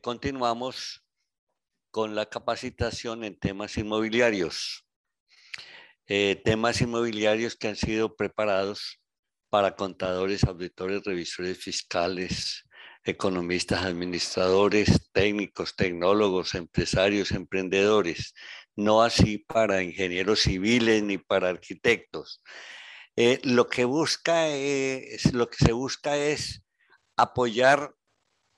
[0.00, 1.04] continuamos
[1.90, 4.86] con la capacitación en temas inmobiliarios.
[6.06, 9.00] Eh, temas inmobiliarios que han sido preparados
[9.48, 12.64] para contadores, auditores, revisores fiscales,
[13.04, 18.34] economistas, administradores, técnicos, tecnólogos, empresarios, emprendedores,
[18.76, 22.42] no así para ingenieros civiles ni para arquitectos.
[23.16, 26.62] Eh, lo que busca es, lo que se busca es
[27.16, 27.94] apoyar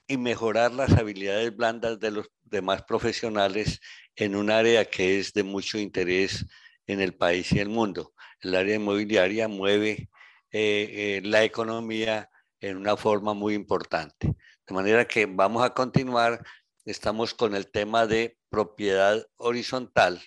[0.07, 3.81] y mejorar las habilidades blandas de los demás profesionales
[4.17, 6.47] en un área que es de mucho interés
[6.87, 8.13] en el país y el mundo.
[8.41, 10.11] El área inmobiliaria mueve
[10.51, 12.29] eh, eh, la economía
[12.61, 14.35] en una forma muy importante.
[14.67, 16.45] De manera que vamos a continuar,
[16.85, 20.23] estamos con el tema de propiedad horizontal.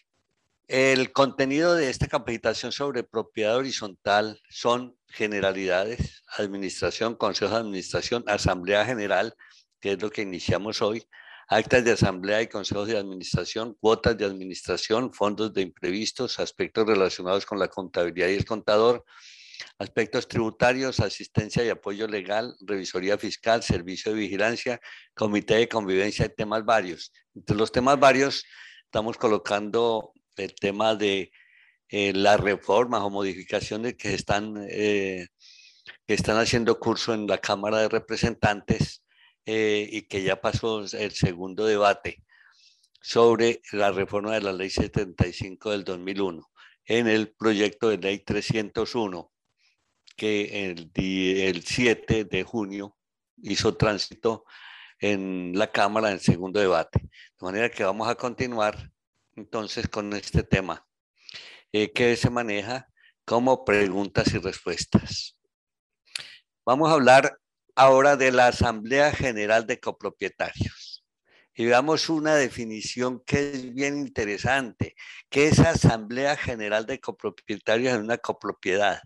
[0.67, 8.83] El contenido de esta capacitación sobre propiedad horizontal son generalidades, administración, consejo de administración, asamblea
[8.83, 9.35] general,
[9.85, 11.05] que es lo que iniciamos hoy,
[11.47, 17.45] actas de asamblea y consejos de administración, cuotas de administración, fondos de imprevistos, aspectos relacionados
[17.45, 19.05] con la contabilidad y el contador,
[19.77, 24.81] aspectos tributarios, asistencia y apoyo legal, revisoría fiscal, servicio de vigilancia,
[25.13, 27.13] comité de convivencia y temas varios.
[27.35, 28.43] Entre los temas varios
[28.85, 31.31] estamos colocando el tema de
[31.89, 35.27] eh, las reformas o modificaciones que están, eh,
[36.07, 39.03] que están haciendo curso en la Cámara de Representantes
[39.45, 42.23] eh, y que ya pasó el segundo debate
[43.01, 46.49] sobre la reforma de la ley 75 del 2001
[46.85, 49.31] en el proyecto de ley 301
[50.15, 52.95] que el, el 7 de junio
[53.41, 54.45] hizo tránsito
[54.99, 56.99] en la Cámara en segundo debate.
[56.99, 58.91] De manera que vamos a continuar
[59.35, 60.87] entonces con este tema
[61.71, 62.87] eh, que se maneja
[63.25, 65.37] como preguntas y respuestas.
[66.65, 67.37] Vamos a hablar
[67.75, 71.05] ahora de la Asamblea General de Copropietarios.
[71.53, 74.95] Y veamos una definición que es bien interesante,
[75.29, 79.01] que es Asamblea General de Copropietarios en una copropiedad.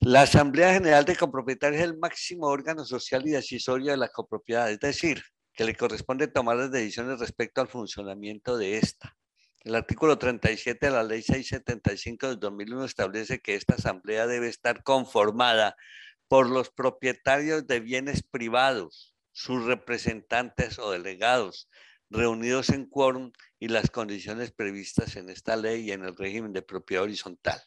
[0.00, 4.70] La Asamblea General de Copropietarios es el máximo órgano social y decisorio de la copropiedad,
[4.70, 5.22] es decir,
[5.54, 9.16] que le corresponde tomar las decisiones respecto al funcionamiento de esta.
[9.64, 14.82] El artículo 37 de la Ley 675 del 2001 establece que esta asamblea debe estar
[14.82, 15.76] conformada
[16.32, 21.68] por los propietarios de bienes privados, sus representantes o delegados,
[22.08, 26.62] reunidos en quórum y las condiciones previstas en esta ley y en el régimen de
[26.62, 27.60] propiedad horizontal.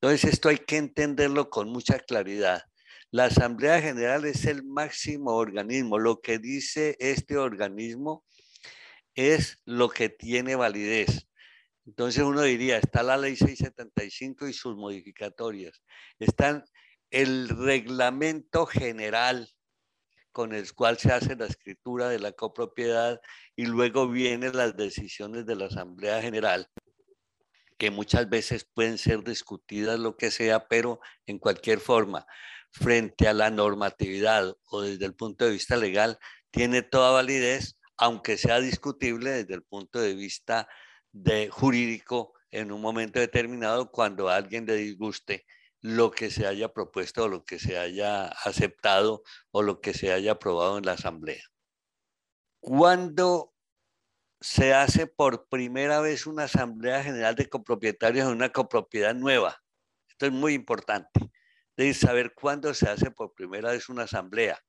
[0.00, 2.62] Entonces, esto hay que entenderlo con mucha claridad.
[3.10, 5.98] La Asamblea General es el máximo organismo.
[5.98, 8.24] Lo que dice este organismo
[9.14, 11.28] es lo que tiene validez.
[11.84, 15.82] Entonces uno diría, está la ley 675 y sus modificatorias.
[16.18, 16.64] Están
[17.10, 19.48] el reglamento general
[20.32, 23.20] con el cual se hace la escritura de la copropiedad
[23.54, 26.68] y luego vienen las decisiones de la Asamblea General,
[27.78, 32.26] que muchas veces pueden ser discutidas, lo que sea, pero en cualquier forma,
[32.70, 36.18] frente a la normatividad o desde el punto de vista legal,
[36.50, 40.68] tiene toda validez, aunque sea discutible desde el punto de vista
[41.12, 45.46] de jurídico en un momento determinado cuando a alguien le disguste
[45.86, 50.10] lo que se haya propuesto o lo que se haya aceptado o lo que se
[50.10, 51.44] haya aprobado en la asamblea.
[52.58, 53.54] Cuando
[54.40, 59.62] se hace por primera vez una asamblea general de copropietarios en una copropiedad nueva,
[60.08, 61.30] esto es muy importante,
[61.76, 64.60] de saber cuándo se hace por primera vez una asamblea.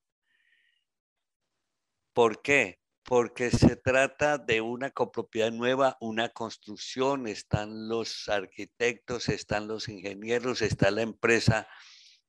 [2.14, 2.80] ¿Por qué?
[3.08, 10.62] Porque se trata de una copropiedad nueva, una construcción, están los arquitectos, están los ingenieros,
[10.62, 11.70] está la empresa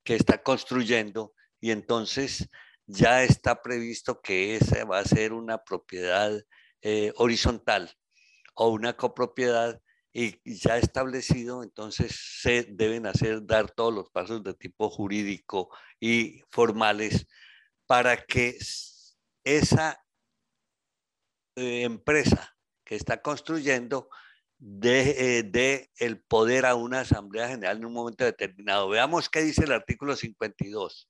[0.05, 2.49] que está construyendo y entonces
[2.87, 6.41] ya está previsto que esa va a ser una propiedad
[6.83, 7.93] eh, horizontal
[8.55, 14.55] o una copropiedad y ya establecido, entonces se deben hacer, dar todos los pasos de
[14.55, 17.27] tipo jurídico y formales
[17.85, 18.57] para que
[19.43, 20.05] esa
[21.59, 24.09] eh, empresa que está construyendo
[24.59, 28.89] de, eh, de, el poder a una asamblea general en un momento determinado.
[28.89, 31.09] Veamos qué dice el artículo 52.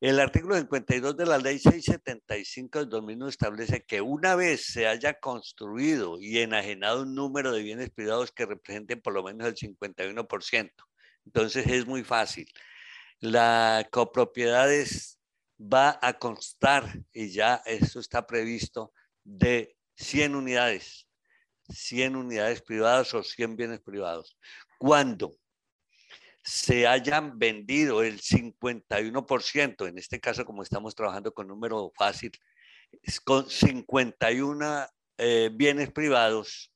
[0.00, 5.14] El artículo 52 de la ley 675 del 2001 establece que una vez se haya
[5.14, 10.72] construido y enajenado un número de bienes privados que representen por lo menos el 51%,
[11.24, 12.46] entonces es muy fácil.
[13.20, 14.68] La copropiedad
[15.58, 18.92] va a constar, y ya eso está previsto,
[19.24, 21.08] de 100 unidades,
[21.68, 24.38] 100 unidades privadas o 100 bienes privados.
[24.78, 25.36] Cuando
[26.42, 32.32] se hayan vendido el 51%, en este caso como estamos trabajando con número fácil,
[33.24, 34.86] con 51
[35.16, 36.70] eh, bienes privados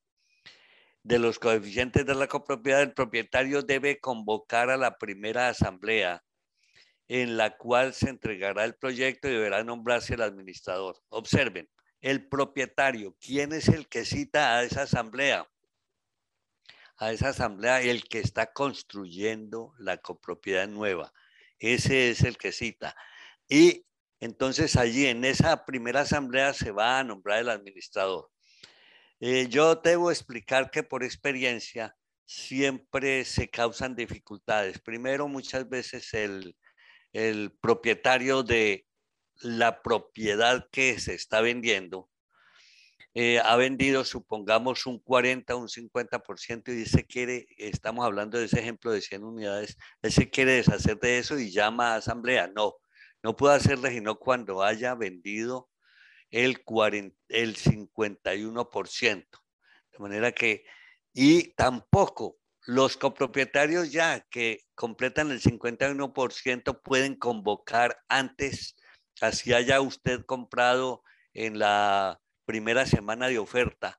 [1.02, 6.22] de los coeficientes de la copropiedad, el propietario debe convocar a la primera asamblea
[7.08, 10.96] en la cual se entregará el proyecto y deberá nombrarse el administrador.
[11.08, 11.68] Observen,
[12.00, 15.48] el propietario, ¿quién es el que cita a esa asamblea?
[16.96, 21.12] A esa asamblea, el que está construyendo la copropiedad nueva.
[21.58, 22.96] Ese es el que cita.
[23.48, 23.86] Y
[24.20, 28.30] entonces allí en esa primera asamblea se va a nombrar el administrador.
[29.20, 34.78] Eh, yo debo explicar que por experiencia siempre se causan dificultades.
[34.80, 36.56] Primero, muchas veces el,
[37.12, 38.87] el propietario de
[39.40, 42.08] la propiedad que se está vendiendo
[43.14, 48.60] eh, ha vendido, supongamos, un 40, un 50% y se quiere, estamos hablando de ese
[48.60, 52.48] ejemplo de 100 unidades, él se quiere deshacer de eso y llama a asamblea.
[52.54, 52.76] No,
[53.22, 55.68] no puede hacerlo sino cuando haya vendido
[56.30, 59.26] el, 40, el 51%.
[59.92, 60.64] De manera que,
[61.12, 68.76] y tampoco los copropietarios ya que completan el 51% pueden convocar antes,
[69.20, 73.98] así haya usted comprado en la primera semana de oferta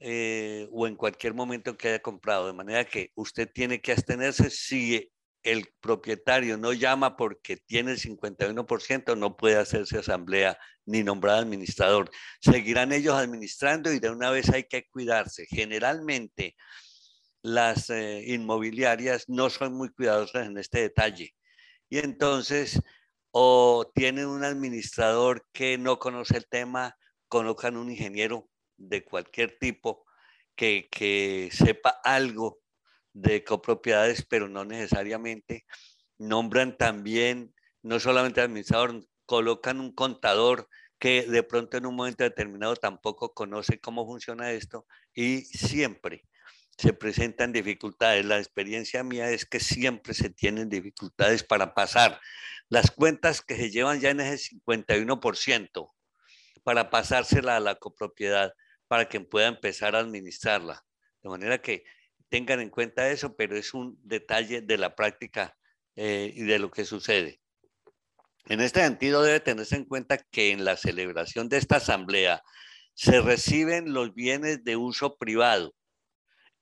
[0.00, 2.46] eh, o en cualquier momento que haya comprado.
[2.46, 5.10] De manera que usted tiene que abstenerse si
[5.42, 12.10] el propietario no llama porque tiene el 51%, no puede hacerse asamblea ni nombrar administrador.
[12.40, 15.46] Seguirán ellos administrando y de una vez hay que cuidarse.
[15.46, 16.56] Generalmente
[17.42, 21.34] las eh, inmobiliarias no son muy cuidadosas en este detalle.
[21.88, 22.80] Y entonces
[23.40, 26.96] o tienen un administrador que no conoce el tema,
[27.28, 30.04] colocan un ingeniero de cualquier tipo
[30.56, 32.58] que, que sepa algo
[33.12, 35.66] de copropiedades, pero no necesariamente.
[36.18, 40.68] Nombran también, no solamente administrador, colocan un contador
[40.98, 44.84] que de pronto en un momento determinado tampoco conoce cómo funciona esto
[45.14, 46.24] y siempre
[46.78, 48.24] se presentan dificultades.
[48.24, 52.20] La experiencia mía es que siempre se tienen dificultades para pasar
[52.68, 55.92] las cuentas que se llevan ya en ese 51%
[56.62, 58.54] para pasársela a la copropiedad
[58.86, 60.84] para que pueda empezar a administrarla.
[61.22, 61.84] De manera que
[62.28, 65.56] tengan en cuenta eso, pero es un detalle de la práctica
[65.96, 67.40] eh, y de lo que sucede.
[68.46, 72.42] En este sentido, debe tenerse en cuenta que en la celebración de esta asamblea
[72.94, 75.74] se reciben los bienes de uso privado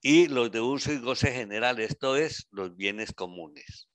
[0.08, 3.88] y los de uso y goce general, esto es, los bienes comunes.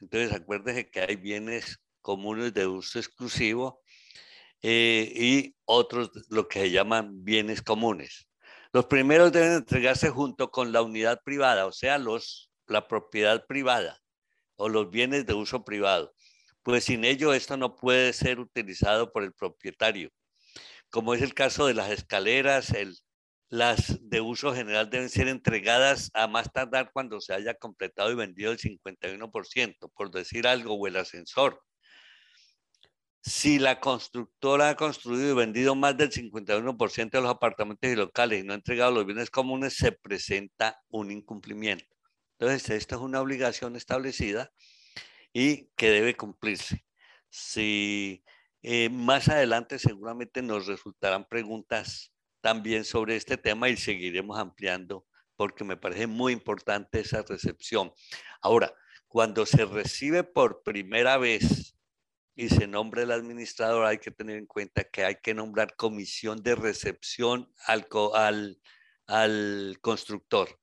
[0.00, 3.80] Entonces, acuérdense que hay bienes comunes de uso exclusivo
[4.60, 8.26] eh, y otros, lo que se llaman bienes comunes.
[8.72, 14.02] Los primeros deben entregarse junto con la unidad privada, o sea, los, la propiedad privada
[14.56, 16.12] o los bienes de uso privado,
[16.64, 20.10] pues sin ello esto no puede ser utilizado por el propietario,
[20.90, 22.98] como es el caso de las escaleras, el,
[23.48, 28.16] las de uso general deben ser entregadas a más tardar cuando se haya completado y
[28.16, 31.62] vendido el 51%, por decir algo, o el ascensor.
[33.22, 38.40] Si la constructora ha construido y vendido más del 51% de los apartamentos y locales
[38.40, 41.86] y no ha entregado los bienes comunes, se presenta un incumplimiento.
[42.38, 44.52] Entonces, esto es una obligación establecida
[45.32, 46.84] y que debe cumplirse.
[47.28, 48.24] Si
[48.62, 52.12] eh, más adelante seguramente nos resultarán preguntas
[52.46, 57.92] también sobre este tema y seguiremos ampliando porque me parece muy importante esa recepción.
[58.40, 58.72] Ahora,
[59.08, 61.76] cuando se recibe por primera vez
[62.36, 66.40] y se nombre el administrador, hay que tener en cuenta que hay que nombrar comisión
[66.40, 68.60] de recepción al, al,
[69.08, 70.60] al constructor.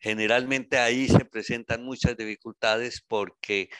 [0.00, 3.70] Generalmente ahí se presentan muchas dificultades porque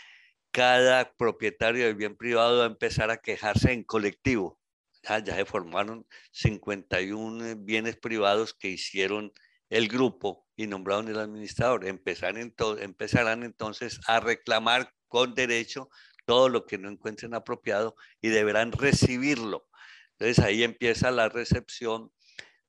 [0.52, 4.59] cada propietario del bien privado va a empezar a quejarse en colectivo.
[5.02, 9.32] Ya, se formaron 51 bienes privados que hicieron
[9.70, 11.86] el grupo y nombraron el administrador.
[11.86, 15.88] Empezarán, empezarán entonces a reclamar con derecho
[16.26, 19.68] todo lo que no encuentren apropiado y deberán recibirlo.
[20.12, 22.12] Entonces ahí empieza la recepción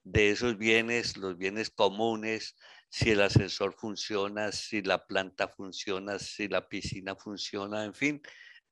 [0.04, 2.56] de esos bienes, los bienes comunes,
[2.90, 8.22] si el ascensor funciona, si la planta funciona, si la piscina funciona, en fin,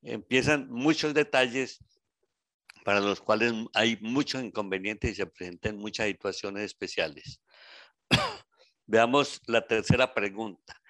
[0.02, 1.78] empiezan muchos detalles
[2.84, 7.40] para los cuales hay muchos inconvenientes y se presentan muchas situaciones especiales.
[8.86, 10.80] Veamos la tercera pregunta.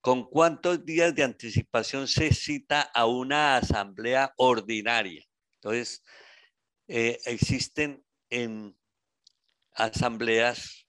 [0.00, 5.24] ¿Con cuántos días de anticipación se cita a una asamblea ordinaria?
[5.54, 6.04] Entonces,
[6.88, 8.76] eh, existen en
[9.72, 10.86] asambleas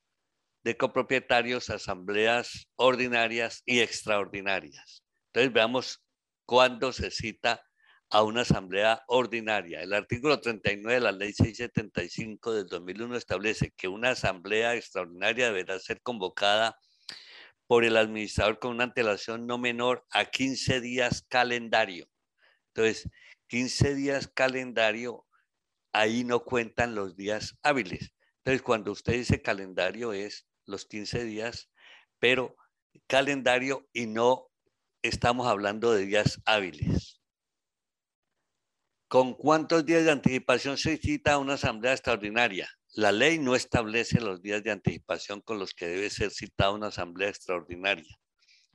[0.64, 5.04] de copropietarios, asambleas ordinarias y extraordinarias.
[5.28, 6.04] Entonces veamos
[6.46, 7.65] cuándo se cita
[8.10, 9.82] a una asamblea ordinaria.
[9.82, 15.80] El artículo 39 de la ley 675 del 2001 establece que una asamblea extraordinaria deberá
[15.80, 16.78] ser convocada
[17.68, 22.08] por el administrador con una antelación no menor a 15 días calendario.
[22.74, 23.10] Entonces,
[23.48, 25.26] 15 días calendario,
[25.94, 28.14] ahí no cuentan los días hábiles.
[28.38, 31.70] Entonces, cuando usted dice calendario es los 15 días,
[32.20, 32.56] pero
[33.08, 34.48] calendario y no
[35.02, 37.22] estamos hablando de días hábiles.
[39.08, 42.68] ¿Con cuántos días de anticipación se cita una asamblea extraordinaria?
[42.96, 46.88] La ley no establece los días de anticipación con los que debe ser citada una
[46.88, 48.18] asamblea extraordinaria.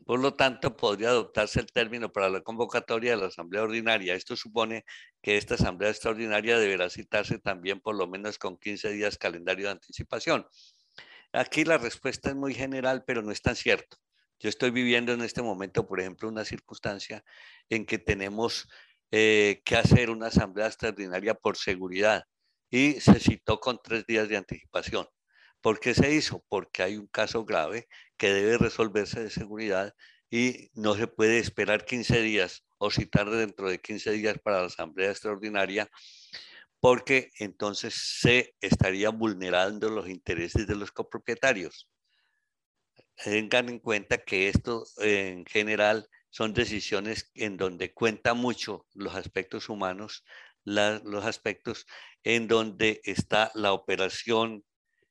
[0.06, 4.14] Por lo tanto, podría adoptarse el término para la convocatoria de la asamblea ordinaria.
[4.14, 4.84] Esto supone
[5.20, 9.72] que esta asamblea extraordinaria deberá citarse también por lo menos con 15 días calendario de
[9.72, 10.46] anticipación.
[11.32, 13.96] Aquí la respuesta es muy general, pero no es tan cierto.
[14.38, 17.22] Yo estoy viviendo en este momento, por ejemplo, una circunstancia
[17.68, 18.68] en que tenemos
[19.10, 22.24] eh, que hacer una asamblea extraordinaria por seguridad
[22.70, 25.06] y se citó con tres días de anticipación.
[25.60, 26.44] ¿Por qué se hizo?
[26.48, 29.94] Porque hay un caso grave que debe resolverse de seguridad
[30.30, 34.66] y no se puede esperar 15 días o citar dentro de 15 días para la
[34.66, 35.90] asamblea extraordinaria
[36.80, 41.88] porque entonces se estarían vulnerando los intereses de los copropietarios.
[43.22, 49.68] Tengan en cuenta que esto en general son decisiones en donde cuenta mucho los aspectos
[49.68, 50.24] humanos,
[50.64, 51.86] los aspectos
[52.22, 54.64] en donde está la operación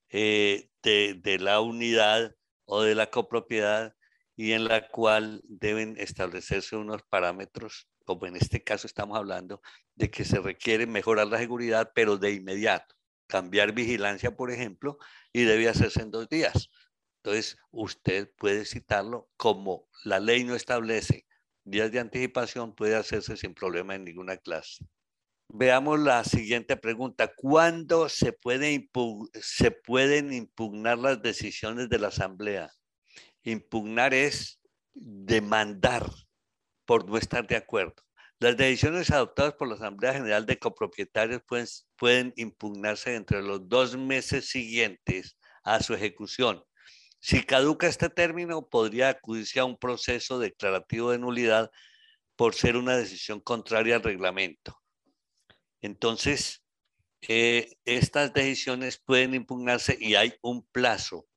[0.09, 2.35] eh, de, la unidad
[2.65, 3.95] o de la copropiedad
[4.35, 9.61] y en la cual deben establecerse unos parámetros, como en este caso estamos hablando,
[9.95, 12.95] de que se requiere mejorar la seguridad, pero de inmediato.
[13.27, 14.97] Cambiar vigilancia, por ejemplo,
[15.33, 16.69] y debe hacerse en dos días.
[17.23, 21.25] Entonces, usted puede citarlo como la ley no establece
[21.65, 24.85] días de anticipación, puede hacerse sin problema en ninguna clase.
[25.49, 27.33] Veamos la siguiente pregunta.
[27.35, 28.89] ¿Cuándo se, puede
[29.33, 32.71] se pueden impugnar las decisiones de la Asamblea?
[33.43, 34.61] Impugnar es
[34.93, 36.09] demandar
[36.85, 37.95] por no estar de acuerdo.
[38.39, 41.41] Las decisiones adoptadas por la Asamblea General de Copropietarios
[41.97, 46.63] pueden impugnarse entre los dos meses siguientes a su ejecución
[47.19, 51.71] si caduca este término, podría acudirse a un proceso declarativo de nulidad
[52.35, 54.79] por ser una decisión contraria al reglamento.
[55.81, 56.63] Entonces,
[57.27, 61.27] eh, estas decisiones pueden impugnarse y hay un plazo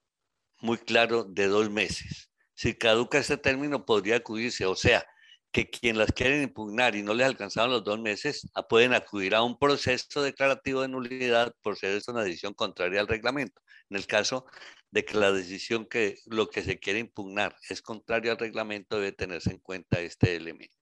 [0.60, 2.30] muy claro de dos meses.
[2.54, 5.04] Si caduca este término, podría acudirse, o sea,
[5.50, 9.34] que quien las quieren impugnar y no les alcanzaron los dos meses, ah, pueden acudir
[9.34, 13.60] a un proceso declarativo de nulidad por ser esta una decisión contraria al reglamento.
[13.90, 14.46] En el caso
[14.92, 19.12] de que la decisión que lo que se quiere impugnar es contrario al reglamento, debe
[19.12, 20.76] tenerse en cuenta este elemento.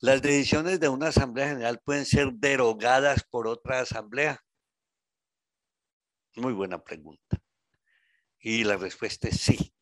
[0.00, 4.42] Las decisiones de una asamblea general pueden ser derogadas por otra asamblea.
[6.34, 7.40] Muy buena pregunta.
[8.40, 9.74] Y la respuesta es sí.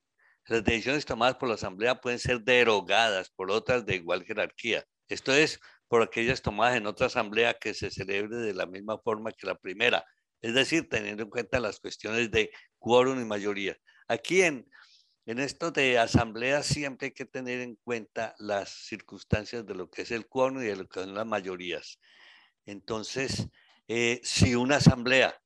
[0.46, 4.84] Las decisiones tomadas por la asamblea pueden ser derogadas por otras de igual jerarquía.
[5.08, 9.32] Esto es por aquellas tomadas en otra asamblea que se celebre de la misma forma
[9.32, 10.04] que la primera,
[10.42, 13.76] es decir, teniendo en cuenta las cuestiones de quórum y mayoría.
[14.08, 14.68] Aquí en,
[15.26, 20.02] en esto de asamblea siempre hay que tener en cuenta las circunstancias de lo que
[20.02, 21.98] es el quórum y de lo que son las mayorías.
[22.66, 23.48] Entonces,
[23.88, 25.40] eh, si una asamblea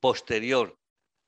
[0.00, 0.78] posterior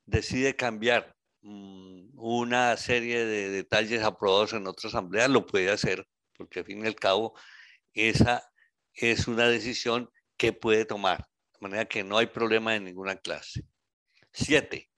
[0.04, 6.06] decide cambiar mm, una serie de detalles aprobados en otra asamblea, lo puede hacer,
[6.37, 7.34] porque al fin y al cabo,
[7.94, 8.42] esa
[8.94, 11.32] es una decisión que puede tomar
[11.62, 13.64] manera que no hay problema en ninguna clase.
[14.33, 14.90] Siete,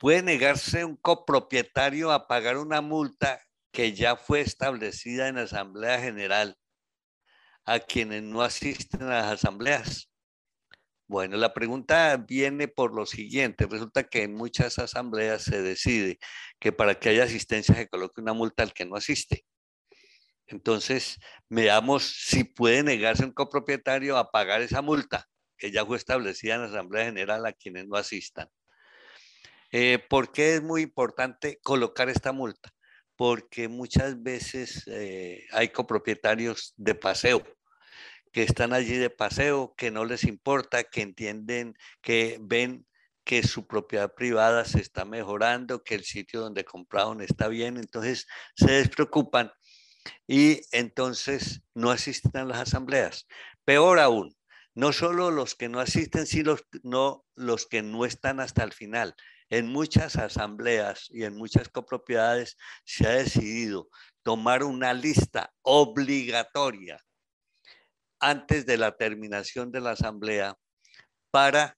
[0.00, 6.00] puede negarse un copropietario a pagar una multa que ya fue establecida en la Asamblea
[6.00, 6.58] General
[7.64, 10.10] a quienes no asisten a las asambleas.
[11.06, 13.66] Bueno, la pregunta viene por lo siguiente.
[13.66, 16.18] Resulta que en muchas asambleas se decide
[16.58, 19.44] que para que haya asistencia se coloque una multa al que no asiste.
[20.46, 21.18] Entonces,
[21.48, 26.62] veamos si puede negarse un copropietario a pagar esa multa que ya fue establecida en
[26.62, 28.48] la Asamblea General a quienes no asistan.
[29.70, 32.72] Eh, ¿Por qué es muy importante colocar esta multa?
[33.16, 37.42] Porque muchas veces eh, hay copropietarios de paseo
[38.32, 42.86] que están allí de paseo, que no les importa, que entienden, que ven
[43.24, 48.26] que su propiedad privada se está mejorando, que el sitio donde compraron está bien, entonces
[48.56, 49.52] se despreocupan
[50.26, 53.26] y entonces no asisten a las asambleas.
[53.64, 54.34] Peor aún,
[54.78, 56.56] no solo los que no asisten, sino
[57.34, 59.12] los, que no están hasta el final.
[59.50, 63.88] en muchas asambleas y en muchas copropiedades se ha decidido
[64.22, 67.02] tomar una lista obligatoria
[68.20, 70.56] antes de la terminación de la asamblea
[71.32, 71.76] para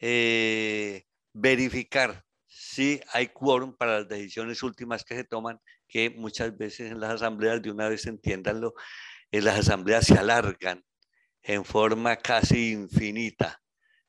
[0.00, 6.90] eh, verificar si hay quórum para las decisiones últimas que se toman, que muchas veces
[6.90, 8.74] en las asambleas, de una vez entiéndanlo,
[9.30, 10.82] en las asambleas se alargan
[11.42, 13.62] en forma casi infinita.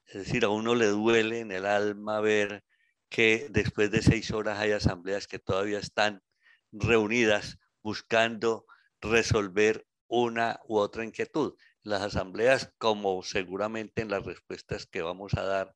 [0.06, 2.64] Es decir, a uno le duele en el alma ver
[3.10, 6.22] que después de seis horas hay asambleas que todavía están
[6.72, 8.66] reunidas buscando
[9.02, 11.56] resolver una u otra inquietud.
[11.82, 15.76] Las asambleas, como seguramente en las respuestas que vamos a dar,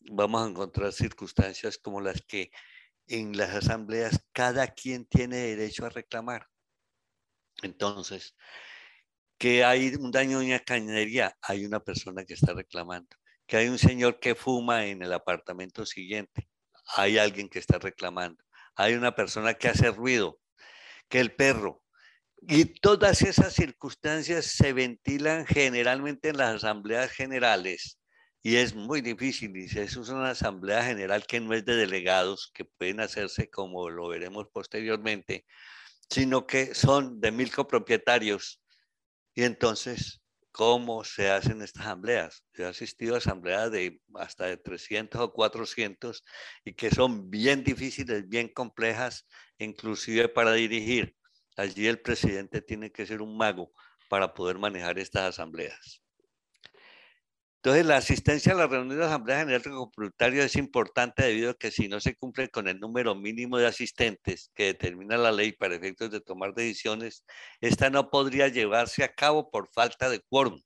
[0.00, 2.50] vamos a encontrar circunstancias como las que
[3.06, 6.46] en las asambleas cada quien tiene derecho a reclamar.
[7.62, 8.34] Entonces,
[9.40, 13.08] que hay un daño en una cañería, hay una persona que está reclamando.
[13.46, 16.46] Que hay un señor que fuma en el apartamento siguiente,
[16.94, 18.44] hay alguien que está reclamando.
[18.76, 20.38] Hay una persona que hace ruido,
[21.08, 21.82] que el perro.
[22.42, 27.98] Y todas esas circunstancias se ventilan generalmente en las asambleas generales
[28.42, 29.56] y es muy difícil.
[29.56, 34.08] Y es una asamblea general que no es de delegados, que pueden hacerse como lo
[34.08, 35.46] veremos posteriormente,
[36.10, 38.60] sino que son de mil copropietarios
[39.34, 40.22] y entonces,
[40.52, 42.44] ¿cómo se hacen estas asambleas?
[42.54, 46.24] Yo he asistido a asambleas de hasta de 300 o 400
[46.64, 49.26] y que son bien difíciles, bien complejas,
[49.58, 51.16] inclusive para dirigir.
[51.56, 53.72] Allí el presidente tiene que ser un mago
[54.08, 56.02] para poder manejar estas asambleas.
[57.62, 61.54] Entonces, la asistencia a la reunión de la Asamblea General Copropietarios es importante debido a
[61.54, 65.52] que si no se cumple con el número mínimo de asistentes que determina la ley
[65.52, 67.22] para efectos de tomar decisiones,
[67.60, 70.58] esta no podría llevarse a cabo por falta de quórum.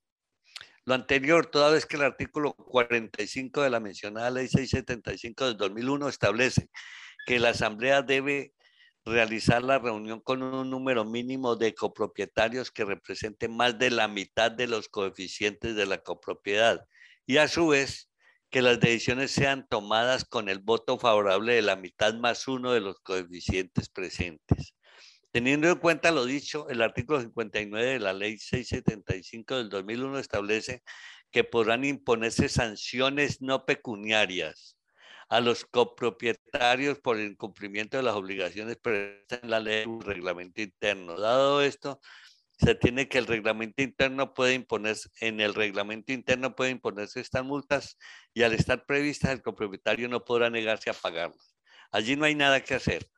[0.84, 6.08] Lo anterior, toda vez que el artículo 45 de la mencionada ley 675 del 2001
[6.08, 6.70] establece
[7.26, 8.54] que la Asamblea debe
[9.04, 14.50] realizar la reunión con un número mínimo de copropietarios que represente más de la mitad
[14.50, 16.86] de los coeficientes de la copropiedad
[17.26, 18.10] y a su vez
[18.50, 22.80] que las decisiones sean tomadas con el voto favorable de la mitad más uno de
[22.80, 24.74] los coeficientes presentes.
[25.32, 30.82] Teniendo en cuenta lo dicho, el artículo 59 de la ley 675 del 2001 establece
[31.32, 34.73] que podrán imponerse sanciones no pecuniarias
[35.28, 40.62] a los copropietarios por el incumplimiento de las obligaciones previstas en la ley o reglamento
[40.62, 41.18] interno.
[41.18, 42.00] Dado esto,
[42.58, 47.44] se tiene que el reglamento interno puede imponerse, en el reglamento interno puede imponerse estas
[47.44, 47.98] multas
[48.32, 51.56] y al estar previstas el copropietario no podrá negarse a pagarlas.
[51.90, 53.08] Allí no hay nada que hacer.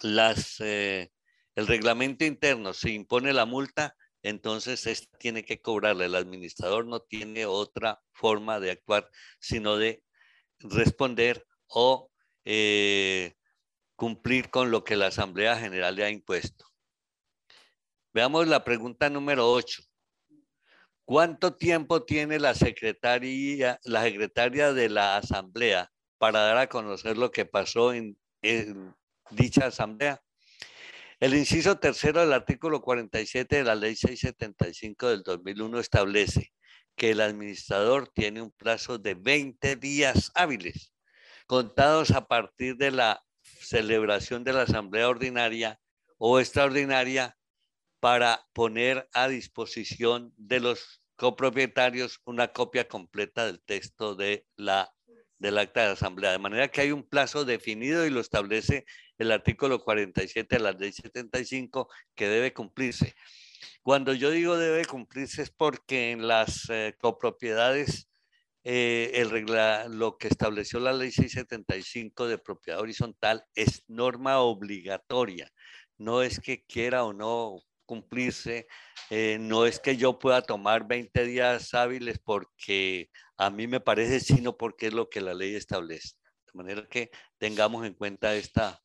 [0.00, 1.10] Las, eh,
[1.54, 6.04] el reglamento interno, se impone la multa, entonces esta tiene que cobrarla.
[6.04, 9.10] El administrador no tiene otra forma de actuar
[9.40, 10.02] sino de
[10.60, 12.10] responder o
[12.44, 13.34] eh,
[13.96, 16.66] cumplir con lo que la Asamblea General le ha impuesto.
[18.12, 19.82] Veamos la pregunta número 8.
[21.04, 27.30] ¿Cuánto tiempo tiene la secretaria, la secretaria de la Asamblea para dar a conocer lo
[27.30, 28.94] que pasó en, en
[29.30, 30.22] dicha Asamblea?
[31.20, 36.52] El inciso tercero del artículo 47 de la Ley 675 del 2001 establece
[36.96, 40.92] que el administrador tiene un plazo de 20 días hábiles,
[41.46, 45.80] contados a partir de la celebración de la asamblea ordinaria
[46.18, 47.36] o extraordinaria
[48.00, 54.92] para poner a disposición de los copropietarios una copia completa del texto de la,
[55.38, 56.32] del acta de asamblea.
[56.32, 58.84] De manera que hay un plazo definido y lo establece
[59.18, 63.14] el artículo 47 de la ley 75 que debe cumplirse.
[63.82, 68.08] Cuando yo digo debe cumplirse es porque en las eh, copropiedades
[68.68, 69.30] eh, el
[69.96, 75.52] lo que estableció la ley 675 de propiedad horizontal es norma obligatoria.
[75.98, 78.66] No es que quiera o no cumplirse,
[79.10, 84.18] eh, no es que yo pueda tomar 20 días hábiles porque a mí me parece,
[84.18, 86.16] sino porque es lo que la ley establece.
[86.46, 88.82] De manera que tengamos en cuenta esta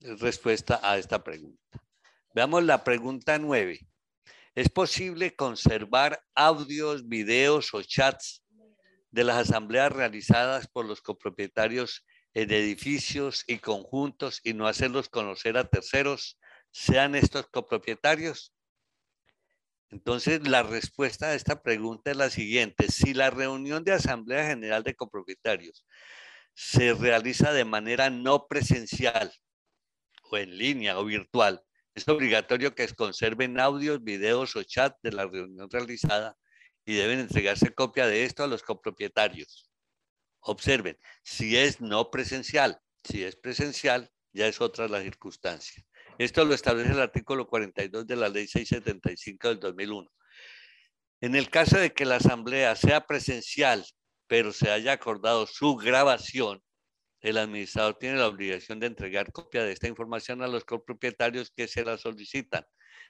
[0.00, 1.80] respuesta a esta pregunta.
[2.34, 3.78] Veamos la pregunta 9.
[4.54, 8.44] ¿Es posible conservar audios, videos o chats
[9.10, 15.56] de las asambleas realizadas por los copropietarios en edificios y conjuntos y no hacerlos conocer
[15.56, 16.38] a terceros,
[16.70, 18.54] sean estos copropietarios?
[19.88, 22.90] Entonces, la respuesta a esta pregunta es la siguiente.
[22.90, 25.86] Si la reunión de Asamblea General de Copropietarios
[26.54, 29.32] se realiza de manera no presencial
[30.30, 31.62] o en línea o virtual,
[31.94, 36.36] es obligatorio que conserven audios, videos o chat de la reunión realizada
[36.84, 39.70] y deben entregarse copia de esto a los copropietarios.
[40.40, 45.84] Observen, si es no presencial, si es presencial, ya es otra la circunstancia.
[46.18, 50.10] Esto lo establece el artículo 42 de la ley 675 del 2001.
[51.20, 53.84] En el caso de que la asamblea sea presencial,
[54.26, 56.62] pero se haya acordado su grabación,
[57.22, 61.68] el administrador tiene la obligación de entregar copia de esta información a los copropietarios que
[61.68, 62.66] se la solicitan.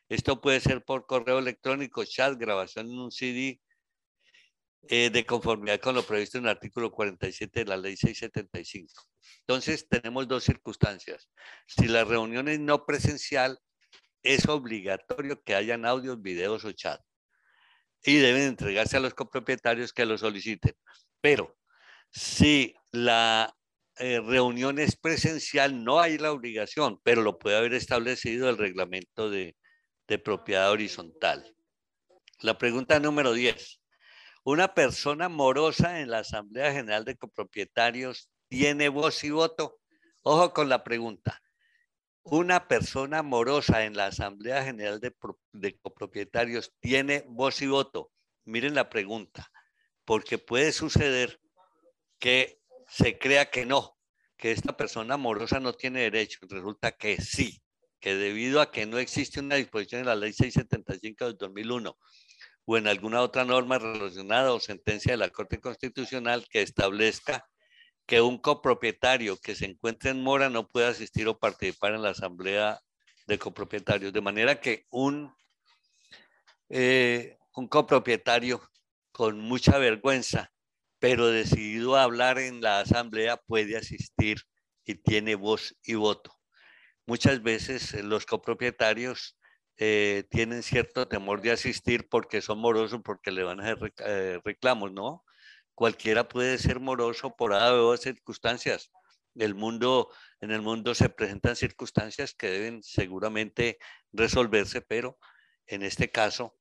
[0.08, 3.60] Esto puede ser por correo electrónico, chat, grabación en un CD,
[4.88, 8.92] eh, de conformidad con lo previsto en el artículo 47 de la ley 675.
[9.40, 11.30] Entonces, tenemos dos circunstancias.
[11.66, 13.58] Si la reunión es no presencial,
[14.22, 17.00] es obligatorio que hayan audios, videos o chat.
[18.04, 20.74] Y deben entregarse a los copropietarios que lo soliciten.
[21.20, 21.56] Pero
[22.10, 23.54] si la
[23.98, 29.30] eh, reunión es presencial, no hay la obligación, pero lo puede haber establecido el reglamento
[29.30, 29.56] de,
[30.08, 31.54] de propiedad horizontal.
[32.40, 33.80] La pregunta número 10.
[34.44, 39.78] Una persona morosa en la Asamblea General de Copropietarios tiene voz y voto.
[40.22, 41.40] Ojo con la pregunta.
[42.24, 45.14] Una persona morosa en la Asamblea General de,
[45.52, 48.10] de Copropietarios tiene voz y voto.
[48.44, 49.50] Miren la pregunta,
[50.04, 51.40] porque puede suceder
[52.18, 52.61] que
[52.92, 53.96] se crea que no,
[54.36, 56.40] que esta persona morosa no tiene derecho.
[56.42, 57.62] Resulta que sí,
[58.00, 61.96] que debido a que no existe una disposición en la ley 675 del 2001
[62.66, 67.48] o en alguna otra norma relacionada o sentencia de la Corte Constitucional que establezca
[68.04, 72.10] que un copropietario que se encuentre en mora no puede asistir o participar en la
[72.10, 72.78] asamblea
[73.26, 74.12] de copropietarios.
[74.12, 75.34] De manera que un,
[76.68, 78.60] eh, un copropietario
[79.12, 80.51] con mucha vergüenza,
[81.02, 84.42] pero decidido a hablar en la asamblea, puede asistir
[84.84, 86.32] y tiene voz y voto.
[87.06, 89.36] Muchas veces eh, los copropietarios
[89.78, 94.38] eh, tienen cierto temor de asistir porque son morosos, porque le van a hacer eh,
[94.44, 95.24] reclamos, ¿no?
[95.74, 98.92] Cualquiera puede ser moroso por A circunstancias.
[99.34, 100.08] El mundo,
[100.40, 103.78] en el mundo se presentan circunstancias que deben seguramente
[104.12, 105.18] resolverse, pero
[105.66, 106.56] en este caso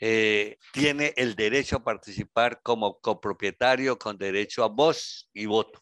[0.00, 5.80] eh, tiene el derecho a participar como copropietario con derecho a voz y voto.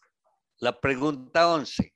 [0.57, 1.93] La pregunta 11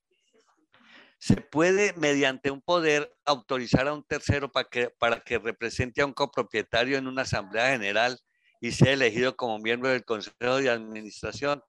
[1.20, 6.06] se puede, mediante un poder, autorizar a un tercero para que, para que represente a
[6.06, 8.18] un copropietario en una asamblea general
[8.62, 11.62] y sea elegido como miembro del Consejo de Administración.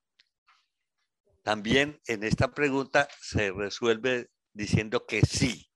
[1.42, 5.69] También en esta pregunta se resuelve diciendo que sí.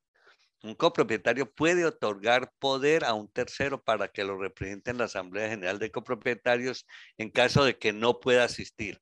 [0.64, 5.48] Un copropietario puede otorgar poder a un tercero para que lo represente en la Asamblea
[5.48, 6.86] General de Copropietarios
[7.18, 9.00] en caso de que no pueda asistir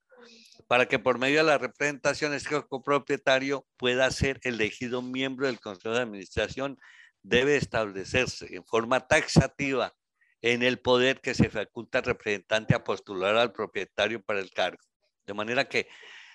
[0.72, 5.94] para que por medio de la representación este copropietario pueda ser elegido miembro del Consejo
[5.94, 6.78] de Administración,
[7.22, 9.94] debe establecerse en forma taxativa
[10.40, 14.82] en el poder que se faculta al representante a postular al propietario para el cargo.
[15.26, 15.88] De manera que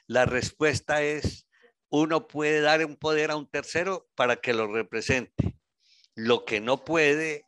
[0.06, 1.47] la respuesta es,
[1.90, 5.58] uno puede dar un poder a un tercero para que lo represente.
[6.16, 7.46] Lo que no puede,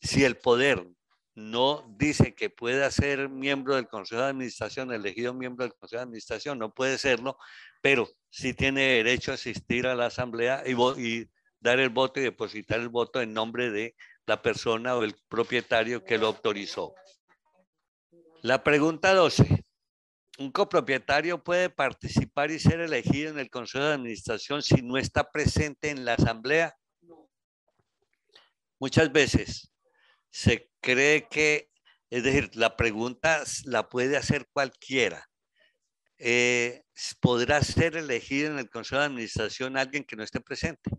[0.00, 0.86] si el poder
[1.34, 6.04] no dice que pueda ser miembro del Consejo de Administración, elegido miembro del Consejo de
[6.04, 7.38] Administración, no puede serlo,
[7.80, 12.24] pero sí tiene derecho a asistir a la asamblea y, y dar el voto y
[12.24, 13.94] depositar el voto en nombre de
[14.26, 16.94] la persona o el propietario que lo autorizó.
[18.42, 19.64] La pregunta 12.
[20.38, 25.32] ¿Un copropietario puede participar y ser elegido en el Consejo de Administración si no está
[25.32, 26.76] presente en la asamblea?
[28.78, 29.72] Muchas veces
[30.30, 31.70] se cree que,
[32.08, 35.28] es decir, la pregunta la puede hacer cualquiera.
[36.18, 36.82] Eh,
[37.20, 40.92] ¿Podrá ser elegido en el Consejo de Administración alguien que no esté presente?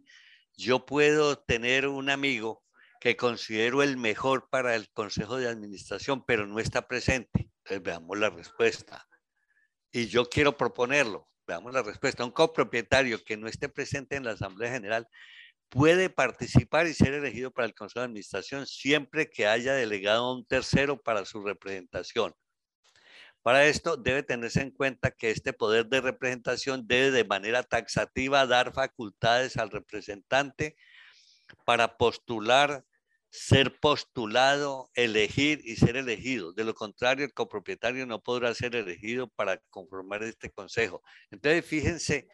[0.58, 2.62] Yo puedo tener un amigo
[3.00, 7.50] que considero el mejor para el Consejo de Administración, pero no está presente.
[7.60, 9.09] Entonces veamos la respuesta.
[9.92, 11.28] Y yo quiero proponerlo.
[11.48, 12.24] Veamos la respuesta.
[12.24, 15.08] Un copropietario que no esté presente en la Asamblea General
[15.70, 20.34] puede participar y ser elegido para el Consejo de Administración siempre que haya delegado a
[20.34, 22.36] un tercero para su representación.
[23.42, 28.46] Para esto debe tenerse en cuenta que este poder de representación debe de manera taxativa
[28.46, 30.76] dar facultades al representante
[31.66, 32.86] para postular,
[33.30, 36.54] ser postulado, elegir y ser elegido.
[36.54, 41.04] De lo contrario, el copropietario no podrá ser elegido para conformar este consejo.
[41.30, 42.28] Entonces, fíjense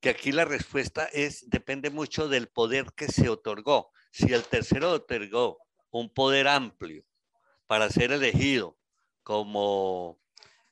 [0.00, 3.90] que aquí la respuesta es, depende mucho del poder que se otorgó.
[4.12, 5.58] Si el tercero otorgó
[5.90, 7.04] un poder amplio
[7.66, 8.78] para ser elegido
[9.22, 10.20] como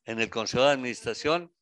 [0.04, 1.52] en el Consejo de Administración,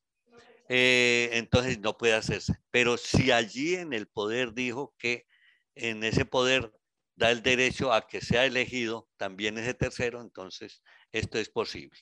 [0.69, 2.55] eh, entonces no puede hacerse.
[2.71, 5.27] Pero si allí en el poder dijo que
[5.75, 6.73] en ese poder
[7.17, 11.99] da el derecho a que sea elegido también ese tercero, entonces esto es posible.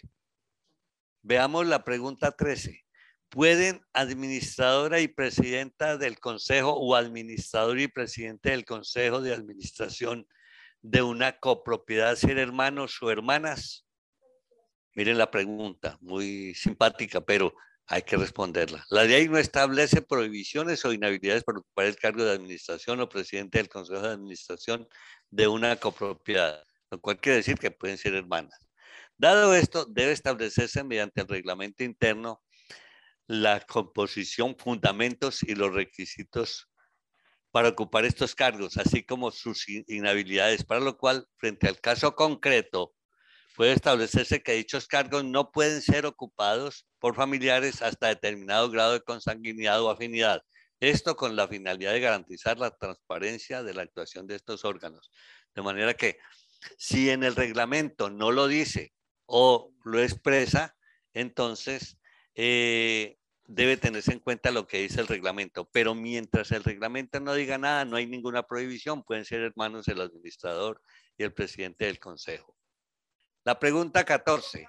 [1.23, 2.85] Veamos la pregunta 13.
[3.29, 10.27] ¿Pueden administradora y presidenta del consejo o administrador y presidente del consejo de administración
[10.83, 13.87] de una copropiedad ser hermanos o hermanas?
[14.95, 17.55] Miren la pregunta, muy simpática, pero
[17.91, 18.87] hay que responderla.
[18.89, 23.59] La ley no establece prohibiciones o inhabilidades para ocupar el cargo de administración o presidente
[23.59, 24.89] del consejo de administración
[25.29, 28.69] de una copropiedad, lo cual quiere decir que pueden ser hermanas.
[29.19, 32.45] Dado esto, debe establecerse mediante el reglamento interno
[33.27, 36.69] la composición, fundamentos y los requisitos
[37.51, 42.95] para ocupar estos cargos, así como sus inhabilidades, para lo cual, frente al caso concreto,
[43.61, 49.03] puede establecerse que dichos cargos no pueden ser ocupados por familiares hasta determinado grado de
[49.03, 50.43] consanguinidad o afinidad.
[50.81, 55.11] Esto con la finalidad de garantizar la transparencia de la actuación de estos órganos.
[55.55, 56.17] De manera que
[56.79, 58.95] si en el reglamento no lo dice
[59.27, 60.75] o lo expresa,
[61.13, 61.99] entonces
[62.35, 65.69] eh, debe tenerse en cuenta lo que dice el reglamento.
[65.71, 69.05] Pero mientras el reglamento no diga nada, no hay ninguna prohibición.
[69.05, 70.81] Pueden ser hermanos el administrador
[71.19, 72.57] y el presidente del consejo.
[73.43, 74.67] La pregunta 14.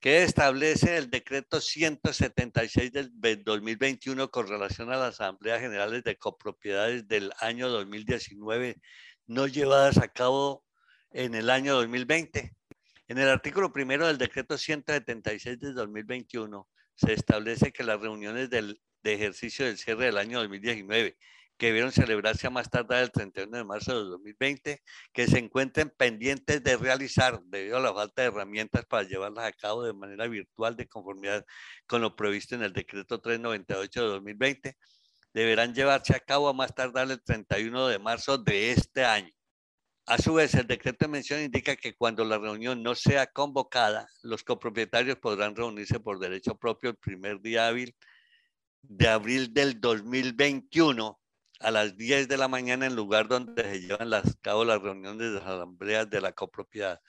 [0.00, 7.06] ¿Qué establece el decreto 176 del 2021 con relación a las asambleas generales de copropiedades
[7.06, 8.80] del año 2019
[9.26, 10.64] no llevadas a cabo
[11.10, 12.56] en el año 2020?
[13.08, 18.80] En el artículo primero del decreto 176 del 2021 se establece que las reuniones del,
[19.02, 21.18] de ejercicio del cierre del año 2019
[21.62, 25.90] que debieron celebrarse a más tardar el 31 de marzo de 2020, que se encuentren
[25.96, 30.26] pendientes de realizar debido a la falta de herramientas para llevarlas a cabo de manera
[30.26, 31.46] virtual de conformidad
[31.86, 34.76] con lo previsto en el decreto 398 de 2020,
[35.32, 39.30] deberán llevarse a cabo a más tardar el 31 de marzo de este año.
[40.06, 44.08] A su vez, el decreto de mención indica que cuando la reunión no sea convocada,
[44.22, 47.94] los copropietarios podrán reunirse por derecho propio el primer día hábil
[48.82, 51.21] de abril del 2021
[51.62, 55.32] a las 10 de la mañana en lugar donde se llevan a cabo las reuniones
[55.32, 57.00] de las asambleas de la copropiedad.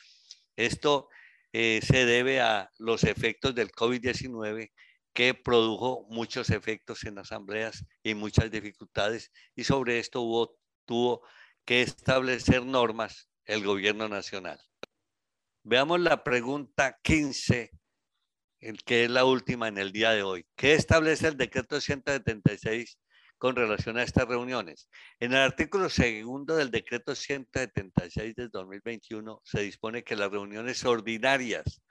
[0.55, 1.09] Esto
[1.51, 4.71] eh, se debe a los efectos del COVID-19
[5.13, 11.21] que produjo muchos efectos en asambleas y muchas dificultades y sobre esto hubo, tuvo
[11.65, 14.59] que establecer normas el gobierno nacional.
[15.63, 17.71] Veamos la pregunta 15,
[18.85, 20.45] que es la última en el día de hoy.
[20.55, 22.97] ¿Qué establece el decreto 176
[23.43, 24.88] con relación a estas reuniones.
[25.19, 31.82] En el artículo segundo del decreto 176 del 2021 se dispone que las reuniones ordinarias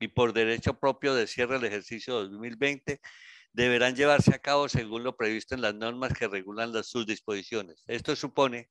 [0.00, 2.98] y por derecho propio de cierre del ejercicio 2020
[3.52, 7.84] deberán llevarse a cabo según lo previsto en las normas que regulan las, sus disposiciones.
[7.88, 8.70] Esto supone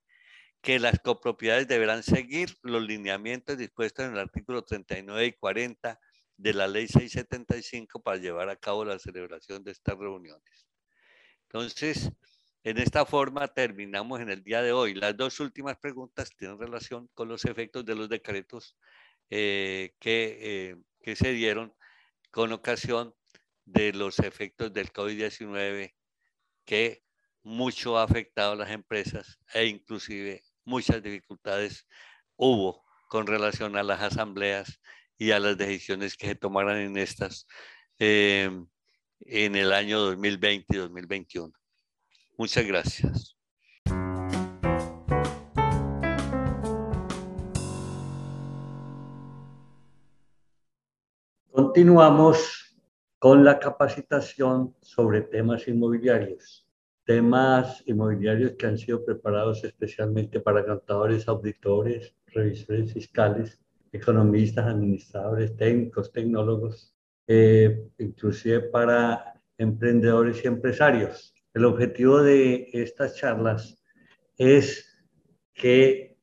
[0.62, 6.00] que las copropiedades deberán seguir los lineamientos dispuestos en el artículo 39 y 40
[6.38, 10.66] de la ley 675 para llevar a cabo la celebración de estas reuniones.
[11.52, 12.10] Entonces,
[12.64, 14.94] en esta forma terminamos en el día de hoy.
[14.94, 18.76] Las dos últimas preguntas tienen relación con los efectos de los decretos
[19.30, 21.74] eh, que, eh, que se dieron
[22.30, 23.14] con ocasión
[23.64, 25.94] de los efectos del COVID-19
[26.64, 27.04] que
[27.42, 31.86] mucho ha afectado a las empresas e inclusive muchas dificultades
[32.36, 34.80] hubo con relación a las asambleas
[35.18, 37.46] y a las decisiones que se tomaran en estas
[37.98, 38.50] eh,
[39.20, 41.61] en el año 2020 y 2021.
[42.36, 43.36] Muchas gracias.
[51.50, 52.76] Continuamos
[53.18, 56.66] con la capacitación sobre temas inmobiliarios.
[57.04, 63.60] Temas inmobiliarios que han sido preparados especialmente para contadores, auditores, revisores fiscales,
[63.92, 66.94] economistas, administradores, técnicos, tecnólogos,
[67.26, 71.31] eh, inclusive para emprendedores y empresarios.
[71.54, 73.82] El objetivo de estas charlas
[74.38, 74.86] es
[75.52, 76.16] que,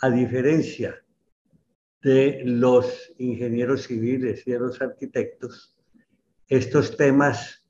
[0.00, 1.02] a diferencia
[2.02, 5.76] de los ingenieros civiles y de los arquitectos,
[6.48, 7.64] estos temas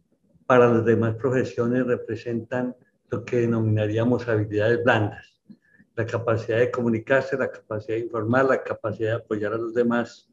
[0.46, 2.74] para las demás profesiones representan
[3.10, 5.42] lo que denominaríamos habilidades blandas.
[5.94, 10.28] La capacidad de comunicarse, la capacidad de informar, la capacidad de apoyar a los demás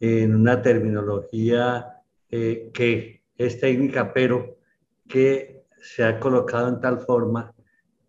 [0.00, 4.58] en una terminología eh, que es técnica, pero
[5.08, 7.54] que se ha colocado en tal forma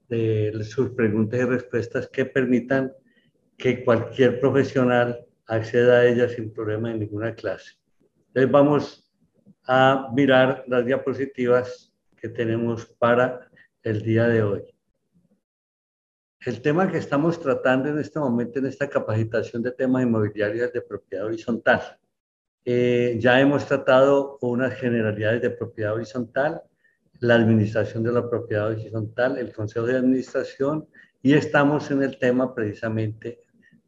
[0.10, 2.92] de sus preguntas y respuestas que permitan
[3.58, 7.74] que cualquier profesional acceda a ellas sin problema en ninguna clase.
[8.28, 9.12] Entonces vamos
[9.66, 13.50] a mirar las diapositivas que tenemos para
[13.84, 14.64] el día de hoy.
[16.46, 20.82] El tema que estamos tratando en este momento en esta capacitación de temas inmobiliarios de
[20.82, 21.98] propiedad horizontal.
[22.64, 26.62] eh, ya hemos tratado unas generalidades de propiedad horizontal,
[27.22, 30.88] la administración de la propiedad horizontal, el consejo de administración
[31.22, 33.42] y estamos en el tema precisamente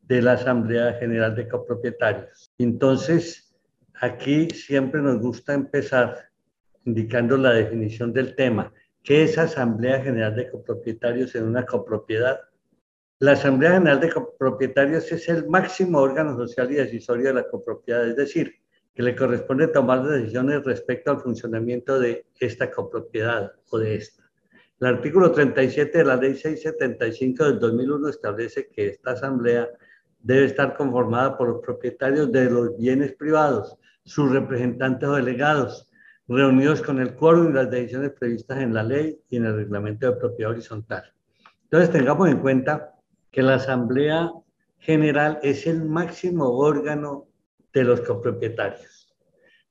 [0.04, 2.54] de la Asamblea General de Copropietarios.
[2.60, 3.56] Entonces,
[4.00, 6.30] aquí siempre nos gusta empezar
[6.86, 8.72] indicando la definición del tema.
[9.02, 12.40] ¿Qué es Asamblea General de Copropietarios en una copropiedad?
[13.18, 18.08] La Asamblea General de Copropietarios es el máximo órgano social y decisorio de la copropiedad,
[18.08, 18.63] es decir,
[18.94, 24.24] que le corresponde tomar decisiones respecto al funcionamiento de esta copropiedad o de esta.
[24.80, 29.70] El artículo 37 de la Ley 675 del 2001 establece que esta asamblea
[30.20, 35.90] debe estar conformada por los propietarios de los bienes privados, sus representantes o delegados,
[36.28, 40.08] reunidos con el quórum y las decisiones previstas en la ley y en el reglamento
[40.08, 41.04] de propiedad horizontal.
[41.64, 42.94] Entonces tengamos en cuenta
[43.32, 44.32] que la Asamblea
[44.78, 47.28] General es el máximo órgano
[47.74, 49.16] de los copropietarios.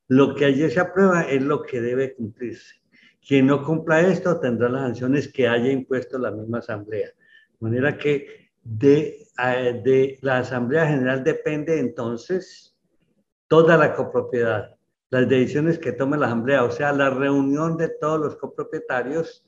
[0.07, 2.75] Lo que allí se aprueba es lo que debe cumplirse.
[3.25, 7.07] Quien no cumpla esto tendrá las sanciones que haya impuesto la misma asamblea.
[7.07, 12.77] De manera que de, eh, de la Asamblea General depende entonces
[13.47, 14.75] toda la copropiedad,
[15.09, 19.45] las decisiones que tome la Asamblea, o sea, la reunión de todos los copropietarios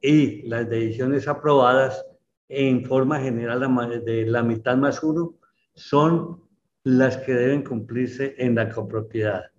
[0.00, 2.04] y las decisiones aprobadas
[2.48, 3.60] en forma general
[4.04, 5.34] de la mitad más uno
[5.74, 6.43] son
[6.84, 9.50] las que deben cumplirse en la copropiedad.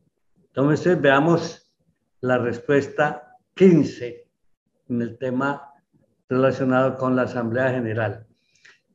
[0.47, 1.71] Entonces veamos
[2.21, 4.27] la respuesta 15
[4.89, 5.73] en el tema
[6.29, 8.25] relacionado con la Asamblea General.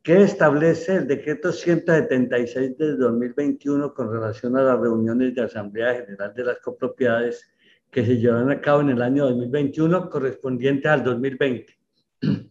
[0.02, 6.32] ¿Qué establece el decreto 176 de 2021 con relación a las reuniones de Asamblea General
[6.32, 7.50] de las copropiedades
[7.90, 11.78] que se llevarán a cabo en el año 2021 correspondiente al 2020?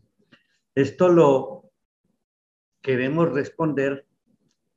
[0.76, 1.72] Esto lo
[2.82, 4.06] queremos responder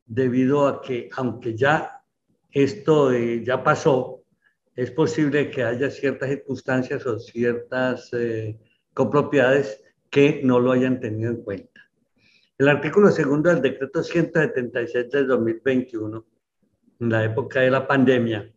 [0.05, 2.03] debido a que aunque ya
[2.51, 4.21] esto ya pasó,
[4.75, 8.59] es posible que haya ciertas circunstancias o ciertas eh,
[8.93, 11.81] copropiedades que no lo hayan tenido en cuenta.
[12.57, 16.25] El artículo segundo del decreto 176 del 2021,
[16.99, 18.51] en la época de la pandemia,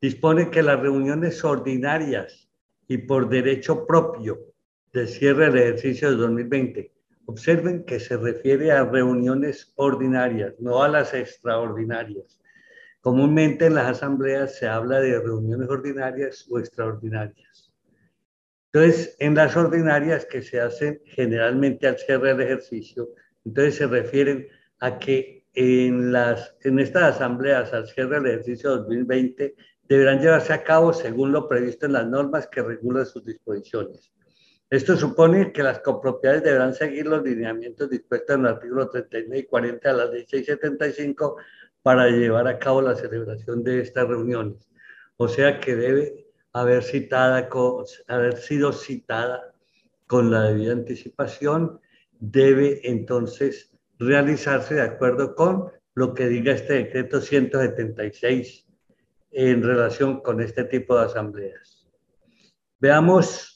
[0.00, 2.48] dispone que las reuniones ordinarias
[2.88, 4.38] y por derecho propio
[4.92, 6.91] de cierre del ejercicio de 2020
[7.26, 12.40] Observen que se refiere a reuniones ordinarias, no a las extraordinarias.
[13.00, 17.72] Comúnmente en las asambleas se habla de reuniones ordinarias o extraordinarias.
[18.72, 23.10] Entonces, en las ordinarias que se hacen generalmente al cierre del ejercicio,
[23.44, 29.54] entonces se refieren a que en, las, en estas asambleas al cierre del ejercicio 2020
[29.88, 34.12] deberán llevarse a cabo según lo previsto en las normas que regulan sus disposiciones.
[34.72, 39.44] Esto supone que las copropiedades deberán seguir los lineamientos dispuestos en el artículo 39 y
[39.44, 41.36] 40 de la ley 675
[41.82, 44.70] para llevar a cabo la celebración de estas reuniones.
[45.18, 47.50] O sea que debe haber, citada,
[48.08, 49.52] haber sido citada
[50.06, 51.78] con la debida anticipación,
[52.18, 58.66] debe entonces realizarse de acuerdo con lo que diga este decreto 176
[59.32, 61.86] en relación con este tipo de asambleas.
[62.80, 63.51] Veamos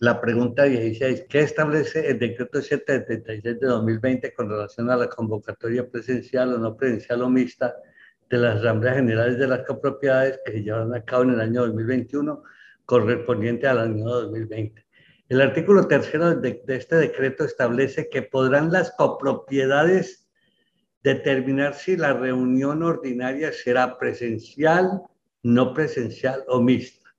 [0.00, 5.88] la pregunta 16, ¿qué establece el decreto 776 de 2020 con relación a la convocatoria
[5.88, 7.74] presencial o no presencial o mixta
[8.30, 11.62] de las asambleas generales de las copropiedades que se llevarán a cabo en el año
[11.62, 12.42] 2021
[12.84, 14.86] correspondiente al año 2020?
[15.28, 20.28] El artículo tercero de, de este decreto establece que podrán las copropiedades
[21.02, 25.02] determinar si la reunión ordinaria será presencial,
[25.42, 27.10] no presencial o mixta.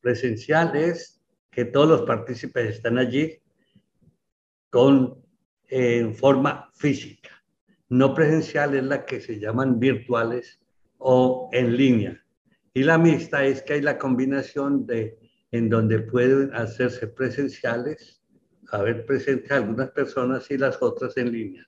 [0.00, 1.17] Presencial es
[1.50, 3.40] que todos los partícipes están allí
[4.70, 5.22] con,
[5.68, 7.30] en forma física.
[7.88, 10.60] No presencial es la que se llaman virtuales
[10.98, 12.24] o en línea.
[12.74, 15.18] Y la mixta es que hay la combinación de
[15.50, 18.22] en donde pueden hacerse presenciales,
[18.70, 21.66] haber presente algunas personas y las otras en línea.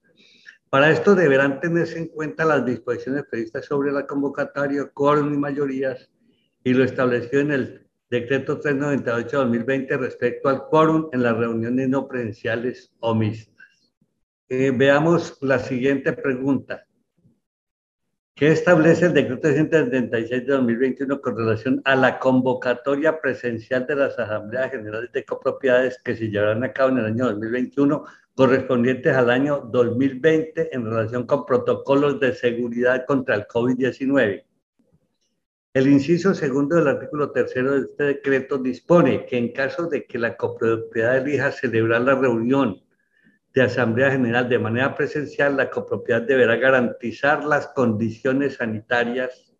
[0.69, 6.11] Para esto deberán tenerse en cuenta las disposiciones previstas sobre la convocatoria, quórum y mayorías
[6.63, 12.93] y lo establecido en el Decreto 398-2020 respecto al quórum en las reuniones no presenciales
[12.99, 13.95] o mixtas.
[14.49, 16.85] Eh, veamos la siguiente pregunta.
[18.35, 24.19] ¿Qué establece el decreto 176 de 2021 con relación a la convocatoria presencial de las
[24.19, 28.05] asambleas generales de copropiedades que se llevarán a cabo en el año 2021
[28.35, 34.43] correspondientes al año 2020 en relación con protocolos de seguridad contra el COVID-19?
[35.73, 40.19] El inciso segundo del artículo tercero de este decreto dispone que en caso de que
[40.19, 42.83] la copropiedad elija celebrar la reunión
[43.55, 49.51] de Asamblea General de manera presencial, la copropiedad deberá garantizar las condiciones sanitarias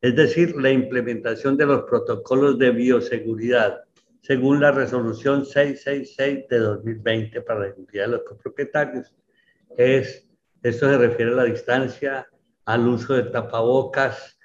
[0.00, 3.84] es decir, la implementación de los protocolos de bioseguridad,
[4.22, 9.14] según la resolución 666 de 2020 para la seguridad de los copropietarios.
[9.76, 10.26] Es,
[10.62, 12.26] esto se refiere a la distancia,
[12.64, 14.38] al uso de tapabocas,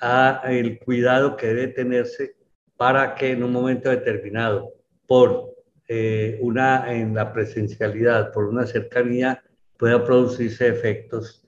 [0.00, 2.36] a el cuidado que debe tenerse
[2.76, 4.72] para que en un momento determinado,
[5.06, 5.54] por
[5.88, 9.42] eh, una en la presencialidad, por una cercanía,
[9.78, 11.42] pueda producirse efectos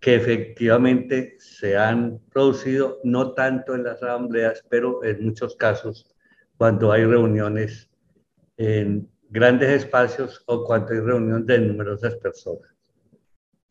[0.00, 6.14] que efectivamente se han producido, no tanto en las asambleas, pero en muchos casos
[6.56, 7.90] cuando hay reuniones
[8.56, 12.79] en grandes espacios o cuando hay reuniones de numerosas personas.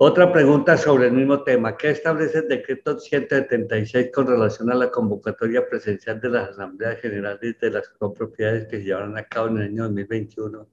[0.01, 1.75] Otra pregunta sobre el mismo tema.
[1.75, 7.59] ¿Qué establece el decreto 176 con relación a la convocatoria presencial de las asambleas generales
[7.59, 10.69] de las copropiedades que se llevarán a cabo en el año 2021?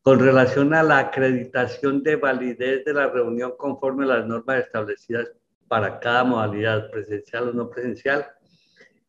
[0.00, 5.30] Con relación a la acreditación de validez de la reunión conforme a las normas establecidas
[5.68, 8.28] para cada modalidad, presencial o no presencial,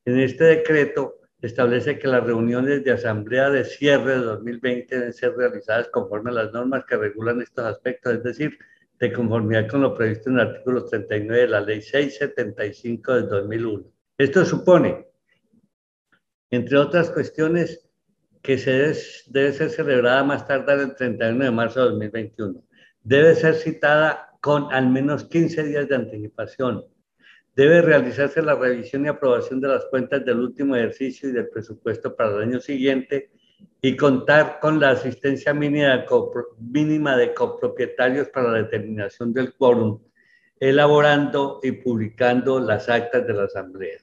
[0.03, 5.33] en este decreto establece que las reuniones de asamblea de cierre de 2020 deben ser
[5.37, 8.59] realizadas conforme a las normas que regulan estos aspectos, es decir,
[8.99, 13.85] de conformidad con lo previsto en el artículo 39 de la Ley 675 del 2001.
[14.17, 15.07] Esto supone,
[16.51, 17.89] entre otras cuestiones,
[18.41, 18.93] que se
[19.27, 22.63] debe, ser celebrada más tarde el 31 de marzo de 2021.
[23.01, 26.85] Debe ser citada con al menos 15 días de anticipación.
[27.55, 32.15] Debe realizarse la revisión y aprobación de las cuentas del último ejercicio y del presupuesto
[32.15, 33.31] para el año siguiente
[33.81, 39.99] y contar con la asistencia mínima de copropietarios para la determinación del quórum,
[40.59, 43.99] elaborando y publicando las actas de la asamblea.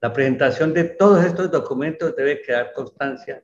[0.00, 3.42] La presentación de todos estos documentos debe quedar constancia,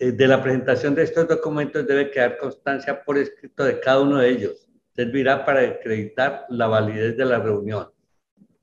[0.00, 4.16] eh, de la presentación de estos documentos debe quedar constancia por escrito de cada uno
[4.16, 4.66] de ellos.
[4.96, 7.88] Servirá para acreditar la validez de la reunión.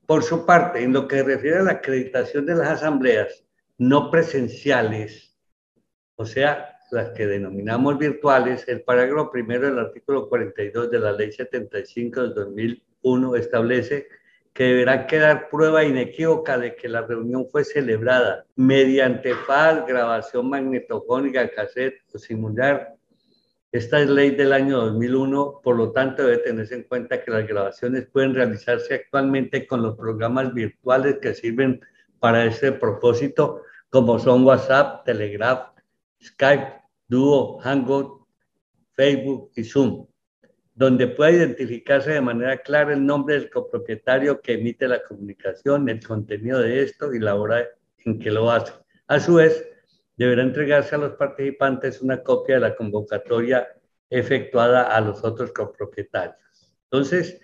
[0.08, 3.44] Por su parte, en lo que refiere a la acreditación de las asambleas
[3.78, 5.27] no presenciales,
[6.18, 11.32] o sea, las que denominamos virtuales, el parágrafo primero del artículo 42 de la Ley
[11.32, 14.08] 75 del 2001 establece
[14.52, 21.50] que deberá quedar prueba inequívoca de que la reunión fue celebrada mediante faz, grabación magnetofónica,
[21.52, 22.96] cassette o similar.
[23.72, 27.48] Esta es ley del año 2001, por lo tanto debe tenerse en cuenta que las
[27.48, 31.80] grabaciones pueden realizarse actualmente con los programas virtuales que sirven
[32.18, 33.62] para ese propósito,
[33.92, 35.77] como son WhatsApp, Telegraph,
[36.22, 38.28] Skype, Duo, Hangout,
[38.94, 40.08] Facebook y Zoom,
[40.74, 46.06] donde pueda identificarse de manera clara el nombre del copropietario que emite la comunicación, el
[46.06, 47.66] contenido de esto y la hora
[48.06, 48.74] en que lo hace.
[49.08, 49.66] A su vez,
[50.18, 53.68] deberá entregarse a los participantes una copia de la convocatoria
[54.10, 56.76] efectuada a los otros copropietarios.
[56.86, 57.40] Entonces,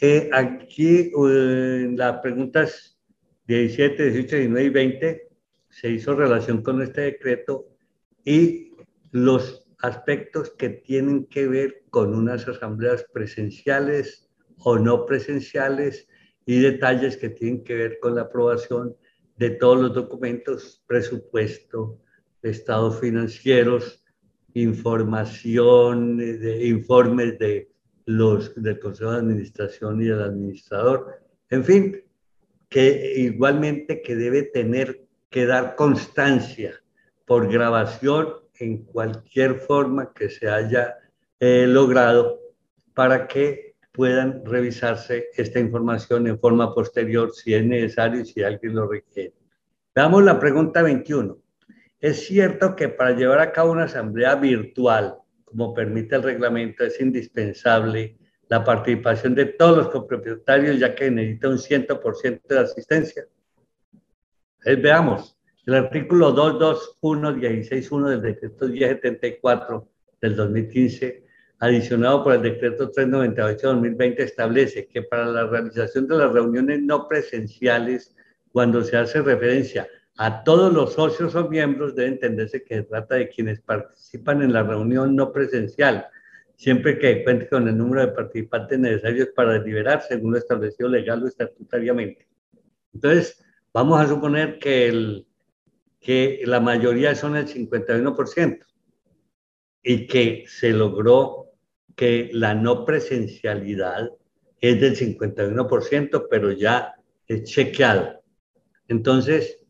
[0.00, 2.98] eh, aquí eh, en las preguntas
[3.46, 5.28] 17, 18, 19 y 20
[5.68, 7.69] se hizo relación con este decreto
[8.24, 8.72] y
[9.12, 16.08] los aspectos que tienen que ver con unas asambleas presenciales o no presenciales
[16.44, 18.96] y detalles que tienen que ver con la aprobación
[19.36, 21.98] de todos los documentos, presupuesto,
[22.42, 24.04] estados financieros,
[24.54, 27.70] información, de, informes de
[28.06, 32.04] los, del Consejo de Administración y del administrador, en fin,
[32.68, 36.80] que igualmente que debe tener que dar constancia
[37.30, 40.96] por grabación en cualquier forma que se haya
[41.38, 42.40] eh, logrado
[42.92, 48.74] para que puedan revisarse esta información en forma posterior si es necesario y si alguien
[48.74, 49.32] lo requiere.
[49.94, 51.38] Veamos la pregunta 21.
[52.00, 55.14] Es cierto que para llevar a cabo una asamblea virtual,
[55.44, 58.16] como permite el reglamento, es indispensable
[58.48, 63.24] la participación de todos los copropietarios, ya que necesita un 100% de asistencia.
[64.58, 69.88] Entonces, veamos, el artículo 221.16.1 del decreto 1074
[70.20, 71.24] del 2015,
[71.58, 78.16] adicionado por el decreto 398-2020, establece que para la realización de las reuniones no presenciales,
[78.52, 79.86] cuando se hace referencia
[80.16, 84.52] a todos los socios o miembros, debe entenderse que se trata de quienes participan en
[84.52, 86.06] la reunión no presencial,
[86.56, 91.22] siempre que cuente con el número de participantes necesarios para deliberar según lo establecido legal
[91.22, 92.26] o estatutariamente.
[92.92, 93.42] Entonces,
[93.72, 95.26] vamos a suponer que el
[96.00, 98.66] que la mayoría son el 51%
[99.82, 101.50] y que se logró
[101.94, 104.10] que la no presencialidad
[104.60, 106.94] es del 51%, pero ya
[107.26, 108.22] es chequeado.
[108.88, 109.64] Entonces,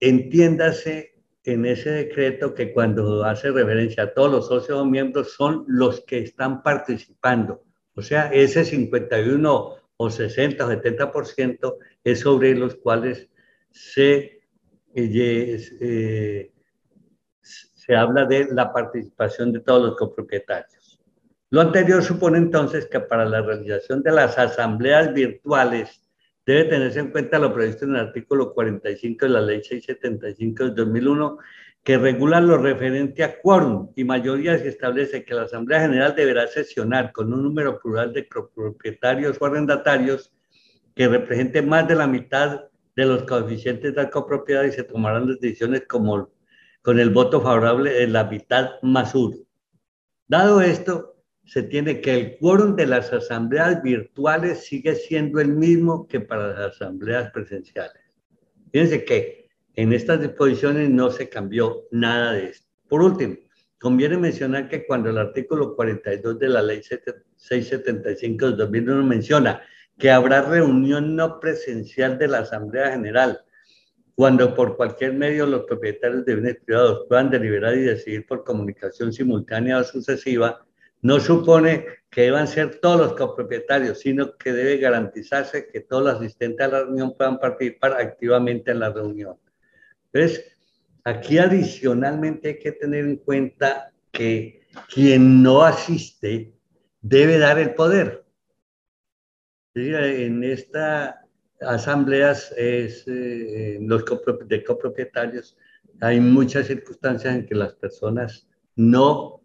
[0.00, 1.12] entiéndase
[1.44, 6.00] en ese decreto que cuando hace referencia a todos los socios o miembros son los
[6.04, 7.62] que están participando.
[7.94, 13.28] O sea, ese 51 o 60 o 70% es sobre los cuales
[13.70, 14.41] se,
[14.94, 16.52] eh,
[17.42, 21.00] se habla de la participación de todos los copropietarios.
[21.50, 26.00] Lo anterior supone entonces que para la realización de las asambleas virtuales
[26.46, 30.70] debe tenerse en cuenta lo previsto en el artículo 45 de la Ley 675 de
[30.70, 31.38] 2001
[31.84, 36.46] que regula lo referente a quórum y mayorías y establece que la Asamblea General deberá
[36.46, 40.32] sesionar con un número plural de propietarios o arrendatarios
[40.94, 42.66] que represente más de la mitad
[42.96, 46.30] de los coeficientes de copropiedad y se tomarán las decisiones como,
[46.82, 49.36] con el voto favorable de la mitad más uno.
[50.28, 51.12] Dado esto,
[51.44, 56.48] se tiene que el quórum de las asambleas virtuales sigue siendo el mismo que para
[56.48, 58.00] las asambleas presenciales.
[58.70, 62.66] Fíjense que en estas disposiciones no se cambió nada de esto.
[62.88, 63.36] Por último,
[63.78, 69.62] conviene mencionar que cuando el artículo 42 de la ley 675 de 2001 menciona
[69.98, 73.40] que habrá reunión no presencial de la Asamblea General,
[74.14, 79.12] cuando por cualquier medio los propietarios de bienes privados puedan deliberar y decidir por comunicación
[79.12, 80.64] simultánea o sucesiva,
[81.00, 86.14] no supone que deban ser todos los copropietarios, sino que debe garantizarse que todos los
[86.16, 89.36] asistentes a la reunión puedan participar activamente en la reunión.
[90.12, 90.56] Entonces,
[91.04, 94.62] aquí adicionalmente hay que tener en cuenta que
[94.92, 96.52] quien no asiste
[97.00, 98.21] debe dar el poder.
[99.74, 101.22] En esta
[101.60, 104.04] asambleas es, eh, los
[104.46, 105.56] de copropietarios
[106.00, 109.40] hay muchas circunstancias en que las personas no,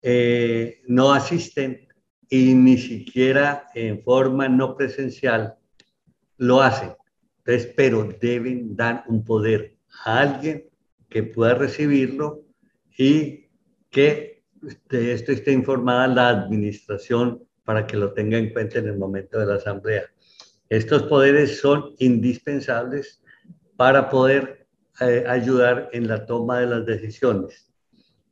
[0.00, 1.86] eh, no asisten
[2.28, 5.54] y ni siquiera en forma no presencial
[6.38, 6.94] lo hacen.
[7.44, 10.64] Entonces, pero deben dar un poder a alguien
[11.10, 12.42] que pueda recibirlo
[12.96, 13.50] y
[13.90, 14.44] que
[14.88, 19.38] de esto esté informada la administración para que lo tenga en cuenta en el momento
[19.38, 20.04] de la asamblea.
[20.68, 23.22] Estos poderes son indispensables
[23.76, 24.66] para poder
[25.00, 27.70] eh, ayudar en la toma de las decisiones.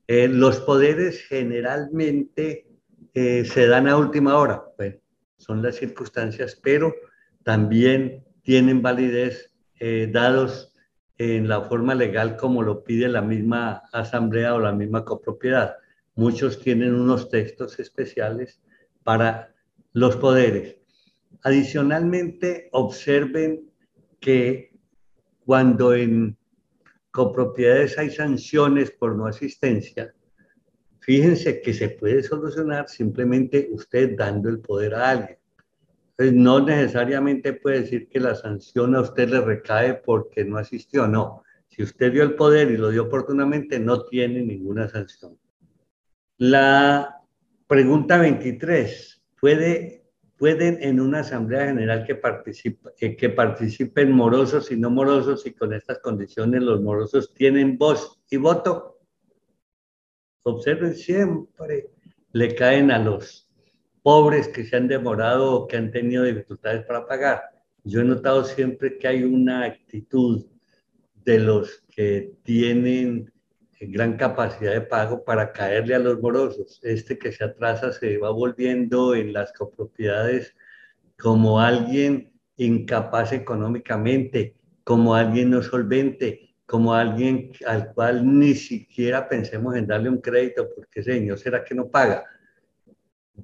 [0.07, 2.67] Eh, los poderes generalmente
[3.15, 4.65] eh, se dan a última hora,
[5.37, 6.95] son las circunstancias, pero
[7.45, 9.53] también tienen validez
[10.13, 10.75] dados
[11.17, 15.77] en la forma legal como lo pide la misma asamblea o la misma copropiedad.
[16.15, 18.61] Muchos tienen unos textos especiales
[19.05, 19.55] para
[19.93, 20.77] los poderes.
[21.43, 23.71] Adicionalmente, observen
[24.21, 24.73] que
[25.45, 26.37] cuando en
[27.11, 30.15] copropiedades hay sanciones por no asistencia,
[31.01, 35.39] fíjense que se puede solucionar simplemente usted dando el poder a alguien.
[36.17, 41.09] Pues no necesariamente puede decir que la sanción a usted le recae porque no asistió,
[41.09, 41.43] no.
[41.69, 45.39] Si usted dio el poder y lo dio oportunamente, no tiene ninguna sanción.
[46.37, 47.20] La
[47.71, 49.23] pregunta 23.
[49.41, 50.05] ¿Puede,
[50.37, 55.53] ¿Pueden en una asamblea general que, participe, eh, que participen morosos y no morosos y
[55.53, 58.99] con estas condiciones los morosos tienen voz y voto?
[60.43, 61.93] Observen siempre,
[62.33, 63.49] le caen a los
[64.03, 67.41] pobres que se han demorado o que han tenido dificultades para pagar.
[67.85, 70.45] Yo he notado siempre que hay una actitud
[71.25, 73.33] de los que tienen
[73.81, 76.81] gran capacidad de pago para caerle a los morosos.
[76.83, 80.55] Este que se atrasa se va volviendo en las copropiedades
[81.19, 84.55] como alguien incapaz económicamente,
[84.85, 90.69] como alguien no solvente, como alguien al cual ni siquiera pensemos en darle un crédito
[90.75, 92.25] porque señor será que no paga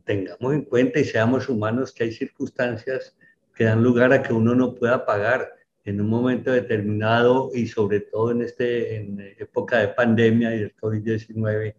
[0.05, 3.17] tengamos en cuenta y seamos humanos que hay circunstancias
[3.55, 5.56] que dan lugar a que uno no pueda pagar
[5.87, 10.77] en un momento determinado y sobre todo en, este, en época de pandemia y del
[10.77, 11.75] COVID-19,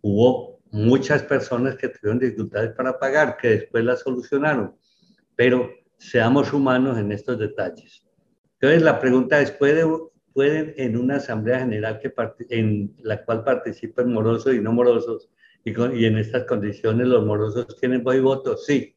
[0.00, 4.74] hubo muchas personas que tuvieron dificultades para pagar, que después las solucionaron,
[5.36, 8.04] pero seamos humanos en estos detalles.
[8.54, 9.84] Entonces la pregunta es, ¿puede,
[10.32, 12.12] ¿pueden en una asamblea general que
[12.48, 15.30] en la cual participen morosos y no morosos
[15.64, 18.96] y, en estas condiciones los morosos tienen voz y voto, sí,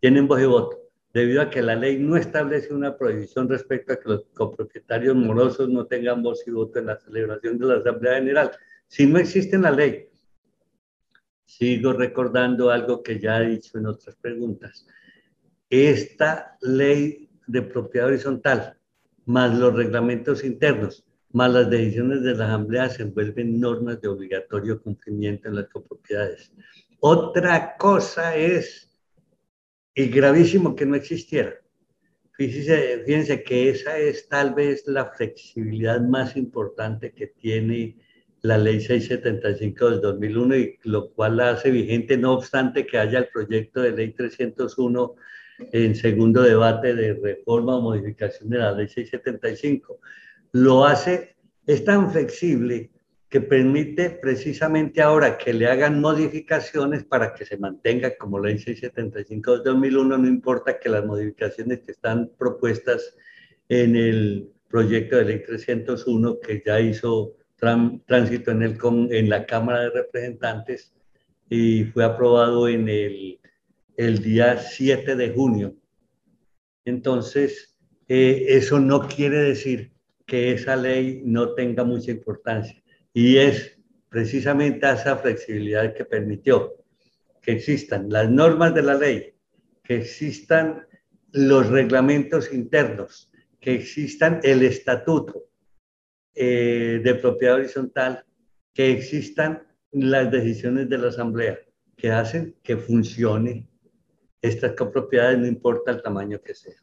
[0.00, 0.78] tienen voz y voto,
[1.12, 5.68] debido a que la ley no establece una prohibición respecto a que los copropietarios morosos
[5.68, 8.50] no tengan voz y voto en la celebración de la Asamblea General.
[8.86, 10.08] Si no existe en la ley,
[11.44, 14.86] sigo recordando algo que ya he dicho en otras preguntas.
[15.70, 18.78] Esta ley de propiedad horizontal,
[19.24, 24.80] más los reglamentos internos, más las decisiones de la Asamblea se envuelven normas de obligatorio
[24.80, 26.52] cumplimiento en las copropiedades.
[27.00, 28.87] Otra cosa es,
[29.98, 31.56] y gravísimo que no existiera,
[32.30, 37.96] fíjense, fíjense que esa es tal vez la flexibilidad más importante que tiene
[38.42, 43.18] la ley 675 del 2001 y lo cual la hace vigente, no obstante que haya
[43.18, 45.16] el proyecto de ley 301
[45.72, 49.98] en segundo debate de reforma o modificación de la ley 675.
[50.52, 51.34] Lo hace,
[51.66, 52.92] es tan flexible
[53.28, 59.58] que permite precisamente ahora que le hagan modificaciones para que se mantenga como ley 675
[59.58, 63.14] de 2001, no importa que las modificaciones que están propuestas
[63.68, 67.34] en el proyecto de ley 301 que ya hizo
[68.06, 68.78] tránsito en, el,
[69.10, 70.94] en la Cámara de Representantes
[71.50, 73.40] y fue aprobado en el,
[73.96, 75.74] el día 7 de junio.
[76.86, 77.76] Entonces,
[78.06, 79.92] eh, eso no quiere decir
[80.24, 83.78] que esa ley no tenga mucha importancia y es
[84.08, 86.74] precisamente esa flexibilidad que permitió
[87.42, 89.34] que existan las normas de la ley,
[89.82, 90.86] que existan
[91.32, 93.30] los reglamentos internos,
[93.60, 95.46] que existan el estatuto
[96.34, 98.24] eh, de propiedad horizontal,
[98.72, 101.58] que existan las decisiones de la Asamblea,
[101.96, 103.66] que hacen que funcione
[104.40, 106.76] estas copropiedades, no importa el tamaño que sea.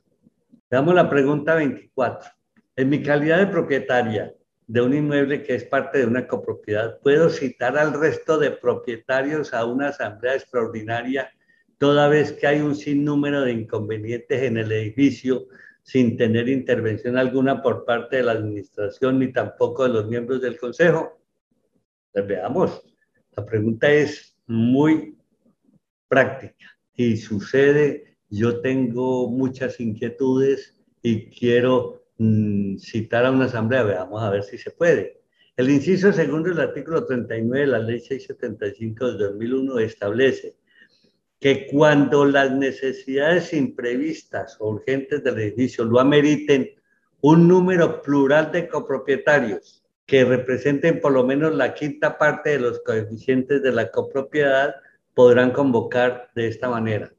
[0.70, 2.30] Veamos la pregunta 24.
[2.76, 4.34] En mi calidad de propietaria
[4.68, 9.54] de un inmueble que es parte de una copropiedad, ¿puedo citar al resto de propietarios
[9.54, 11.30] a una asamblea extraordinaria
[11.78, 15.48] toda vez que hay un sinnúmero de inconvenientes en el edificio
[15.84, 20.58] sin tener intervención alguna por parte de la administración ni tampoco de los miembros del
[20.58, 21.22] consejo?
[22.12, 22.82] Pues veamos,
[23.36, 25.16] la pregunta es muy
[26.08, 34.22] práctica y sucede, yo tengo muchas inquietudes y quiero mm, citar a una asamblea, veamos
[34.22, 35.22] a ver si se puede.
[35.58, 40.58] El inciso segundo del artículo 39 de la ley 675 de 2001 establece
[41.40, 46.72] que cuando las necesidades imprevistas o urgentes del edificio lo ameriten,
[47.22, 52.82] un número plural de copropietarios que representen por lo menos la quinta parte de los
[52.82, 54.76] coeficientes de la copropiedad
[55.14, 57.12] podrán convocar de esta manera.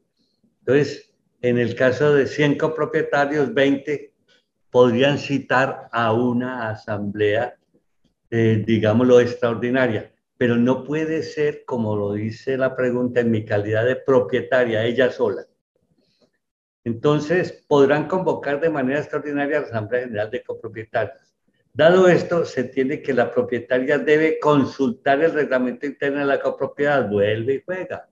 [0.59, 4.13] Entonces, en el caso de 100 copropietarios, 20
[4.69, 7.57] podrían citar a una asamblea,
[8.29, 13.85] eh, digámoslo, extraordinaria pero no puede ser, como lo dice la pregunta, en mi calidad
[13.85, 15.45] de propietaria, ella sola.
[16.83, 21.35] Entonces, podrán convocar de manera extraordinaria a la Asamblea General de Copropietarios.
[21.73, 27.09] Dado esto, se entiende que la propietaria debe consultar el reglamento interno de la copropiedad,
[27.09, 28.07] vuelve y juega.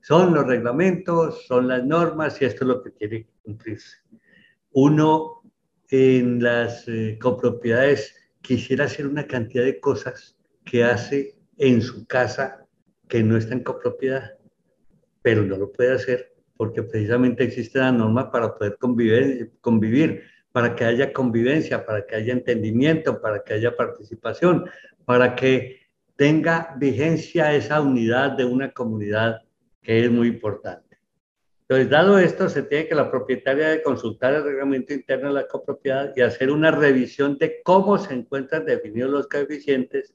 [0.00, 3.98] Son los reglamentos, son las normas y esto es lo que tiene que cumplirse.
[4.72, 5.37] Uno
[5.90, 12.66] en las eh, copropiedades quisiera hacer una cantidad de cosas que hace en su casa
[13.08, 14.34] que no está en copropiedad,
[15.22, 20.74] pero no lo puede hacer porque precisamente existe la norma para poder convivir, convivir, para
[20.74, 24.68] que haya convivencia, para que haya entendimiento, para que haya participación,
[25.04, 25.78] para que
[26.16, 29.42] tenga vigencia esa unidad de una comunidad
[29.80, 30.87] que es muy importante.
[31.68, 35.46] Entonces, dado esto, se tiene que la propietaria de consultar el reglamento interno de la
[35.46, 40.14] copropiedad y hacer una revisión de cómo se encuentran definidos los coeficientes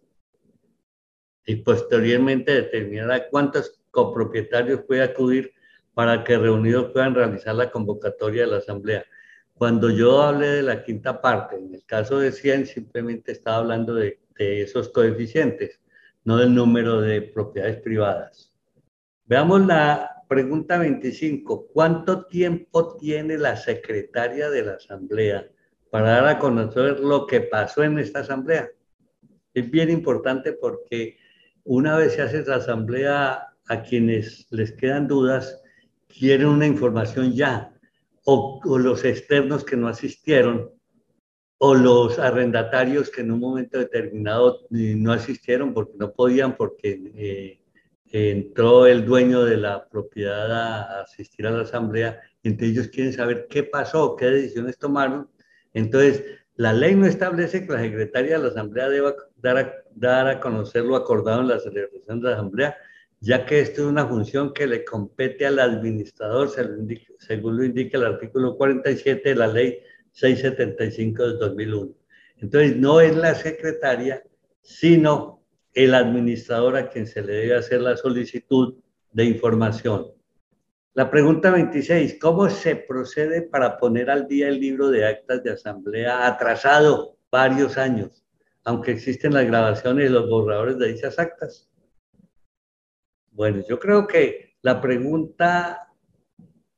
[1.45, 5.53] y posteriormente determinará cuántos copropietarios puede acudir
[5.93, 9.05] para que reunidos puedan realizar la convocatoria de la asamblea.
[9.53, 13.93] Cuando yo hablé de la quinta parte, en el caso de 100 simplemente estaba hablando
[13.93, 15.79] de, de esos coeficientes,
[16.23, 18.51] no del número de propiedades privadas.
[19.25, 21.67] Veamos la pregunta 25.
[21.67, 25.47] ¿Cuánto tiempo tiene la secretaria de la asamblea
[25.91, 28.67] para dar a conocer lo que pasó en esta asamblea?
[29.53, 31.17] Es bien importante porque
[31.63, 35.61] una vez se hace la asamblea, a quienes les quedan dudas,
[36.07, 37.71] quieren una información ya,
[38.25, 40.71] o, los externos que no asistieron,
[41.59, 46.99] o los arrendatarios que en un momento determinado eh, no asistieron porque no podían, porque
[47.15, 47.62] eh,
[48.13, 53.47] entró el dueño de la propiedad a asistir a la asamblea, entre ellos quieren saber
[53.49, 55.27] qué pasó, qué decisiones tomaron.
[55.73, 56.23] Entonces,
[56.55, 60.39] la ley no establece que la secretaria de la Asamblea deba dar a, dar a
[60.39, 62.77] conocer lo acordado en la celebración de la Asamblea,
[63.19, 66.51] ya que esto es una función que le compete al administrador,
[67.17, 69.79] según lo indica el artículo 47 de la ley
[70.11, 71.91] 675 de 2001.
[72.37, 74.21] Entonces, no es la secretaria,
[74.61, 75.42] sino
[75.73, 78.75] el administrador a quien se le debe hacer la solicitud
[79.11, 80.07] de información.
[80.93, 85.51] La pregunta 26, ¿cómo se procede para poner al día el libro de actas de
[85.51, 88.23] asamblea atrasado varios años,
[88.63, 91.67] aunque existen las grabaciones y los borradores de dichas actas?
[93.31, 95.91] Bueno, yo creo que la pregunta,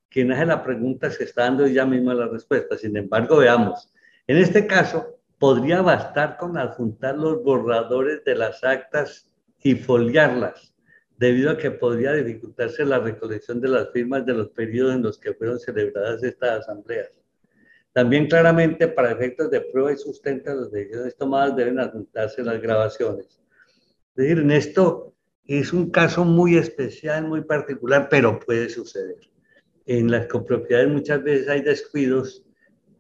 [0.10, 2.78] quien hace la pregunta se está dando ya misma la respuesta.
[2.78, 3.92] Sin embargo, veamos.
[4.28, 9.32] En este caso, podría bastar con adjuntar los borradores de las actas
[9.62, 10.74] y foliarlas
[11.18, 15.18] debido a que podría dificultarse la recolección de las firmas de los periodos en los
[15.18, 17.10] que fueron celebradas estas asambleas.
[17.94, 22.62] También claramente para efectos de prueba y sustento de las decisiones tomadas deben adjuntarse las
[22.62, 23.26] grabaciones.
[23.28, 25.14] Es decir, en esto
[25.46, 29.20] es un caso muy especial, muy particular, pero puede suceder.
[29.86, 32.45] En las copropiedades muchas veces hay descuidos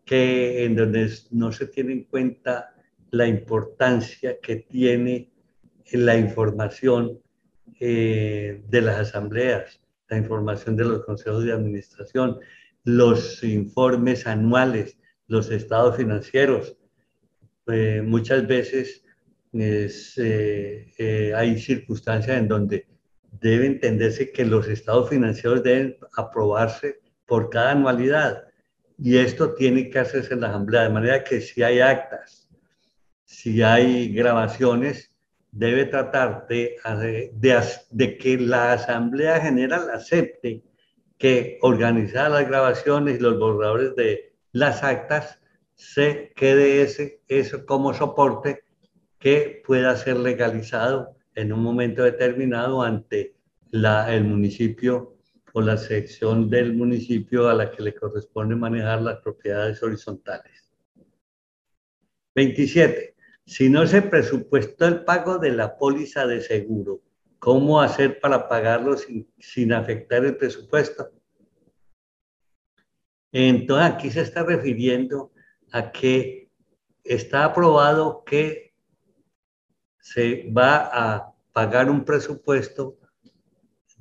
[0.06, 2.76] que en donde no se tiene en cuenta
[3.12, 5.32] la importancia que tiene
[5.91, 7.20] la información
[7.80, 12.39] eh, de las asambleas, la información de los consejos de administración,
[12.84, 14.97] los informes anuales,
[15.28, 16.78] los estados financieros.
[17.68, 19.03] Eh, muchas veces
[19.53, 22.88] eh, eh, hay circunstancias en donde
[23.39, 28.43] debe entenderse que los estados financieros deben aprobarse por cada anualidad
[28.98, 32.50] y esto tiene que hacerse en la asamblea, de manera que si hay actas,
[33.24, 35.12] si hay grabaciones,
[35.52, 36.76] debe tratar de,
[38.20, 40.64] que la asamblea general acepte
[41.18, 45.39] que organizar las grabaciones y los borradores de las actas
[45.76, 48.64] se quede ese, eso como soporte
[49.18, 53.36] que pueda ser legalizado en un momento determinado ante
[53.72, 55.14] la, el municipio
[55.56, 60.70] o la sección del municipio a la que le corresponde manejar las propiedades horizontales.
[62.36, 63.16] 27.
[63.45, 67.01] Si no se presupuestó el pago de la póliza de seguro,
[67.45, 71.12] ¿Cómo hacer para pagarlo sin, afectar el presupuesto?
[73.32, 75.32] Entonces aquí se está refiriendo
[75.72, 76.49] a que
[77.03, 78.74] está aprobado que
[79.99, 82.97] se va a pagar un presupuesto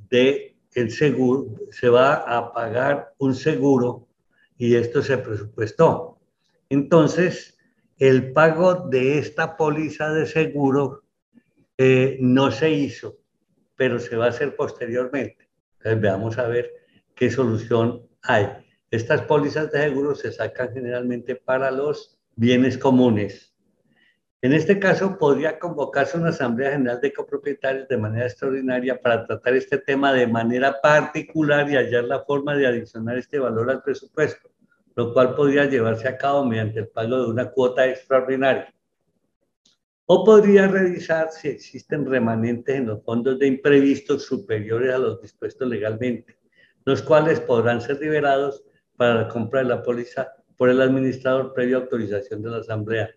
[0.08, 4.08] de el seguro, se va a pagar un seguro
[4.56, 6.18] y esto se presupuestó.
[6.68, 7.56] Entonces,
[7.98, 11.04] el pago de esta póliza de seguro
[11.78, 13.18] eh, no se hizo
[13.76, 15.48] pero se va a hacer posteriormente.
[15.78, 16.70] Entonces veamos a ver
[17.14, 18.48] qué solución hay.
[18.90, 23.53] Estas pólizas de seguro se sacan generalmente para los bienes comunes.
[24.44, 29.56] En este caso, podría convocarse una Asamblea General de Copropietarios de manera extraordinaria para tratar
[29.56, 34.50] este tema de manera particular y hallar la forma de adicionar este valor al presupuesto,
[34.96, 38.74] lo cual podría llevarse a cabo mediante el pago de una cuota extraordinaria.
[40.04, 45.66] O podría revisar si existen remanentes en los fondos de imprevistos superiores a los dispuestos
[45.66, 46.36] legalmente,
[46.84, 48.62] los cuales podrán ser liberados
[48.98, 53.08] para la compra de la póliza por el administrador previa autorización de la Asamblea.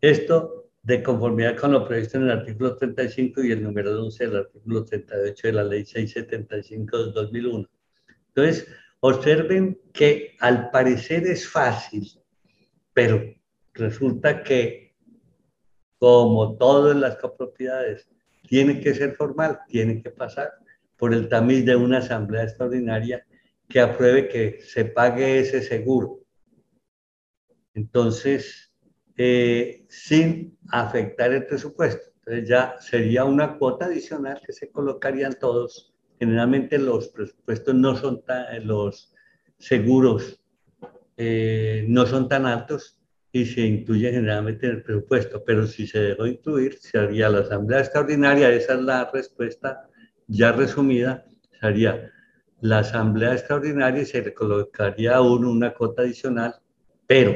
[0.00, 4.36] Esto de conformidad con lo previsto en el artículo 35 y el número 11 del
[4.38, 7.68] artículo 38 de la ley 675 de 2001.
[8.28, 8.66] Entonces,
[9.00, 12.08] observen que al parecer es fácil,
[12.94, 13.22] pero
[13.74, 14.94] resulta que
[15.98, 18.08] como todas las copropiedades,
[18.48, 20.52] tiene que ser formal, tiene que pasar
[20.96, 23.26] por el tamiz de una asamblea extraordinaria
[23.68, 26.20] que apruebe que se pague ese seguro.
[27.74, 28.67] Entonces,
[29.18, 32.12] eh, sin afectar el presupuesto.
[32.18, 35.92] Entonces ya sería una cuota adicional que se colocarían todos.
[36.18, 39.12] Generalmente los presupuestos no son tan, los
[39.58, 40.40] seguros
[41.16, 43.00] eh, no son tan altos
[43.32, 47.40] y se incluye generalmente en el presupuesto, pero si se dejó incluir, se haría la
[47.40, 49.88] asamblea extraordinaria, esa es la respuesta
[50.28, 51.24] ya resumida,
[51.58, 52.12] se haría
[52.60, 56.54] la asamblea extraordinaria y se le colocaría a uno una cuota adicional,
[57.06, 57.34] pero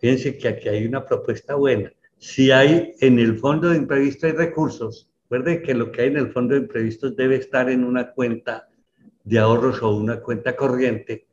[0.00, 1.92] fíjense que aquí hay una propuesta buena.
[2.18, 6.18] Si hay en el fondo de imprevisto hay recursos, recuerden que lo que hay en
[6.18, 8.68] el fondo de imprevistos debe estar en una cuenta
[9.24, 11.26] de ahorros o una cuenta corriente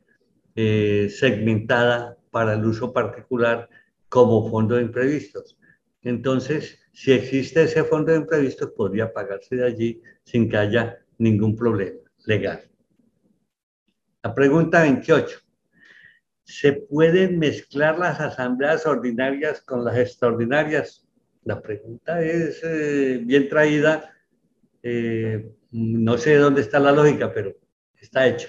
[0.56, 3.68] eh, segmentada para el uso particular
[4.08, 5.58] como fondo de imprevistos.
[6.02, 11.54] Entonces, si existe ese fondo de imprevistos, podría pagarse de allí sin que haya ningún
[11.54, 12.62] problema legal.
[14.22, 15.38] La pregunta 28.
[16.44, 21.06] ¿Se pueden mezclar las asambleas ordinarias con las extraordinarias?
[21.44, 24.12] La pregunta es eh, bien traída.
[24.82, 27.56] Eh, no sé dónde está la lógica, pero
[28.00, 28.48] está hecha.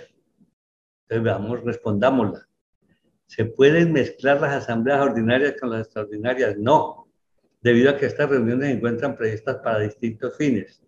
[1.03, 2.47] Entonces, veamos, respondámosla.
[3.27, 6.57] ¿Se pueden mezclar las asambleas ordinarias con las extraordinarias?
[6.57, 7.07] No,
[7.61, 10.81] debido a que estas reuniones se encuentran previstas para distintos fines.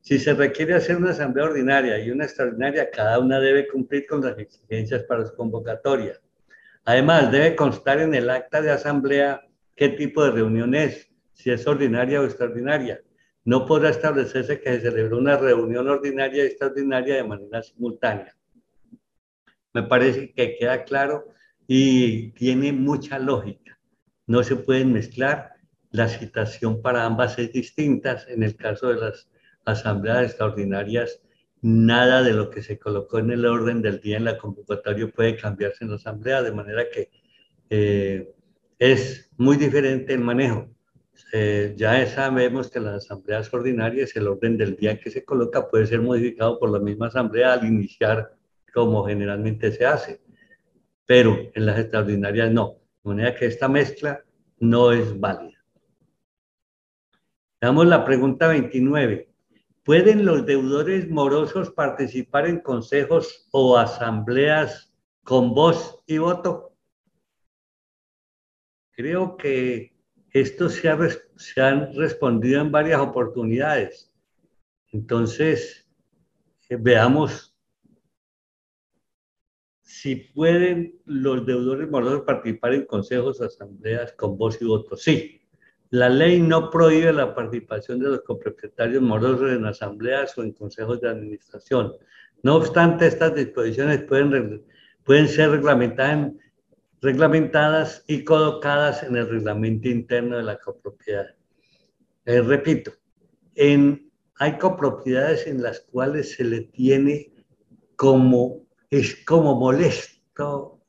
[0.00, 4.22] Si se requiere hacer una asamblea ordinaria y una extraordinaria, cada una debe cumplir con
[4.22, 6.18] las exigencias para su convocatoria.
[6.84, 9.42] Además, debe constar en el acta de asamblea
[9.76, 13.02] qué tipo de reunión es, si es ordinaria o extraordinaria.
[13.44, 18.36] No podrá establecerse que se celebró una reunión ordinaria y extraordinaria de manera simultánea.
[19.72, 21.28] Me parece que queda claro
[21.66, 23.78] y tiene mucha lógica.
[24.26, 25.52] No se pueden mezclar,
[25.90, 28.18] la citación para ambas es distinta.
[28.28, 29.28] En el caso de las
[29.64, 31.20] asambleas extraordinarias,
[31.62, 35.36] nada de lo que se colocó en el orden del día en la convocatoria puede
[35.36, 37.10] cambiarse en la asamblea, de manera que
[37.68, 38.32] eh,
[38.78, 40.68] es muy diferente el manejo.
[41.32, 45.68] Eh, ya sabemos que en las asambleas ordinarias el orden del día que se coloca
[45.68, 48.34] puede ser modificado por la misma asamblea al iniciar
[48.72, 50.20] como generalmente se hace,
[51.06, 52.76] pero en las extraordinarias no.
[53.02, 54.22] De manera que esta mezcla
[54.58, 55.58] no es válida.
[57.60, 59.29] Damos la pregunta 29.
[59.84, 64.92] ¿Pueden los deudores morosos participar en consejos o asambleas
[65.24, 66.76] con voz y voto?
[68.92, 69.96] Creo que
[70.32, 70.98] esto se ha,
[71.36, 74.14] se han respondido en varias oportunidades.
[74.92, 75.88] Entonces,
[76.68, 77.56] eh, veamos
[79.82, 84.96] si pueden los deudores morosos participar en consejos asambleas con voz y voto.
[84.96, 85.39] Sí,
[85.90, 91.00] la ley no prohíbe la participación de los copropietarios morosos en asambleas o en consejos
[91.00, 91.92] de administración.
[92.42, 94.64] No obstante, estas disposiciones pueden,
[95.04, 101.34] pueden ser reglamentadas, y colocadas en el reglamento interno de la copropiedad.
[102.24, 102.92] Eh, repito,
[103.56, 107.32] hay copropiedades en las cuales se le tiene
[107.96, 110.80] como, es como molesto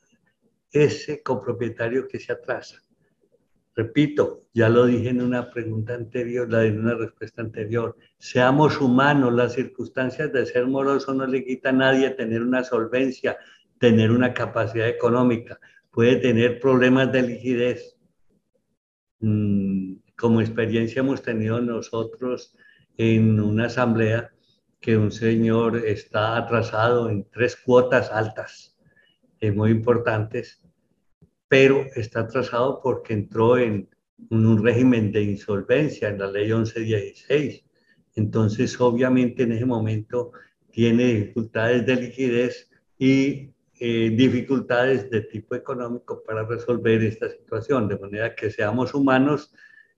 [0.72, 2.82] ese copropietario que se atrasa.
[3.76, 7.96] Repito, ya lo dije en una pregunta anterior, la en una respuesta anterior.
[8.18, 13.38] Seamos humanos, las circunstancias de ser moroso no le quita a nadie tener una solvencia,
[13.80, 15.60] tener una capacidad económica
[15.92, 17.98] puede tener problemas de liquidez.
[19.20, 22.56] Mm, como experiencia hemos tenido nosotros
[22.98, 24.32] en una asamblea
[24.80, 28.76] que un señor está atrasado en tres cuotas altas,
[29.40, 30.61] eh, muy importantes,
[31.52, 33.90] pero está atrasado porque entró en
[34.30, 37.66] un régimen de insolvencia en la ley 1116.
[38.16, 40.32] Entonces, obviamente, en ese momento
[40.72, 43.50] tiene dificultades de liquidez y
[43.82, 49.54] eh, dificultades de tipo económico para resolver esta situación, de manera que seamos humanos.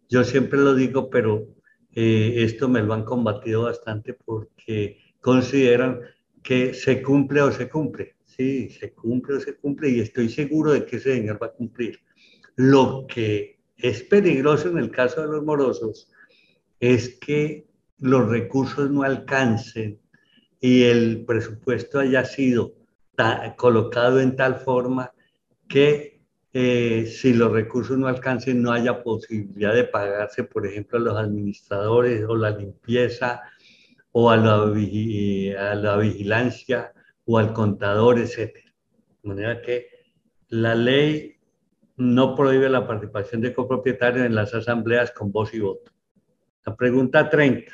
[0.10, 1.50] Yo siempre lo digo, pero
[1.94, 6.02] eh, esto me lo han combatido bastante porque consideran
[6.42, 8.16] que se cumple o se cumple.
[8.36, 11.52] Sí, se cumple o se cumple y estoy seguro de que ese señor va a
[11.52, 12.00] cumplir.
[12.56, 16.12] Lo que es peligroso en el caso de los morosos
[16.80, 17.68] es que
[18.00, 20.00] los recursos no alcancen
[20.60, 22.74] y el presupuesto haya sido
[23.56, 25.12] colocado en tal forma
[25.68, 26.22] que
[26.54, 31.18] eh, si los recursos no alcancen no haya posibilidad de pagarse, por ejemplo, a los
[31.18, 33.42] administradores o la limpieza
[34.12, 36.94] o a la, a la vigilancia
[37.26, 38.54] o al contador, etc.
[39.22, 39.88] De manera que
[40.50, 41.38] la ley
[41.96, 45.92] no prohíbe la participación de copropietarios en las asambleas con voz y voto.
[46.66, 47.72] La pregunta 30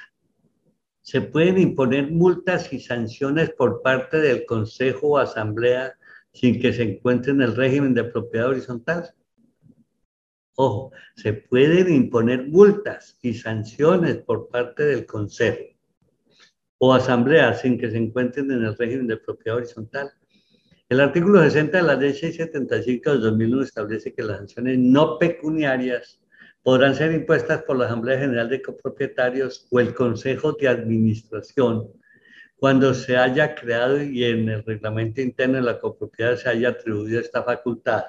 [1.02, 5.96] se pueden imponer multas y sanciones por parte del Consejo o Asamblea
[6.34, 9.10] sin que se encuentre en el régimen de propiedad horizontal.
[10.56, 15.79] Ojo, se pueden imponer multas y sanciones por parte del Consejo
[16.80, 20.12] o Asamblea sin que se encuentren en el régimen de propiedad horizontal.
[20.90, 26.20] El artículo 60 de la ley 675 de 2001 establece que las sanciones no pecuniarias
[26.64, 31.90] podrán ser impuestas por la Asamblea General de Copropietarios o el Consejo de Administración
[32.60, 37.20] cuando se haya creado y en el reglamento interno de la copropiedad se haya atribuido
[37.20, 38.04] esta facultad.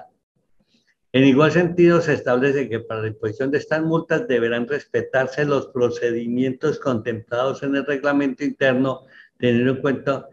[1.13, 5.67] En igual sentido, se establece que para la imposición de estas multas deberán respetarse los
[5.67, 9.01] procedimientos contemplados en el reglamento interno,
[9.37, 10.27] teniendo en cuenta,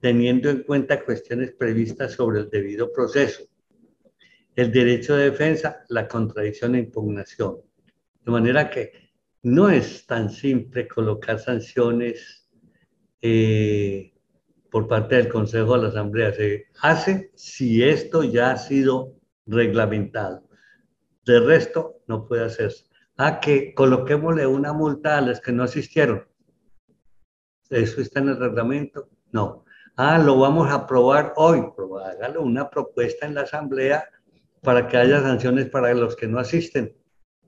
[0.00, 3.44] teniendo en cuenta cuestiones previstas sobre el debido proceso
[4.54, 7.58] el derecho de defensa, la contradicción e impugnación.
[8.24, 8.92] De manera que
[9.42, 12.48] no es tan simple colocar sanciones
[13.20, 14.12] eh,
[14.70, 16.32] por parte del Consejo de la Asamblea.
[16.32, 19.14] Se hace si esto ya ha sido
[19.46, 20.42] reglamentado.
[21.24, 22.86] De resto, no puede hacerse.
[23.16, 26.26] Ah, que coloquémosle una multa a los que no asistieron.
[27.70, 29.08] ¿Eso está en el reglamento?
[29.30, 29.64] No.
[29.96, 31.62] Ah, lo vamos a aprobar hoy.
[32.04, 34.08] Hágalo una propuesta en la Asamblea
[34.62, 36.96] para que haya sanciones para los que no asisten,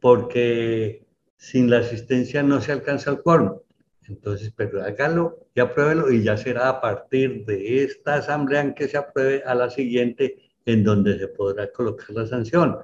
[0.01, 3.59] porque sin la asistencia no se alcanza el quórum.
[4.07, 8.89] Entonces, pero hágalo y apruébelo y ya será a partir de esta asamblea en que
[8.89, 12.79] se apruebe a la siguiente en donde se podrá colocar la sanción.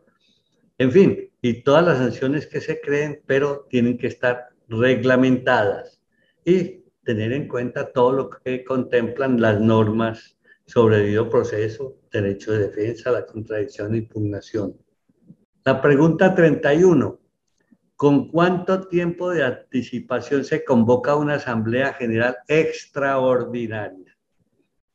[0.78, 6.00] En fin, y todas las sanciones que se creen, pero tienen que estar reglamentadas
[6.44, 12.68] y tener en cuenta todo lo que contemplan las normas sobre debido proceso, derecho de
[12.68, 14.76] defensa, la contradicción e impugnación.
[15.64, 17.18] La pregunta 31.
[17.96, 24.09] ¿Con cuánto tiempo de anticipación se convoca una Asamblea General extraordinaria?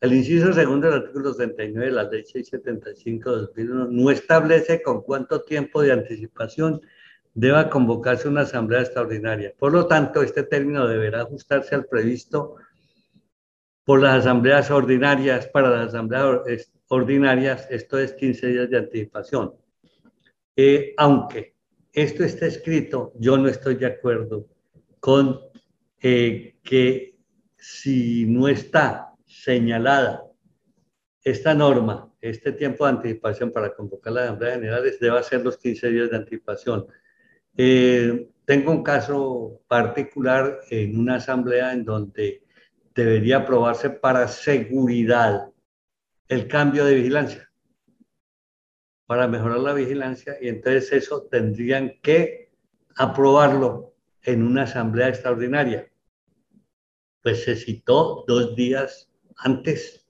[0.01, 5.01] El inciso segundo del artículo 39 de la ley 675 de 2001 no establece con
[5.01, 6.81] cuánto tiempo de anticipación
[7.33, 9.53] deba convocarse una asamblea extraordinaria.
[9.57, 12.55] Por lo tanto, este término deberá ajustarse al previsto
[13.83, 19.53] por las asambleas ordinarias, para las asambleas ordinarias, esto es 15 días de anticipación.
[20.55, 21.55] Eh, aunque
[21.93, 24.47] esto está escrito, yo no estoy de acuerdo
[24.99, 25.39] con
[26.01, 27.15] eh, que
[27.57, 29.14] si no está
[29.45, 30.23] señalada
[31.23, 35.89] esta norma, este tiempo de anticipación para convocar las asambleas generales debe ser los 15
[35.89, 36.87] días de anticipación.
[37.55, 42.43] Eh, tengo un caso particular en una asamblea en donde
[42.95, 45.51] debería aprobarse para seguridad
[46.27, 47.51] el cambio de vigilancia,
[49.05, 52.51] para mejorar la vigilancia y entonces eso tendrían que
[52.95, 53.93] aprobarlo
[54.23, 55.87] en una asamblea extraordinaria.
[57.21, 60.05] Pues se citó dos días antes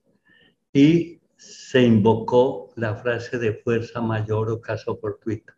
[0.74, 5.54] y se invocó la frase de fuerza mayor o caso fortuito.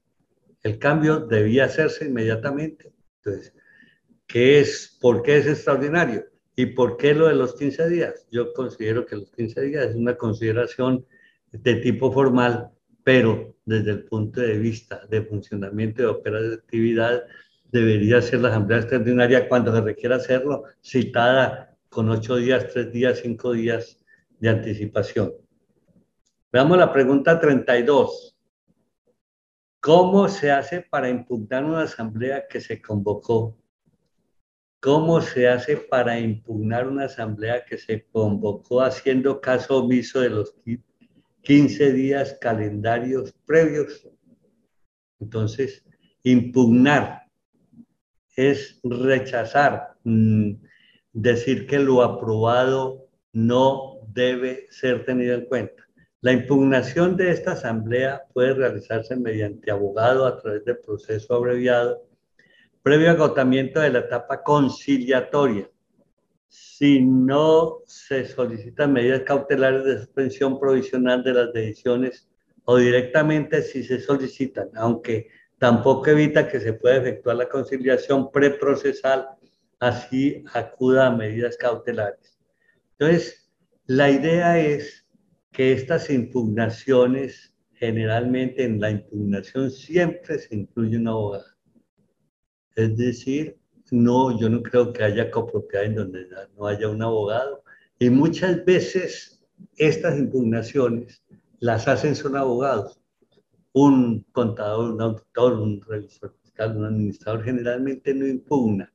[0.64, 2.92] El cambio debía hacerse inmediatamente.
[3.18, 3.54] Entonces,
[4.26, 6.26] ¿qué es, ¿por qué es extraordinario?
[6.56, 8.28] ¿Y por qué lo de los 15 días?
[8.32, 11.06] Yo considero que los 15 días es una consideración
[11.52, 12.72] de tipo formal,
[13.04, 17.24] pero desde el punto de vista de funcionamiento de operatividad,
[17.72, 23.22] debería ser la asamblea extraordinaria cuando se requiera hacerlo, citada con ocho días, tres días,
[23.24, 23.98] cinco días
[24.40, 25.34] de anticipación.
[26.52, 28.38] Veamos la pregunta 32.
[29.80, 33.58] ¿Cómo se hace para impugnar una asamblea que se convocó?
[34.80, 40.54] ¿Cómo se hace para impugnar una asamblea que se convocó haciendo caso omiso de los
[41.42, 44.08] 15 días calendarios previos?
[45.20, 45.84] Entonces,
[46.22, 47.24] impugnar
[48.36, 50.67] es rechazar, mm,
[51.18, 55.84] decir que lo aprobado no debe ser tenido en cuenta.
[56.22, 62.04] La impugnación de esta asamblea puede realizarse mediante abogado a través del proceso abreviado,
[62.84, 65.68] previo agotamiento de la etapa conciliatoria.
[66.48, 72.30] Si no se solicitan medidas cautelares de suspensión provisional de las decisiones
[72.66, 79.37] o directamente si se solicitan, aunque tampoco evita que se pueda efectuar la conciliación preprocesal
[79.80, 82.38] así acuda a medidas cautelares.
[82.98, 83.50] Entonces,
[83.86, 85.08] la idea es
[85.52, 91.46] que estas impugnaciones, generalmente en la impugnación siempre se incluye un abogado.
[92.76, 93.58] Es decir,
[93.92, 97.64] no, yo no creo que haya copropiedad en donde no haya un abogado.
[98.00, 99.44] Y muchas veces
[99.78, 101.24] estas impugnaciones
[101.60, 103.00] las hacen son abogados.
[103.74, 108.92] Un contador, un auditor, un revisor fiscal, un administrador generalmente no impugna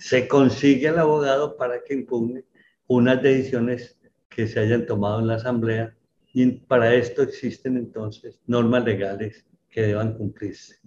[0.00, 2.44] se consigue al abogado para que impugne
[2.86, 5.94] unas decisiones que se hayan tomado en la asamblea
[6.32, 10.80] y para esto existen entonces normas legales que deban cumplirse.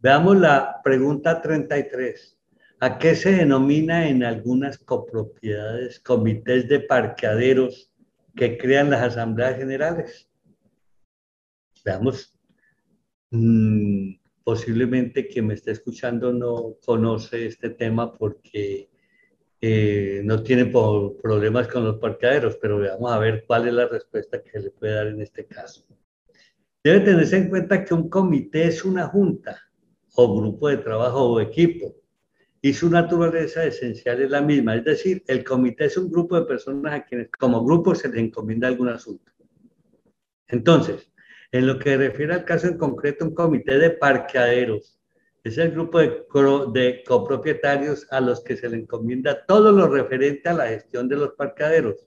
[0.00, 2.36] Veamos la pregunta 33.
[2.80, 7.92] ¿A qué se denomina en algunas copropiedades comités de parqueaderos
[8.34, 10.28] que crean las asambleas generales?
[11.84, 12.36] Veamos.
[13.30, 18.90] Mm, posiblemente quien me esté escuchando no conoce este tema porque
[19.60, 24.42] eh, no tiene problemas con los parqueaderos, pero veamos a ver cuál es la respuesta
[24.42, 25.84] que le puede dar en este caso.
[26.82, 29.60] Debe tenerse en cuenta que un comité es una junta
[30.14, 31.94] o grupo de trabajo o equipo
[32.62, 36.46] y su naturaleza esencial es la misma, es decir, el comité es un grupo de
[36.46, 39.30] personas a quienes como grupo se les encomienda algún asunto.
[40.48, 41.10] Entonces,
[41.52, 45.00] en lo que refiere al caso en concreto, un comité de parqueaderos
[45.42, 46.26] es el grupo de,
[46.72, 51.16] de copropietarios a los que se le encomienda todo lo referente a la gestión de
[51.16, 52.06] los parqueaderos,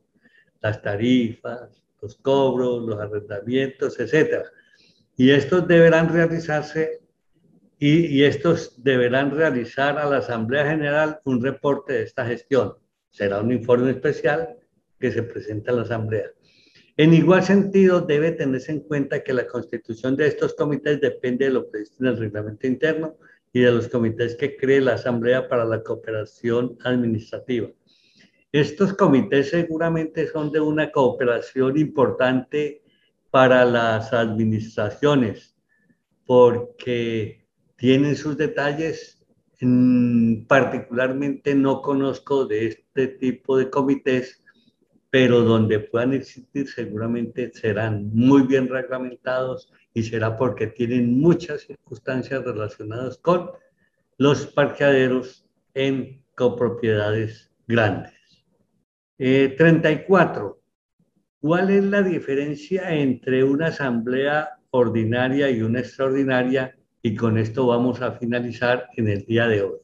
[0.62, 4.46] las tarifas, los cobros, los arrendamientos, etc.
[5.18, 7.02] Y estos deberán realizarse
[7.80, 12.76] y, y, estos deberán realizar a la Asamblea General un reporte de esta gestión.
[13.10, 14.58] Será un informe especial
[15.00, 16.32] que se presenta a la Asamblea.
[16.96, 21.52] En igual sentido, debe tenerse en cuenta que la constitución de estos comités depende de
[21.52, 23.18] lo previsto en el reglamento interno
[23.52, 27.70] y de los comités que cree la Asamblea para la Cooperación Administrativa.
[28.52, 32.84] Estos comités seguramente son de una cooperación importante
[33.32, 35.56] para las administraciones,
[36.28, 39.20] porque tienen sus detalles.
[40.48, 44.43] Particularmente no conozco de este tipo de comités
[45.14, 52.43] pero donde puedan existir seguramente serán muy bien reglamentados y será porque tienen muchas circunstancias
[52.43, 53.51] relacionadas con
[54.18, 55.45] los parqueaderos
[55.76, 58.43] en copropiedades grandes.
[59.20, 60.47] 34.
[60.47, 60.61] Eh,
[61.39, 66.76] ¿Cuál es la diferencia entre una asamblea ordinaria y una extraordinaria?
[67.03, 69.78] Y con esto vamos a finalizar en el día de hoy.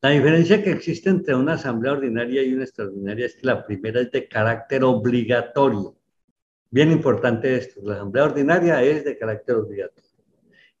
[0.00, 4.00] La diferencia que existe entre una asamblea ordinaria y una extraordinaria es que la primera
[4.00, 5.96] es de carácter obligatorio.
[6.70, 10.08] Bien importante esto, la asamblea ordinaria es de carácter obligatorio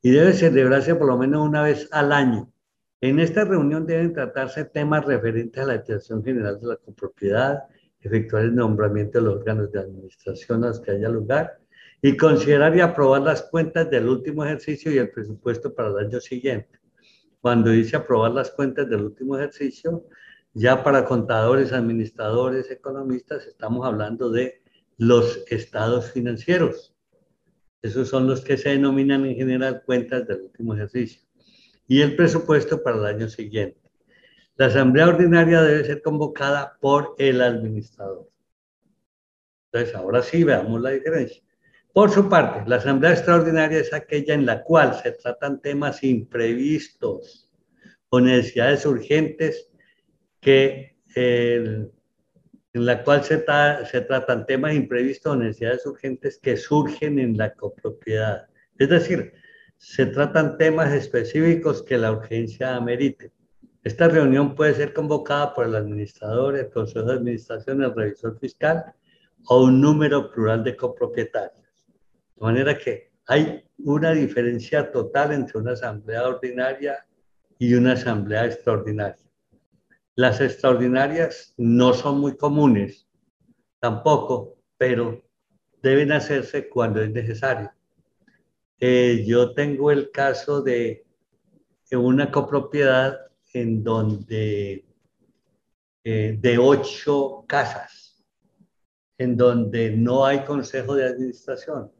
[0.02, 2.52] y debe celebrarse por lo menos una vez al año.
[3.00, 7.64] En esta reunión deben tratarse temas referentes a la administración general de la copropiedad,
[8.00, 11.58] efectuar el nombramiento de los órganos de administración a los que haya lugar
[12.00, 16.20] y considerar y aprobar las cuentas del último ejercicio y el presupuesto para el año
[16.20, 16.77] siguiente.
[17.40, 20.04] Cuando dice aprobar las cuentas del último ejercicio,
[20.54, 24.62] ya para contadores, administradores, economistas, estamos hablando de
[24.96, 26.94] los estados financieros.
[27.80, 31.22] Esos son los que se denominan en general cuentas del último ejercicio.
[31.86, 33.80] Y el presupuesto para el año siguiente.
[34.56, 38.28] La asamblea ordinaria debe ser convocada por el administrador.
[39.70, 41.42] Entonces, ahora sí veamos la diferencia.
[41.98, 47.50] Por su parte, la asamblea extraordinaria es aquella en la cual se tratan temas imprevistos
[48.08, 49.68] o necesidades urgentes
[50.40, 51.90] que en
[52.72, 53.44] la cual se,
[53.90, 58.46] se tratan temas imprevistos o necesidades urgentes que surgen en la copropiedad.
[58.78, 59.32] Es decir,
[59.76, 63.32] se tratan temas específicos que la urgencia amerite.
[63.82, 68.84] Esta reunión puede ser convocada por el administrador, el consejo de administración, el revisor fiscal
[69.48, 71.67] o un número plural de copropietarios.
[72.38, 77.04] De manera que hay una diferencia total entre una asamblea ordinaria
[77.58, 79.24] y una asamblea extraordinaria.
[80.14, 83.08] Las extraordinarias no son muy comunes,
[83.80, 85.20] tampoco, pero
[85.82, 87.72] deben hacerse cuando es necesario.
[88.78, 91.04] Eh, yo tengo el caso de
[91.90, 93.18] una copropiedad
[93.52, 94.84] en donde
[96.04, 98.24] eh, de ocho casas,
[99.18, 101.97] en donde no hay consejo de administración.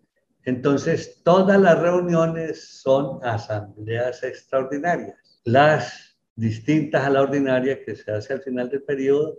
[0.49, 8.33] Entonces, todas las reuniones son asambleas extraordinarias, las distintas a la ordinaria que se hace
[8.33, 9.37] al final del periodo.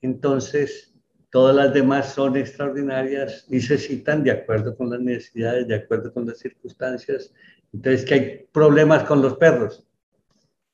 [0.00, 0.94] Entonces,
[1.28, 6.14] todas las demás son extraordinarias y se citan de acuerdo con las necesidades, de acuerdo
[6.14, 7.34] con las circunstancias.
[7.70, 9.86] Entonces, que hay problemas con los perros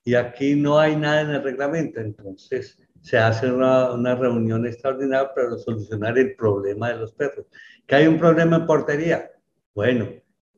[0.05, 5.33] y aquí no hay nada en el reglamento, entonces se hace una, una, reunión extraordinaria
[5.35, 7.47] para solucionar el problema de los perros.
[7.87, 9.31] ¿Que hay un problema en portería?
[9.75, 10.09] Bueno,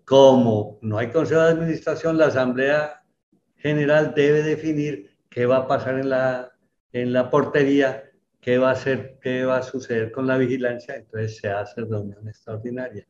[0.05, 3.03] como no hay consejo de administración, la Asamblea
[3.57, 6.53] General debe definir qué va a pasar en la,
[6.93, 11.39] en la portería, qué va a hacer, qué va a suceder con la vigilancia, entonces
[11.39, 13.07] se hace reunión extraordinaria.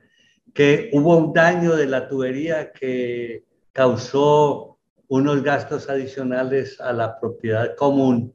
[0.53, 4.79] Que hubo un daño de la tubería que causó
[5.09, 8.35] unos gastos adicionales a la propiedad común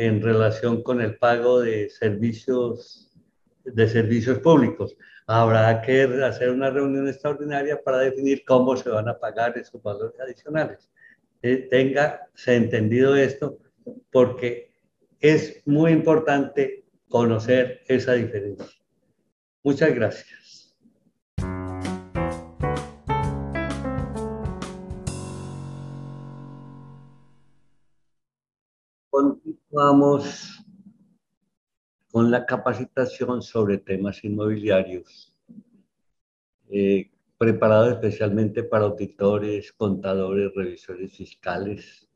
[0.00, 3.12] en relación con el pago de servicios,
[3.64, 4.96] de servicios públicos.
[5.26, 10.18] Habrá que hacer una reunión extraordinaria para definir cómo se van a pagar esos valores
[10.18, 10.90] adicionales.
[11.42, 13.58] Eh, tenga se entendido esto
[14.10, 14.72] porque
[15.20, 18.66] es muy importante conocer esa diferencia.
[19.62, 20.39] Muchas gracias.
[29.80, 30.62] Continuamos
[32.12, 35.34] con la capacitación sobre temas inmobiliarios,
[36.68, 42.06] eh, preparado especialmente para auditores, contadores, revisores fiscales,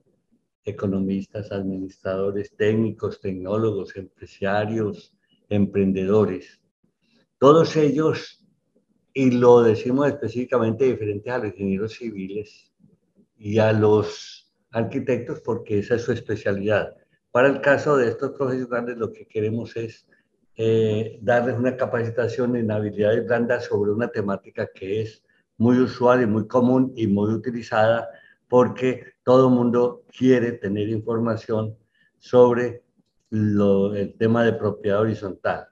[0.63, 5.17] economistas, administradores, técnicos, tecnólogos, empresarios,
[5.49, 6.61] emprendedores.
[7.39, 8.45] Todos ellos,
[9.15, 12.71] y lo decimos específicamente diferente a los ingenieros civiles
[13.39, 16.95] y a los arquitectos porque esa es su especialidad.
[17.35, 20.07] Para el caso de estos profesionales, lo que queremos es
[20.55, 25.25] eh, darles una capacitación en habilidades blandas sobre una temática que es
[25.57, 28.09] muy usual y muy común y muy utilizada
[28.49, 31.77] porque todo el mundo quiere tener información
[32.19, 32.85] sobre
[33.33, 35.67] el tema de propiedad horizontal.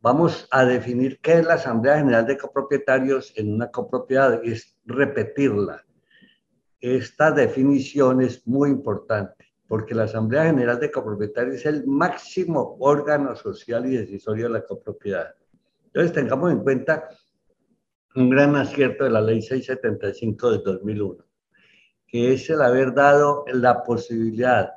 [0.00, 5.84] Vamos a definir qué es la Asamblea General de Copropietarios en una copropiedad, es repetirla
[6.80, 9.35] esta definición es muy importante
[9.68, 14.64] porque la Asamblea General de Copropietarios es el máximo órgano social y decisorio de la
[14.64, 15.34] copropiedad.
[15.86, 17.08] Entonces tengamos en cuenta
[18.14, 21.24] un gran acierto de la Ley 675 de 2001,
[22.06, 24.72] que es el haber dado la posibilidad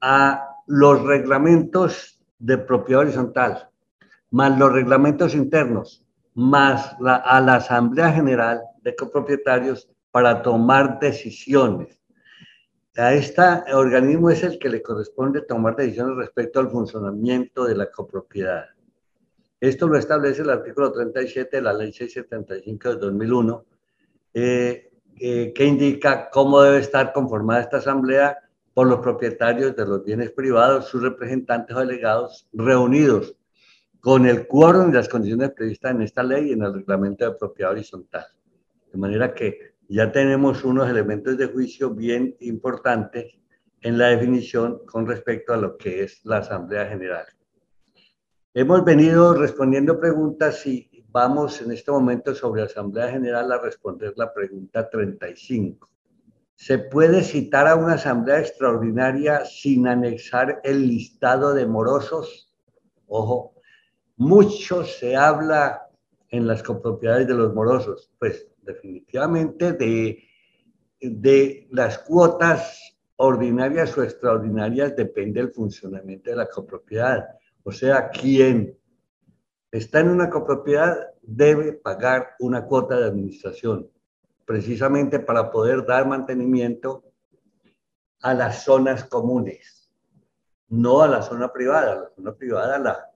[0.00, 3.68] a los reglamentos de propiedad horizontal,
[4.30, 6.04] más los reglamentos internos,
[6.34, 11.97] más a la Asamblea General de Copropietarios para tomar decisiones.
[12.98, 13.40] A este
[13.74, 18.64] organismo es el que le corresponde tomar decisiones respecto al funcionamiento de la copropiedad.
[19.60, 23.64] Esto lo establece el artículo 37 de la Ley 675 de 2001,
[24.34, 28.36] eh, eh, que indica cómo debe estar conformada esta asamblea
[28.74, 33.36] por los propietarios de los bienes privados, sus representantes o delegados reunidos
[34.00, 37.38] con el quórum y las condiciones previstas en esta ley y en el reglamento de
[37.38, 38.26] propiedad horizontal.
[38.92, 43.38] De manera que ya tenemos unos elementos de juicio bien importantes
[43.80, 47.24] en la definición con respecto a lo que es la Asamblea General.
[48.52, 54.32] Hemos venido respondiendo preguntas y vamos en este momento sobre Asamblea General a responder la
[54.32, 55.88] pregunta 35.
[56.54, 62.52] ¿Se puede citar a una asamblea extraordinaria sin anexar el listado de morosos?
[63.06, 63.54] Ojo,
[64.16, 65.88] mucho se habla
[66.30, 70.22] en las copropiedades de los morosos, pues definitivamente de,
[71.00, 77.26] de las cuotas ordinarias o extraordinarias depende el funcionamiento de la copropiedad.
[77.64, 78.78] O sea, quien
[79.72, 83.90] está en una copropiedad debe pagar una cuota de administración,
[84.44, 87.04] precisamente para poder dar mantenimiento
[88.20, 89.90] a las zonas comunes,
[90.68, 91.94] no a la zona privada.
[91.94, 93.10] La zona privada la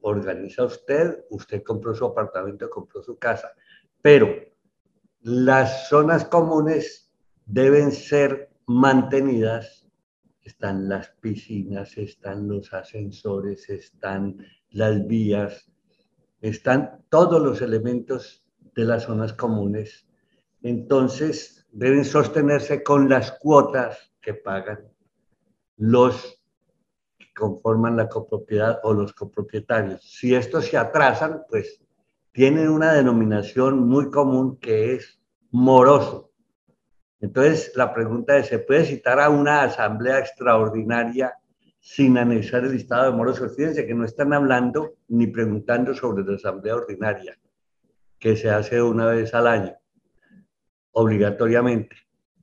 [0.00, 3.52] organiza usted, usted compró su apartamento, compró su casa,
[4.02, 4.53] pero
[5.24, 7.10] las zonas comunes
[7.46, 9.88] deben ser mantenidas.
[10.42, 14.36] Están las piscinas, están los ascensores, están
[14.70, 15.72] las vías,
[16.40, 18.44] están todos los elementos
[18.74, 20.06] de las zonas comunes.
[20.62, 24.94] Entonces, deben sostenerse con las cuotas que pagan
[25.76, 26.40] los
[27.34, 30.02] conforman la copropiedad o los copropietarios.
[30.02, 31.83] Si estos se atrasan, pues
[32.34, 35.20] tienen una denominación muy común que es
[35.52, 36.32] moroso.
[37.20, 41.32] Entonces, la pregunta es, ¿se puede citar a una asamblea extraordinaria
[41.78, 43.54] sin anexar el listado de morosos?
[43.54, 47.38] Fíjense que no están hablando ni preguntando sobre la asamblea ordinaria,
[48.18, 49.76] que se hace una vez al año,
[50.90, 51.94] obligatoriamente,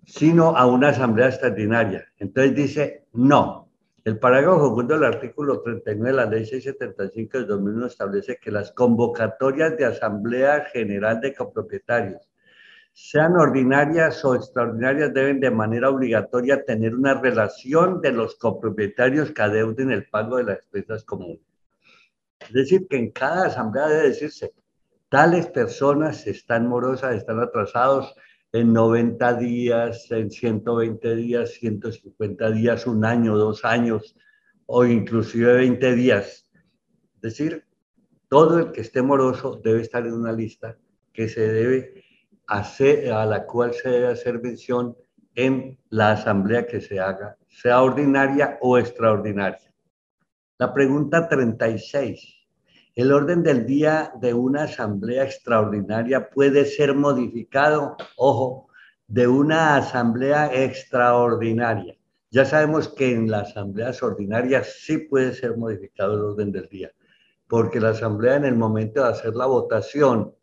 [0.05, 2.05] sino a una asamblea extraordinaria.
[2.17, 3.60] Entonces dice, no,
[4.03, 8.71] el parágrafo segundo del artículo 39 de la Ley 675 de 2001 establece que las
[8.71, 12.27] convocatorias de Asamblea General de Copropietarios,
[12.93, 19.41] sean ordinarias o extraordinarias, deben de manera obligatoria tener una relación de los copropietarios que
[19.41, 21.39] adeuden el pago de las expensas comunes.
[22.39, 24.51] Es decir, que en cada asamblea debe decirse,
[25.09, 28.15] tales personas están morosas, están atrasados,
[28.53, 34.15] en 90 días, en 120 días, 150 días, un año, dos años
[34.65, 36.47] o inclusive 20 días.
[37.15, 37.65] Es decir,
[38.27, 40.77] todo el que esté moroso debe estar en una lista
[41.13, 42.03] que se debe
[42.47, 44.95] hacer, a la cual se debe hacer mención
[45.35, 49.73] en la asamblea que se haga, sea ordinaria o extraordinaria.
[50.57, 52.40] La pregunta 36.
[52.93, 58.67] El orden del día de una asamblea extraordinaria puede ser modificado, ojo,
[59.07, 61.95] de una asamblea extraordinaria.
[62.31, 66.91] Ya sabemos que en las asambleas ordinarias sí puede ser modificado el orden del día,
[67.47, 70.35] porque la asamblea en el momento de hacer la votación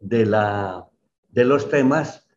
[0.00, 0.88] de, la,
[1.30, 2.28] de los temas,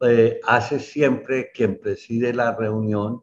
[0.00, 3.22] eh, hace siempre quien preside la reunión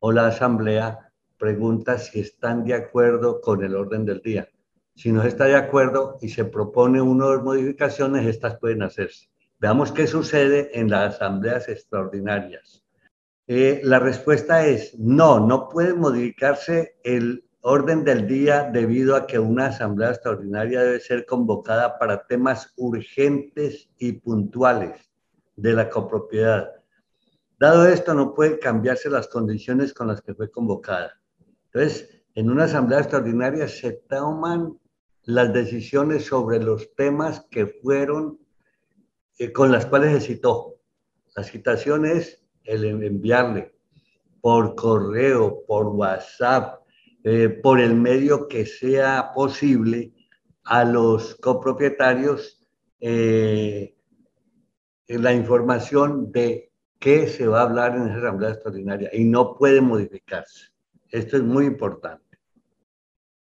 [0.00, 4.48] o la asamblea pregunta si están de acuerdo con el orden del día.
[4.98, 9.30] Si no está de acuerdo y se propone una o modificaciones, estas pueden hacerse.
[9.60, 12.84] Veamos qué sucede en las asambleas extraordinarias.
[13.46, 19.38] Eh, la respuesta es no, no puede modificarse el orden del día debido a que
[19.38, 25.12] una asamblea extraordinaria debe ser convocada para temas urgentes y puntuales
[25.54, 26.72] de la copropiedad.
[27.56, 31.20] Dado esto, no pueden cambiarse las condiciones con las que fue convocada.
[31.66, 34.76] Entonces, en una asamblea extraordinaria se toman
[35.28, 38.38] las decisiones sobre los temas que fueron,
[39.38, 40.76] eh, con las cuales se citó.
[41.36, 43.74] La citación es el enviarle
[44.40, 46.80] por correo, por WhatsApp,
[47.24, 50.14] eh, por el medio que sea posible
[50.64, 52.66] a los copropietarios
[52.98, 53.94] eh,
[55.08, 59.82] la información de qué se va a hablar en esa asamblea extraordinaria y no puede
[59.82, 60.68] modificarse.
[61.10, 62.27] Esto es muy importante.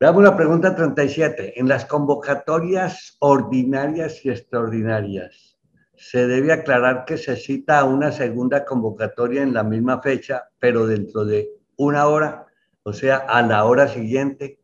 [0.00, 1.60] Veamos la pregunta 37.
[1.60, 5.56] En las convocatorias ordinarias y extraordinarias,
[5.96, 11.24] se debe aclarar que se cita una segunda convocatoria en la misma fecha, pero dentro
[11.24, 12.46] de una hora,
[12.82, 14.58] o sea, a la hora siguiente.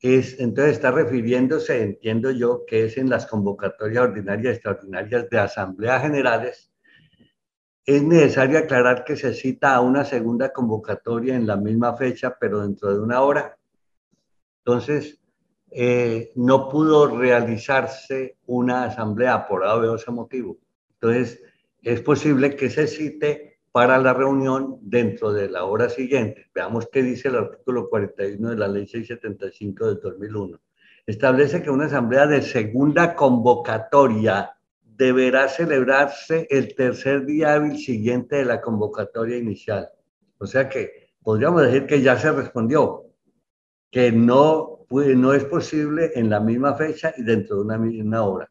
[0.00, 5.38] Es, entonces está refiriéndose, entiendo yo, que es en las convocatorias ordinarias y extraordinarias de
[5.38, 6.72] asambleas generales,
[7.86, 12.60] es necesario aclarar que se cita a una segunda convocatoria en la misma fecha, pero
[12.60, 13.57] dentro de una hora.
[14.68, 15.18] Entonces,
[15.70, 20.58] eh, no pudo realizarse una asamblea por A o ese motivo.
[21.00, 21.42] Entonces,
[21.80, 26.50] es posible que se cite para la reunión dentro de la hora siguiente.
[26.54, 30.60] Veamos qué dice el artículo 41 de la ley 675 del 2001.
[31.06, 34.54] Establece que una asamblea de segunda convocatoria
[34.84, 39.88] deberá celebrarse el tercer día hábil siguiente de la convocatoria inicial.
[40.36, 43.07] O sea que podríamos decir que ya se respondió,
[43.90, 48.50] que no, no es posible en la misma fecha y dentro de una misma hora.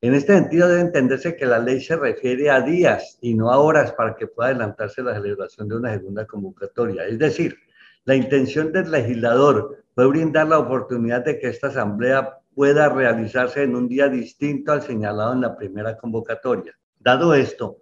[0.00, 3.58] En este sentido debe entenderse que la ley se refiere a días y no a
[3.58, 7.06] horas para que pueda adelantarse la celebración de una segunda convocatoria.
[7.06, 7.56] Es decir,
[8.04, 13.76] la intención del legislador fue brindar la oportunidad de que esta asamblea pueda realizarse en
[13.76, 16.76] un día distinto al señalado en la primera convocatoria.
[16.98, 17.78] Dado esto,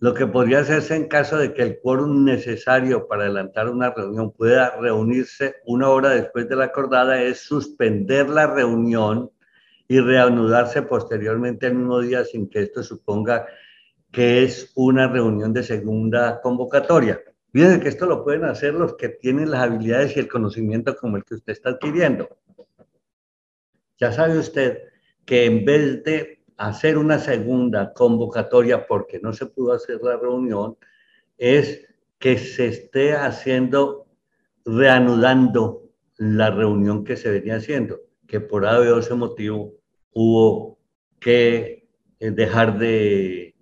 [0.00, 4.32] lo que podría hacerse en caso de que el quórum necesario para adelantar una reunión
[4.32, 9.30] pueda reunirse una hora después de la acordada es suspender la reunión
[9.86, 13.46] y reanudarse posteriormente el mismo día sin que esto suponga
[14.10, 17.20] que es una reunión de segunda convocatoria.
[17.52, 21.18] Miren que esto lo pueden hacer los que tienen las habilidades y el conocimiento como
[21.18, 22.26] el que usted está adquiriendo.
[23.98, 24.78] Ya sabe usted
[25.26, 30.76] que en vez de hacer una segunda convocatoria porque no se pudo hacer la reunión,
[31.38, 31.88] es
[32.18, 34.06] que se esté haciendo,
[34.66, 35.88] reanudando
[36.18, 39.72] la reunión que se venía haciendo, que por haber ese motivo
[40.12, 40.78] hubo
[41.18, 41.88] que
[42.18, 43.54] eh, dejar de,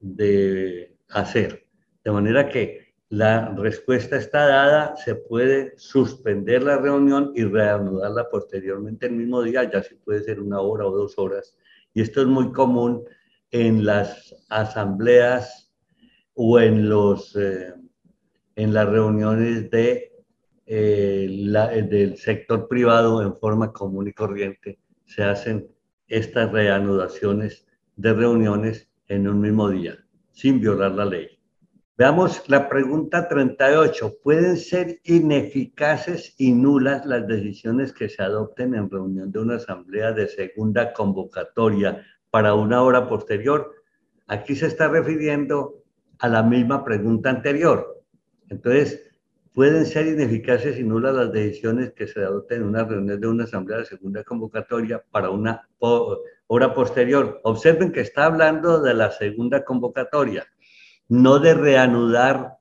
[0.00, 1.66] de hacer.
[2.02, 9.04] De manera que la respuesta está dada, se puede suspender la reunión y reanudarla posteriormente
[9.04, 11.54] el mismo día, ya si puede ser una hora o dos horas.
[11.98, 13.02] Y esto es muy común
[13.50, 15.74] en las asambleas
[16.32, 17.74] o en, los, eh,
[18.54, 20.12] en las reuniones de,
[20.64, 24.78] eh, del sector privado en forma común y corriente.
[25.06, 25.66] Se hacen
[26.06, 27.66] estas reanudaciones
[27.96, 29.98] de reuniones en un mismo día,
[30.30, 31.37] sin violar la ley.
[31.98, 34.18] Veamos la pregunta 38.
[34.22, 40.12] ¿Pueden ser ineficaces y nulas las decisiones que se adopten en reunión de una asamblea
[40.12, 43.74] de segunda convocatoria para una hora posterior?
[44.28, 45.82] Aquí se está refiriendo
[46.20, 48.00] a la misma pregunta anterior.
[48.48, 49.10] Entonces,
[49.52, 53.42] pueden ser ineficaces y nulas las decisiones que se adopten en una reunión de una
[53.42, 57.40] asamblea de segunda convocatoria para una hora posterior.
[57.42, 60.46] Observen que está hablando de la segunda convocatoria
[61.08, 62.58] no de reanudar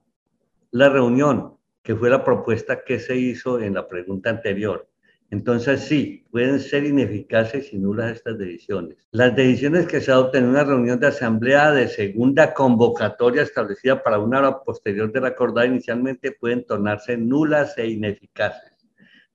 [0.71, 4.87] la reunión, que fue la propuesta que se hizo en la pregunta anterior.
[5.29, 8.97] Entonces sí, pueden ser ineficaces y nulas estas decisiones.
[9.11, 14.19] Las decisiones que se adopten en una reunión de asamblea de segunda convocatoria establecida para
[14.19, 18.71] una hora posterior de la acordada inicialmente pueden tornarse nulas e ineficaces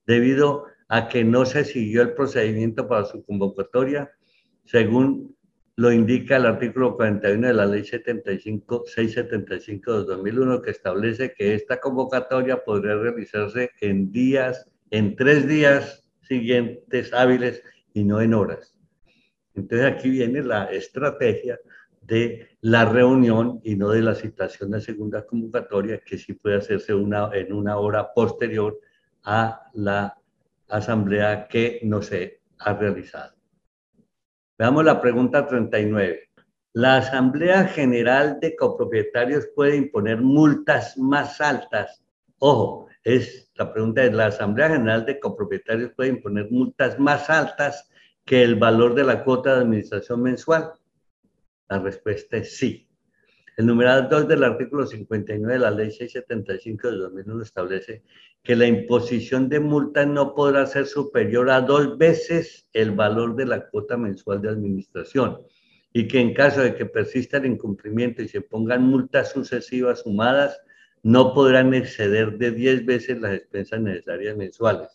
[0.06, 4.10] debido a que no se siguió el procedimiento para su convocatoria
[4.64, 5.36] según
[5.76, 11.54] lo indica el artículo 41 de la ley 75, 675 de 2001, que establece que
[11.54, 17.62] esta convocatoria podría realizarse en días, en tres días siguientes hábiles
[17.94, 18.76] y no en horas.
[19.54, 21.58] Entonces aquí viene la estrategia
[22.02, 26.94] de la reunión y no de la citación de segunda convocatoria, que sí puede hacerse
[26.94, 28.78] una, en una hora posterior
[29.24, 30.18] a la
[30.68, 33.41] asamblea que no se ha realizado.
[34.58, 36.30] Veamos la pregunta 39.
[36.74, 42.02] ¿La Asamblea General de Copropietarios puede imponer multas más altas?
[42.38, 47.90] Ojo, es, la pregunta es, ¿la Asamblea General de Copropietarios puede imponer multas más altas
[48.24, 50.72] que el valor de la cuota de administración mensual?
[51.68, 52.88] La respuesta es sí.
[53.62, 58.02] El numeral 2 del artículo 59 de la Ley 675 de 2001 establece
[58.42, 63.46] que la imposición de multas no podrá ser superior a dos veces el valor de
[63.46, 65.38] la cuota mensual de administración
[65.92, 70.60] y que en caso de que persista el incumplimiento y se pongan multas sucesivas sumadas,
[71.04, 74.88] no podrán exceder de 10 veces las expensas necesarias mensuales.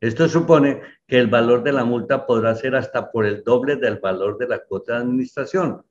[0.00, 3.98] Esto supone que el valor de la multa podrá ser hasta por el doble del
[3.98, 5.82] valor de la cuota de administración.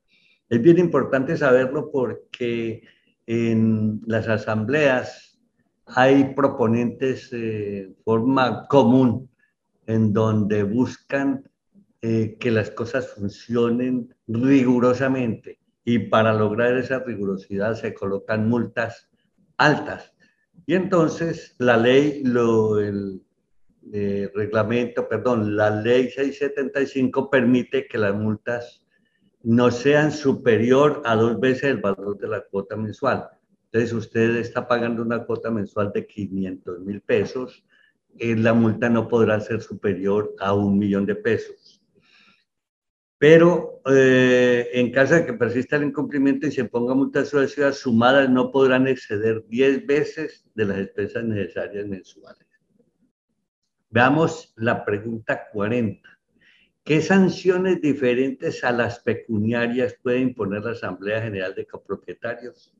[0.48, 2.82] Es bien importante saberlo porque
[3.26, 5.40] en las asambleas
[5.86, 9.30] hay proponentes de forma común
[9.86, 11.48] en donde buscan
[12.02, 19.10] eh, que las cosas funcionen rigurosamente y para lograr esa rigurosidad se colocan multas
[19.56, 20.14] altas.
[20.66, 23.22] Y entonces la ley, lo, el
[23.92, 28.83] eh, reglamento, perdón, la ley 675 permite que las multas
[29.44, 33.28] no sean superior a dos veces el valor de la cuota mensual.
[33.66, 37.64] Entonces usted está pagando una cuota mensual de 500 mil pesos,
[38.18, 41.82] eh, la multa no podrá ser superior a un millón de pesos.
[43.18, 48.30] Pero eh, en caso de que persista el incumplimiento y se ponga multa sucesivas sumadas,
[48.30, 52.46] no podrán exceder 10 veces de las expensas necesarias mensuales.
[53.90, 56.13] Veamos la pregunta 40.
[56.84, 62.74] ¿Qué sanciones diferentes a las pecuniarias puede imponer la Asamblea General de Copropietarios?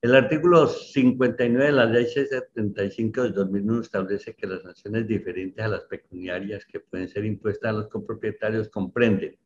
[0.00, 5.66] El artículo 59 de la Ley 675 de 2001 establece que las sanciones diferentes a
[5.66, 9.36] las pecuniarias que pueden ser impuestas a los copropietarios comprenden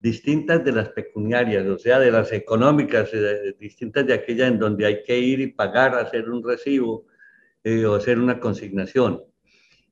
[0.00, 4.86] distintas de las pecuniarias, o sea, de las económicas, eh, distintas de aquellas en donde
[4.86, 7.06] hay que ir y pagar, hacer un recibo
[7.62, 9.22] eh, o hacer una consignación.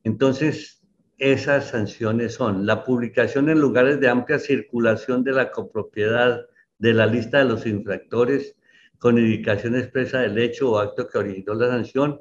[0.02, 0.81] Entonces,
[1.22, 7.06] esas sanciones son la publicación en lugares de amplia circulación de la copropiedad de la
[7.06, 8.56] lista de los infractores
[8.98, 12.20] con indicación expresa del hecho o acto que originó la sanción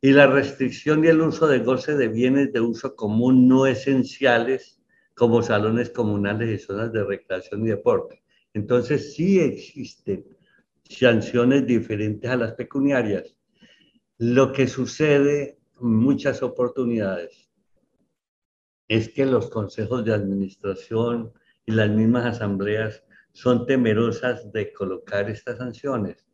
[0.00, 4.82] y la restricción y el uso de goce de bienes de uso común no esenciales
[5.14, 8.24] como salones comunales y zonas de recreación y deporte.
[8.54, 10.26] Entonces sí existen
[10.82, 13.36] sanciones diferentes a las pecuniarias.
[14.18, 17.41] Lo que sucede muchas oportunidades
[18.92, 21.32] es que los consejos de administración
[21.64, 23.02] y las mismas asambleas
[23.32, 26.26] son temerosas de colocar estas sanciones.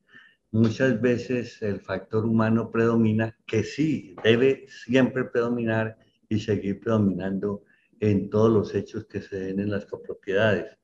[0.50, 5.98] Muchas veces el factor humano predomina, que sí, debe siempre predominar
[6.28, 7.62] y seguir predominando
[8.00, 10.76] en todos los hechos que se den en las copropiedades.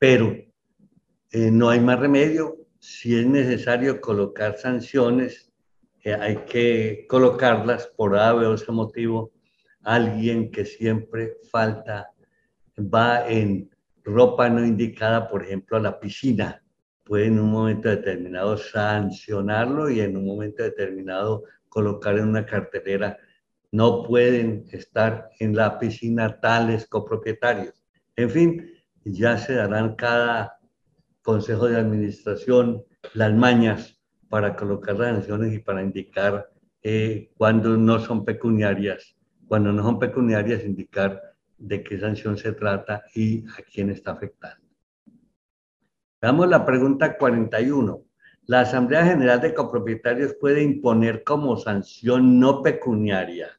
[0.00, 0.36] Pero
[1.30, 2.56] eh, no hay más remedio.
[2.80, 5.52] Si es necesario colocar sanciones,
[6.02, 9.35] eh, hay que colocarlas por A, o ese motivo
[9.86, 12.10] alguien que siempre falta,
[12.76, 13.70] va en
[14.02, 16.60] ropa no indicada, por ejemplo, a la piscina,
[17.04, 23.16] puede en un momento determinado sancionarlo y en un momento determinado colocar en una cartelera,
[23.70, 27.74] no pueden estar en la piscina tales copropietarios.
[28.16, 28.70] En fin,
[29.04, 30.58] ya se darán cada
[31.22, 32.84] consejo de administración
[33.14, 36.50] las mañas para colocar las sanciones y para indicar
[36.82, 39.15] eh, cuando no son pecuniarias
[39.48, 41.20] cuando no son pecuniarias, indicar
[41.58, 44.66] de qué sanción se trata y a quién está afectando.
[46.20, 48.02] Veamos la pregunta 41.
[48.46, 53.50] La Asamblea General de Copropietarios puede imponer como sanción no pecuniaria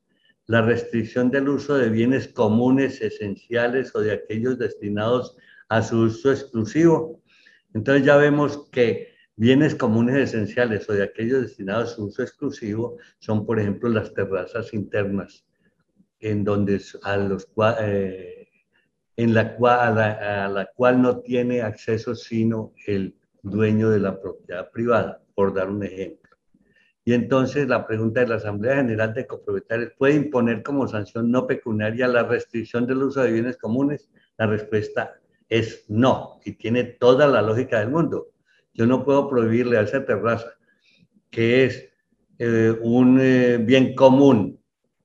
[0.47, 5.38] la restricción del uso de bienes comunes esenciales o de aquellos destinados
[5.68, 7.22] a su uso exclusivo.
[7.73, 12.97] Entonces ya vemos que bienes comunes esenciales o de aquellos destinados a su uso exclusivo
[13.19, 15.45] son, por ejemplo, las terrazas internas,
[16.19, 17.48] en donde a los
[17.81, 18.48] eh,
[19.15, 24.69] en la cual, a la, cual no tiene acceso sino el dueño de la propiedad
[24.72, 26.38] privada, por dar un ejemplo.
[27.03, 31.48] Y entonces la pregunta de la Asamblea General de Copropietarios, ¿puede imponer como sanción no
[31.48, 34.10] pecuniaria la restricción del uso de bienes comunes?
[34.38, 35.19] La respuesta
[35.49, 38.27] es no, y tiene toda la lógica del mundo.
[38.73, 40.52] Yo no puedo prohibirle a esa terraza,
[41.31, 41.89] que es
[42.39, 44.56] eh, un eh, bien común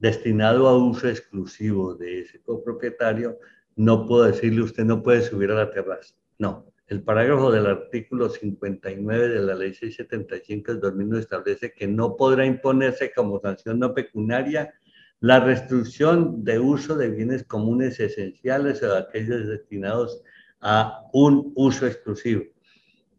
[0.02, 3.38] destinado a uso exclusivo de ese copropietario,
[3.76, 6.16] no puedo decirle usted no puede subir a la terraza.
[6.38, 12.16] No, el parágrafo del artículo 59 de la ley 675 del 2009 establece que no
[12.16, 14.74] podrá imponerse como sanción no pecuniaria
[15.20, 20.20] la restricción de uso de bienes comunes esenciales o aquellos destinados
[20.60, 22.42] a un uso exclusivo.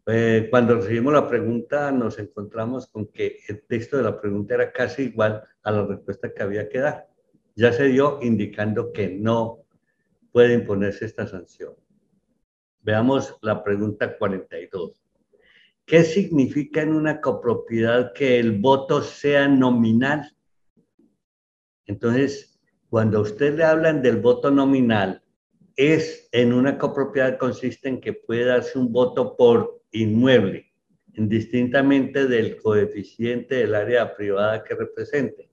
[0.06, 4.70] Eh, cuando recibimos la pregunta nos encontramos con que el texto de la pregunta era
[4.70, 7.08] casi igual a la respuesta que había que dar.
[7.56, 9.64] Ya se dio indicando que no
[10.30, 11.74] puede imponerse esta sanción.
[12.82, 15.02] Veamos la pregunta 42.
[15.86, 20.36] ¿Qué significa en una copropiedad que el voto sea nominal?
[21.86, 22.60] Entonces,
[22.90, 25.22] cuando a usted le hablan del voto nominal,
[25.76, 30.72] es en una copropiedad consiste en que puede darse un voto por inmueble,
[31.14, 35.50] indistintamente del coeficiente del área privada que represente.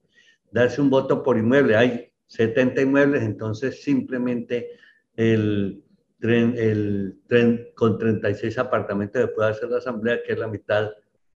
[0.50, 4.70] Darse un voto por inmueble, hay 70 inmuebles, entonces simplemente
[5.16, 5.82] el
[6.18, 10.90] tren, con 36 apartamentos puede hacer la asamblea, que es la mitad,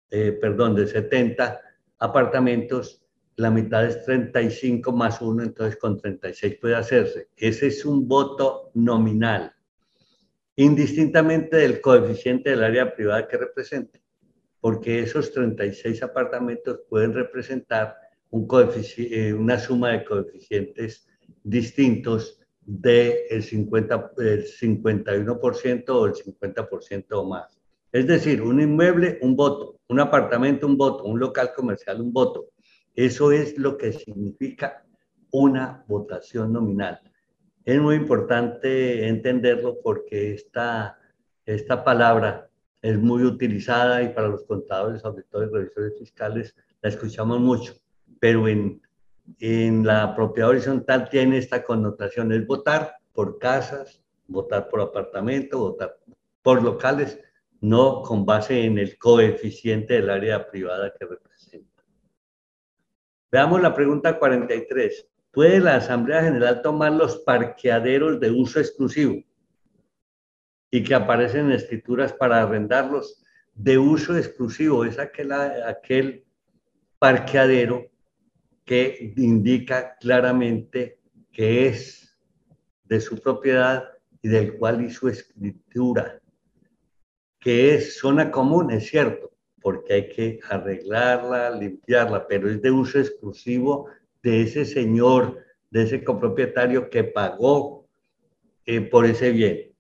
[0.10, 1.60] eh, perdón, de 70
[2.00, 3.04] apartamentos,
[3.38, 7.30] la mitad es 35 más 1, entonces con 36 puede hacerse.
[7.36, 9.55] Ese es un voto nominal
[10.56, 14.02] indistintamente del coeficiente del área privada que represente,
[14.62, 17.98] porque esos 36 apartamentos pueden representar
[18.32, 21.08] eh, una suma de coeficientes
[21.44, 27.60] distintos del 50, el 51% o el 50% o más.
[27.92, 32.50] Es decir, un inmueble, un voto, un apartamento, un voto, un local comercial, un voto.
[32.94, 34.86] Eso es lo que significa
[35.32, 37.00] una votación nominal.
[37.66, 41.00] Es muy importante entenderlo porque esta,
[41.48, 42.48] esta palabra
[42.80, 47.74] es muy utilizada y para los contadores, auditores, revisores fiscales la escuchamos mucho,
[48.20, 48.80] pero en,
[49.40, 55.98] en la propiedad horizontal tiene esta connotación, es votar por casas, votar por apartamento, votar
[56.44, 57.20] por locales,
[57.62, 61.84] no con base en el coeficiente del área privada que representa.
[63.32, 65.08] Veamos la pregunta 43.
[65.36, 69.22] ¿Puede la Asamblea General tomar los parqueaderos de uso exclusivo?
[70.76, 74.84] y que aparecen en escrituras para arrendarlos de uso exclusivo.
[74.84, 76.26] Es aquel, aquel
[77.00, 77.90] parqueadero
[78.66, 81.00] que indica claramente
[81.32, 82.18] que es
[82.84, 83.86] de su propiedad
[84.22, 86.20] y del cual hizo escritura,
[87.40, 89.32] que es zona común, es cierto,
[89.62, 93.88] porque hay que arreglarla, limpiarla, pero es de uso exclusivo
[94.26, 95.38] de ese señor,
[95.70, 97.88] de ese copropietario que pagó
[98.66, 99.72] eh, por ese bien.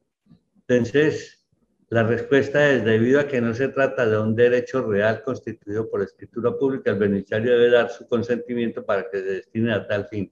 [0.68, 1.48] Entonces,
[1.90, 6.04] la respuesta es debido a que no se trata de un derecho real constituido por
[6.04, 10.32] escritura pública, el beneficiario debe dar su consentimiento para que se destine a tal fin.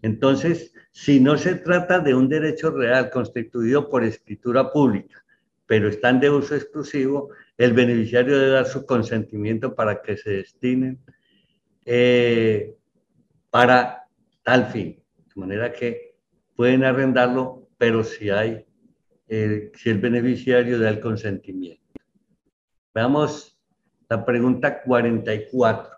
[0.00, 5.24] Entonces, si no se trata de un derecho real constituido por escritura pública,
[5.66, 11.00] pero están de uso exclusivo, el beneficiario debe dar su consentimiento para que se destinen
[11.84, 12.76] eh,
[13.50, 14.06] para
[14.42, 15.02] tal fin.
[15.16, 16.16] De manera que
[16.56, 18.66] pueden arrendarlo, pero si hay
[19.30, 21.80] si el beneficiario da el consentimiento.
[22.92, 23.56] Veamos
[24.08, 25.90] la pregunta 44.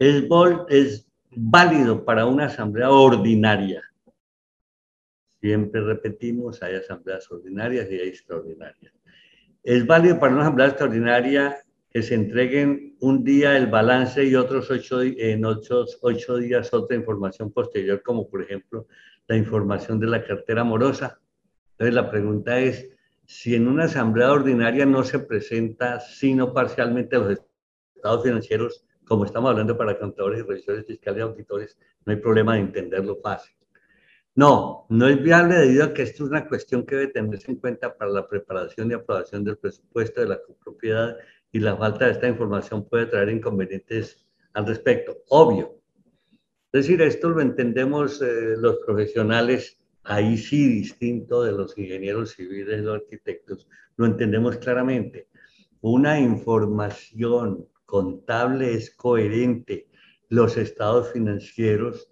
[0.00, 0.24] ¿Es,
[0.68, 3.84] ¿Es válido para una asamblea ordinaria?
[5.40, 8.92] Siempre repetimos, hay asambleas ordinarias y hay extraordinarias.
[9.62, 11.56] ¿Es válido para una asamblea extraordinaria
[11.98, 16.96] que se entreguen un día el balance y otros ocho, en otros ocho días otra
[16.96, 18.86] información posterior, como por ejemplo
[19.26, 21.20] la información de la cartera amorosa?
[21.72, 22.88] Entonces la pregunta es,
[23.26, 27.40] si en una asamblea ordinaria no se presenta sino parcialmente los
[27.96, 32.54] estados financieros, como estamos hablando para contadores y revisores fiscales y auditores, no hay problema
[32.54, 33.56] de entenderlo fácil.
[34.36, 37.56] No, no es viable debido a que esto es una cuestión que debe tenerse en
[37.56, 41.16] cuenta para la preparación y aprobación del presupuesto de la propiedad
[41.52, 45.16] y la falta de esta información puede traer inconvenientes al respecto.
[45.28, 45.74] Obvio.
[46.72, 52.86] Es decir, esto lo entendemos eh, los profesionales ahí sí distinto de los ingenieros civiles
[52.86, 55.28] o arquitectos, lo entendemos claramente.
[55.80, 59.88] Una información contable es coherente.
[60.28, 62.10] Los estados financieros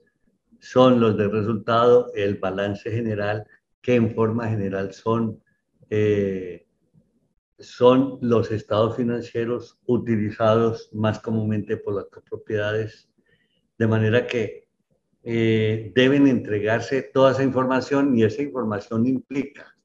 [0.61, 3.45] son los de resultado, el balance general,
[3.81, 5.43] que en forma general son,
[5.91, 6.66] eh,
[7.59, 13.09] son los estados financieros utilizados más comúnmente por las propiedades,
[13.79, 14.69] de manera que
[15.23, 19.77] eh, deben entregarse toda esa información y esa información implica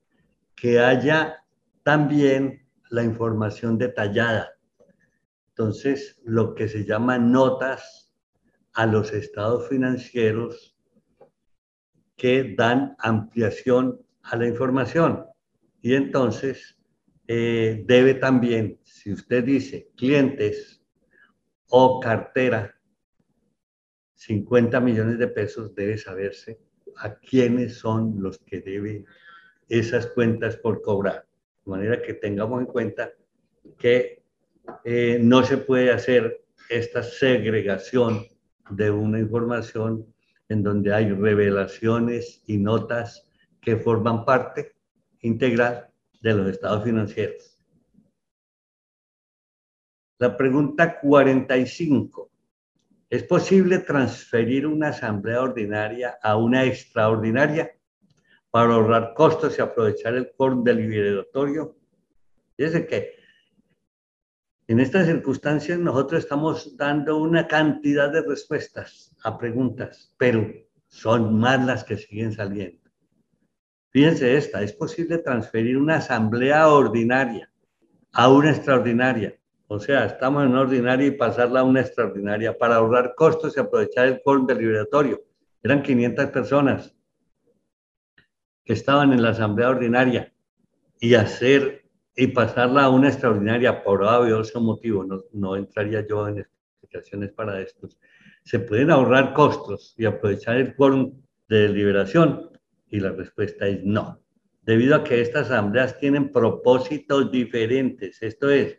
[0.55, 1.43] que haya
[1.83, 4.51] también la información detallada.
[5.49, 8.13] Entonces, lo que se llama notas
[8.73, 10.77] a los estados financieros
[12.15, 15.25] que dan ampliación a la información.
[15.81, 16.77] Y entonces,
[17.33, 20.83] eh, debe también, si usted dice clientes
[21.69, 22.75] o cartera,
[24.15, 26.59] 50 millones de pesos debe saberse
[26.97, 29.05] a quiénes son los que deben
[29.69, 31.25] esas cuentas por cobrar.
[31.63, 33.13] De manera que tengamos en cuenta
[33.77, 34.25] que
[34.83, 38.25] eh, no se puede hacer esta segregación
[38.71, 40.05] de una información
[40.49, 43.25] en donde hay revelaciones y notas
[43.61, 44.75] que forman parte
[45.21, 45.90] integral
[46.21, 47.59] de los estados financieros.
[50.19, 52.29] La pregunta 45.
[53.09, 57.71] ¿Es posible transferir una asamblea ordinaria a una extraordinaria
[58.49, 61.75] para ahorrar costos y aprovechar el quórum deliberatorio?
[62.55, 63.15] Fíjense que
[64.67, 70.49] en estas circunstancias nosotros estamos dando una cantidad de respuestas a preguntas, pero
[70.87, 72.80] son más las que siguen saliendo.
[73.91, 77.51] Fíjense esta, es posible transferir una asamblea ordinaria
[78.13, 79.37] a una extraordinaria
[79.73, 83.61] o sea, estamos en una ordinaria y pasarla a una extraordinaria para ahorrar costos y
[83.61, 85.21] aprovechar el quórum deliberatorio.
[85.63, 86.93] Eran 500 personas
[88.65, 90.33] que estaban en la asamblea ordinaria
[90.99, 91.85] y hacer
[92.17, 97.87] y pasarla a una extraordinaria por obvio motivo, no, entraría yo en explicaciones para esto.
[98.43, 101.13] Se pueden ahorrar costos y aprovechar el quórum
[101.47, 102.50] de deliberación?
[102.91, 104.21] Y la respuesta es no,
[104.61, 108.21] debido a que estas asambleas tienen propósitos diferentes.
[108.21, 108.77] Esto es,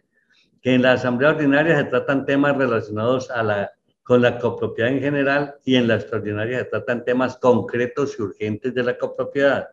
[0.61, 3.73] que en la asamblea ordinaria se tratan temas relacionados a la,
[4.05, 8.73] con la copropiedad en general y en la extraordinaria se tratan temas concretos y urgentes
[8.73, 9.69] de la copropiedad.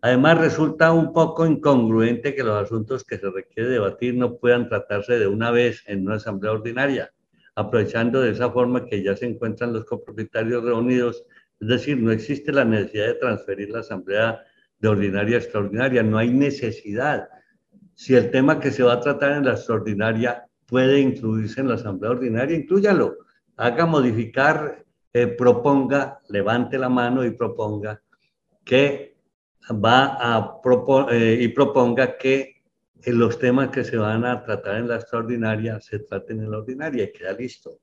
[0.00, 5.18] Además, resulta un poco incongruente que los asuntos que se requiere debatir no puedan tratarse
[5.18, 7.12] de una vez en una asamblea ordinaria,
[7.56, 11.24] aprovechando de esa forma que ya se encuentran los copropietarios reunidos.
[11.60, 14.44] Es decir, no existe la necesidad de transferir la asamblea
[14.78, 17.28] de ordinaria a extraordinaria, no hay necesidad.
[17.94, 21.74] Si el tema que se va a tratar en la extraordinaria puede incluirse en la
[21.74, 23.16] asamblea ordinaria, inclúyalo.
[23.56, 28.00] Haga modificar, eh, proponga, levante la mano y proponga
[28.64, 29.16] que
[29.70, 30.60] va a
[31.10, 32.62] eh, y proponga que
[33.06, 37.04] los temas que se van a tratar en la extraordinaria se traten en la ordinaria
[37.04, 37.80] y queda listo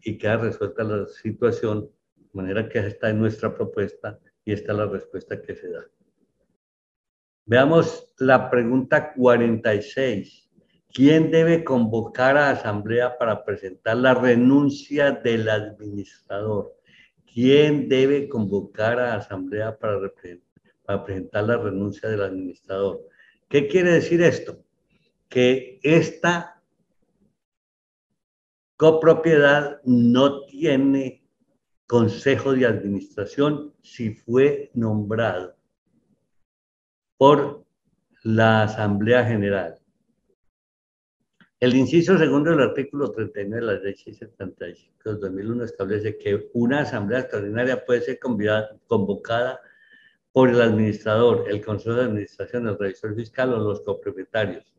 [0.00, 1.90] y queda resuelta la situación
[2.32, 5.84] de manera que está en nuestra propuesta y esta es la respuesta que se da.
[7.44, 10.50] Veamos la pregunta 46.
[10.92, 16.74] ¿Quién debe convocar a asamblea para presentar la renuncia del administrador?
[17.32, 19.98] ¿Quién debe convocar a asamblea para
[20.88, 23.06] para presentar la renuncia del administrador.
[23.46, 24.64] ¿Qué quiere decir esto?
[25.28, 26.62] Que esta
[28.74, 31.17] copropiedad no tiene
[31.88, 35.56] consejo de administración si fue nombrado
[37.16, 37.64] por
[38.22, 39.78] la Asamblea General.
[41.58, 46.80] El inciso segundo del artículo 39 de la ley 675 de 2001 establece que una
[46.80, 48.18] asamblea extraordinaria puede ser
[48.86, 49.58] convocada
[50.30, 54.74] por el administrador, el consejo de administración, el revisor fiscal o los copropietarios.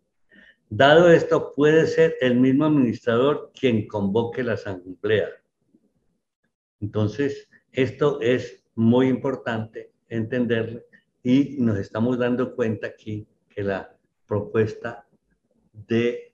[0.70, 5.39] Dado esto, puede ser el mismo administrador quien convoque la asamblea.
[6.82, 10.82] Entonces, esto es muy importante entenderlo
[11.24, 13.96] y nos estamos dando cuenta aquí que la
[14.26, 15.08] propuesta
[15.74, 16.34] de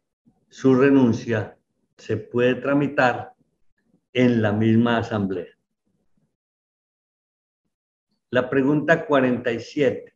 [0.49, 1.57] su renuncia
[1.97, 3.33] se puede tramitar
[4.13, 5.55] en la misma asamblea.
[8.31, 10.13] La pregunta 47.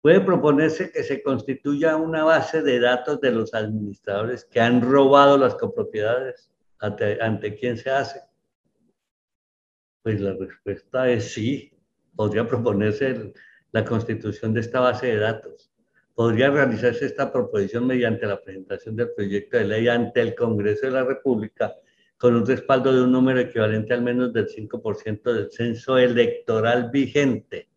[0.00, 5.36] Puede proponerse que se constituya una base de datos de los administradores que han robado
[5.36, 6.50] las copropiedades.
[6.78, 8.20] ¿Ante, quién se hace?
[10.08, 11.70] Pues la respuesta es sí.
[12.16, 13.34] Podría proponerse
[13.72, 15.70] la constitución de esta base de datos.
[16.14, 20.92] Podría realizarse esta proposición mediante la presentación del proyecto de ley ante el Congreso de
[20.92, 21.74] la República
[22.16, 27.68] con un respaldo de un número equivalente al menos del 5% del censo electoral vigente.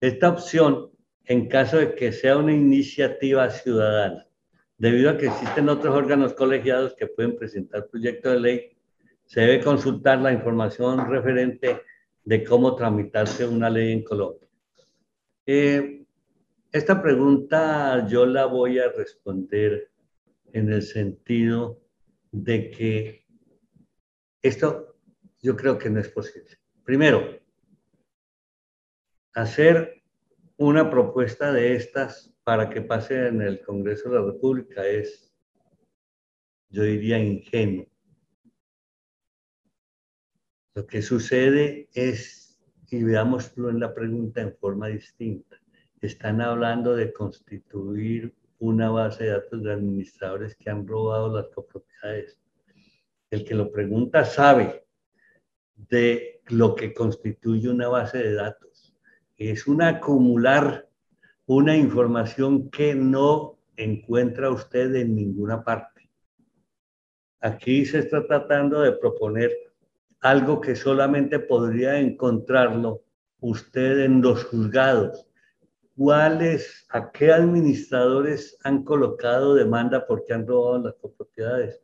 [0.00, 0.90] Esta opción,
[1.26, 4.26] en caso de que sea una iniciativa ciudadana,
[4.78, 8.79] debido a que existen otros órganos colegiados que pueden presentar proyectos de ley,
[9.30, 11.82] se debe consultar la información referente
[12.24, 14.48] de cómo tramitarse una ley en Colombia.
[15.46, 16.04] Eh,
[16.72, 19.92] esta pregunta yo la voy a responder
[20.52, 21.80] en el sentido
[22.32, 23.24] de que
[24.42, 24.96] esto
[25.40, 26.58] yo creo que no es posible.
[26.82, 27.38] Primero,
[29.32, 30.02] hacer
[30.56, 35.32] una propuesta de estas para que pase en el Congreso de la República es,
[36.68, 37.86] yo diría, ingenuo.
[40.74, 42.60] Lo que sucede es,
[42.90, 45.56] y veámoslo en la pregunta en forma distinta,
[46.00, 52.38] están hablando de constituir una base de datos de administradores que han robado las copropiedades.
[53.30, 54.84] El que lo pregunta sabe
[55.74, 58.94] de lo que constituye una base de datos.
[59.36, 60.88] Es un acumular
[61.46, 66.10] una información que no encuentra usted en ninguna parte.
[67.40, 69.50] Aquí se está tratando de proponer
[70.20, 73.02] algo que solamente podría encontrarlo
[73.40, 75.26] usted en los juzgados,
[75.96, 81.82] cuáles, a qué administradores han colocado demanda porque han robado las copropiedades.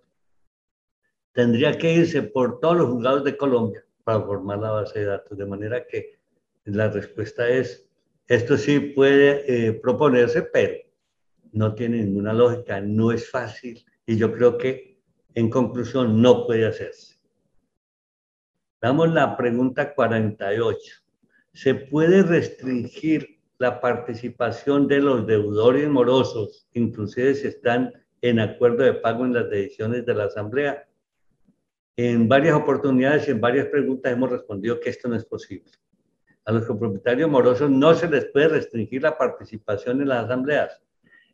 [1.33, 5.37] Tendría que irse por todos los juzgados de Colombia para formar la base de datos,
[5.37, 6.19] de manera que
[6.65, 7.87] la respuesta es,
[8.29, 10.75] esto sí puede eh, proponerse, pero
[11.53, 14.99] no tiene ninguna lógica, no es fácil y yo creo que
[15.35, 17.16] en conclusión no puede hacerse.
[18.81, 20.79] Damos la pregunta 48.
[21.53, 28.95] ¿Se puede restringir la participación de los deudores morosos, inclusive si están en acuerdo de
[28.95, 30.87] pago en las decisiones de la Asamblea.
[31.97, 35.71] En varias oportunidades y en varias preguntas hemos respondido que esto no es posible.
[36.45, 40.83] A los copropietarios morosos no se les puede restringir la participación en las asambleas,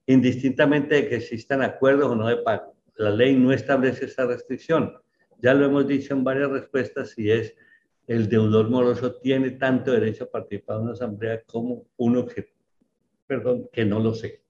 [0.06, 2.76] indistintamente de que existan acuerdos o no de pago.
[2.96, 4.94] La ley no establece esa restricción.
[5.42, 7.56] Ya lo hemos dicho en varias respuestas y es
[8.06, 12.54] el deudor moroso tiene tanto derecho a participar en una asamblea como uno que,
[13.26, 14.40] perdón, que no lo sé.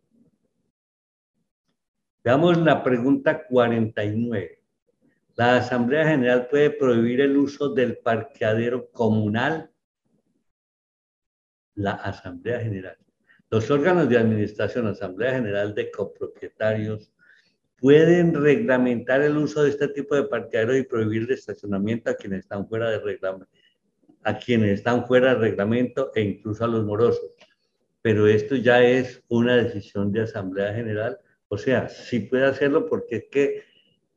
[2.23, 4.63] Veamos la pregunta 49.
[5.35, 9.71] La Asamblea General puede prohibir el uso del parqueadero comunal.
[11.75, 12.99] La Asamblea General.
[13.49, 17.13] Los órganos de administración, Asamblea General de Copropietarios,
[17.83, 22.41] pueden reglamentar el uso de este tipo de parqueadero y prohibir el estacionamiento a quienes
[22.41, 23.49] están fuera de reglamento,
[24.23, 27.33] a quienes están fuera de reglamento e incluso a los morosos.
[28.01, 31.19] Pero esto ya es una decisión de Asamblea General.
[31.49, 33.65] O sea, sí puede hacerlo porque es que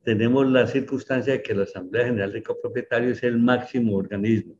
[0.04, 4.60] tenemos la circunstancia de que la Asamblea General de Copropietarios es el máximo organismo,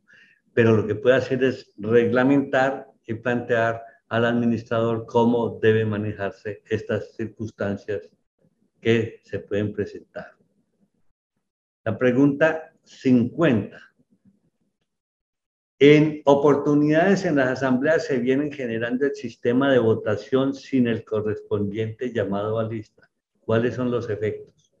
[0.52, 7.14] pero lo que puede hacer es reglamentar y plantear al administrador cómo debe manejarse estas
[7.14, 8.10] circunstancias
[8.86, 10.36] que se pueden presentar.
[11.84, 13.76] La pregunta 50.
[15.80, 22.12] En oportunidades en las asambleas se vienen generando el sistema de votación sin el correspondiente
[22.12, 23.10] llamado a lista.
[23.40, 24.72] ¿Cuáles son los efectos?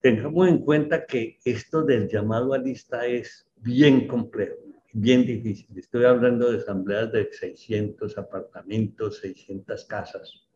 [0.00, 4.56] Tengamos en cuenta que esto del llamado a lista es bien complejo,
[4.94, 5.78] bien difícil.
[5.78, 10.47] Estoy hablando de asambleas de 600 apartamentos, 600 casas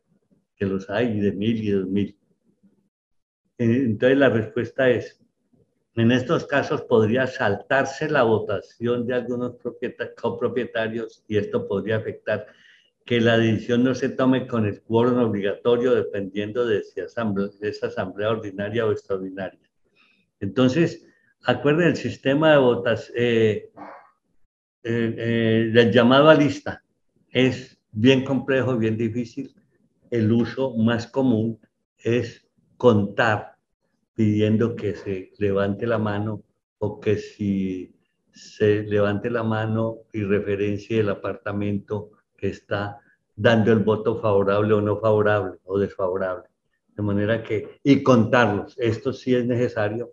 [0.63, 2.17] que los hay de mil y dos mil.
[3.59, 5.21] Eh, entonces la respuesta es,
[5.97, 9.57] en estos casos podría saltarse la votación de algunos
[10.17, 12.47] copropietarios y esto podría afectar
[13.05, 17.83] que la decisión no se tome con el quórum obligatorio dependiendo de si asamblea, es
[17.83, 19.69] asamblea ordinaria o extraordinaria.
[20.39, 21.05] Entonces,
[21.43, 23.71] acuerden el sistema de votación, eh,
[24.85, 26.85] eh, del llamado a lista
[27.33, 29.53] es bien complejo, bien difícil
[30.13, 31.59] el uso más común
[31.97, 33.57] es contar
[34.15, 36.43] pidiendo que se levante la mano
[36.79, 37.97] o que si
[38.31, 42.99] se levante la mano y referencie el apartamento que está
[43.35, 46.45] dando el voto favorable o no favorable o desfavorable.
[46.95, 50.13] De manera que, y contarlos, esto sí es necesario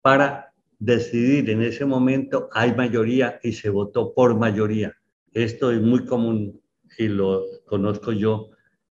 [0.00, 4.96] para decidir en ese momento, hay mayoría y se votó por mayoría.
[5.34, 6.58] Esto es muy común
[6.96, 8.49] y lo conozco yo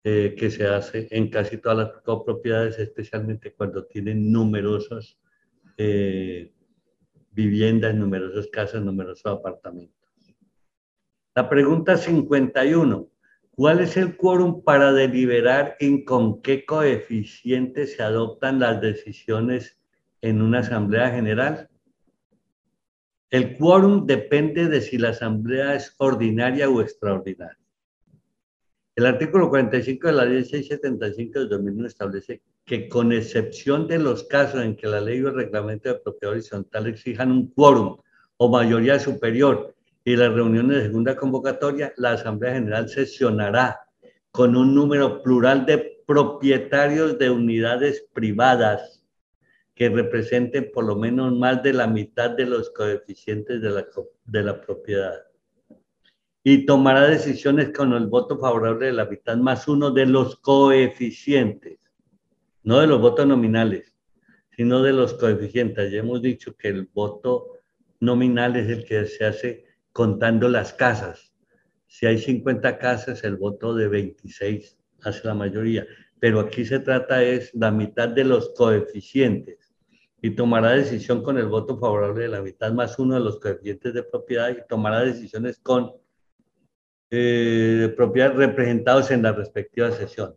[0.09, 5.19] eh, que se hace en casi todas las copropiedades, especialmente cuando tienen numerosas
[5.77, 6.53] eh,
[7.33, 9.97] viviendas, numerosas casas, numerosos apartamentos.
[11.35, 13.11] La pregunta 51.
[13.51, 19.83] ¿Cuál es el quórum para deliberar en con qué coeficiente se adoptan las decisiones
[20.21, 21.69] en una asamblea general?
[23.29, 27.66] El quórum depende de si la asamblea es ordinaria o extraordinaria.
[28.97, 34.25] El artículo 45 de la ley 675 de 2001 establece que con excepción de los
[34.25, 37.99] casos en que la ley o el reglamento de propiedad horizontal exijan un quórum
[38.39, 43.81] o mayoría superior y las reuniones de segunda convocatoria, la Asamblea General sesionará
[44.31, 49.05] con un número plural de propietarios de unidades privadas
[49.75, 53.87] que representen por lo menos más de la mitad de los coeficientes de la,
[54.25, 55.26] de la propiedad
[56.49, 61.81] y tomará decisiones con el voto favorable de la mitad más uno de los coeficientes,
[62.63, 63.93] no de los votos nominales,
[64.57, 65.91] sino de los coeficientes.
[65.91, 67.49] Ya hemos dicho que el voto
[67.99, 71.35] nominal es el que se hace contando las casas.
[71.89, 75.85] Si hay 50 casas, el voto de 26 hace la mayoría.
[76.21, 79.75] Pero aquí se trata es la mitad de los coeficientes
[80.23, 83.95] y tomará decisión con el voto favorable de la mitad más uno de los coeficientes
[83.95, 85.91] de propiedad y tomará decisiones con
[87.11, 90.35] eh, representados en la respectiva sesión.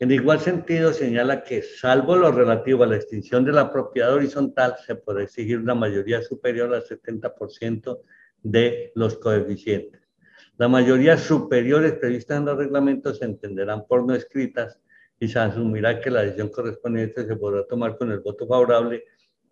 [0.00, 4.76] En igual sentido, señala que, salvo lo relativo a la extinción de la propiedad horizontal,
[4.86, 8.00] se puede exigir una mayoría superior al 70%
[8.42, 10.00] de los coeficientes.
[10.56, 14.80] La mayoría superiores previstas en los reglamentos se entenderán por no escritas
[15.18, 19.04] y se asumirá que la decisión correspondiente se podrá tomar con el voto favorable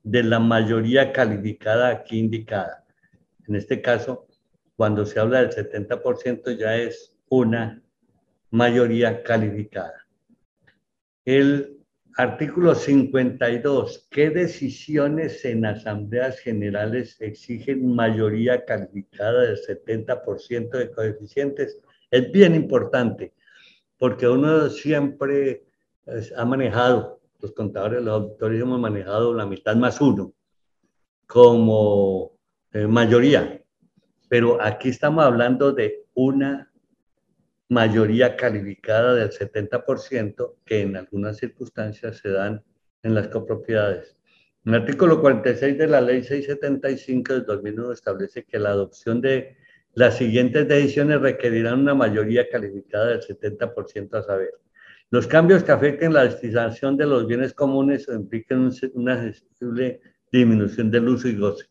[0.03, 2.85] de la mayoría calificada aquí indicada.
[3.49, 4.29] En este caso,
[4.77, 7.83] cuando se habla del 70% ya es una
[8.51, 10.07] mayoría calificada.
[11.25, 11.79] El
[12.17, 21.81] artículo 52, ¿qué decisiones en asambleas generales exigen mayoría calificada del 70% de coeficientes?
[22.11, 23.35] Es bien importante
[23.99, 25.65] porque uno siempre
[26.05, 30.33] pues, ha manejado, los contadores, los auditores hemos manejado la mitad más uno
[31.27, 32.39] como
[32.73, 33.61] eh, mayoría
[34.29, 36.71] pero aquí estamos hablando de una
[37.69, 42.63] mayoría calificada del 70% que en algunas circunstancias se dan
[43.03, 44.17] en las copropiedades.
[44.65, 49.57] El artículo 46 de la Ley 675 del 2001 establece que la adopción de
[49.95, 54.51] las siguientes decisiones requerirán una mayoría calificada del 70% a saber.
[55.11, 60.01] Los cambios que afecten la destinación de los bienes comunes o impliquen una sensible
[60.33, 61.67] disminución del uso y goce.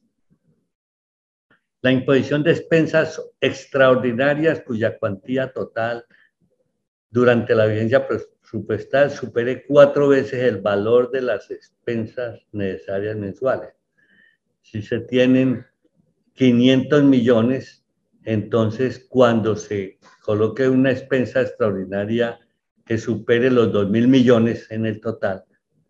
[1.86, 6.04] La imposición de expensas extraordinarias cuya cuantía total
[7.12, 13.76] durante la vigencia presupuestal supere cuatro veces el valor de las expensas necesarias mensuales.
[14.64, 15.64] Si se tienen
[16.34, 17.86] 500 millones,
[18.24, 22.40] entonces cuando se coloque una expensa extraordinaria
[22.84, 25.44] que supere los 2 mil millones en el total,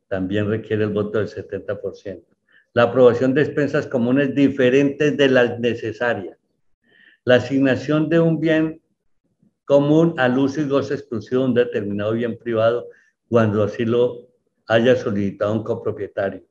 [0.09, 2.34] también requiere el voto del 70%.
[2.76, 6.38] La aprobación de expensas comunes diferentes de las necesarias.
[7.23, 8.84] La asignación de un bien
[9.65, 12.88] común al uso y goce exclusivo de un determinado bien privado
[13.27, 14.27] cuando así lo
[14.68, 16.43] haya solicitado un copropietario.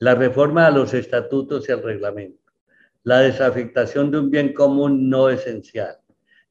[0.00, 2.42] La reforma a los estatutos y al reglamento.
[3.04, 5.96] La desafectación de un bien común no esencial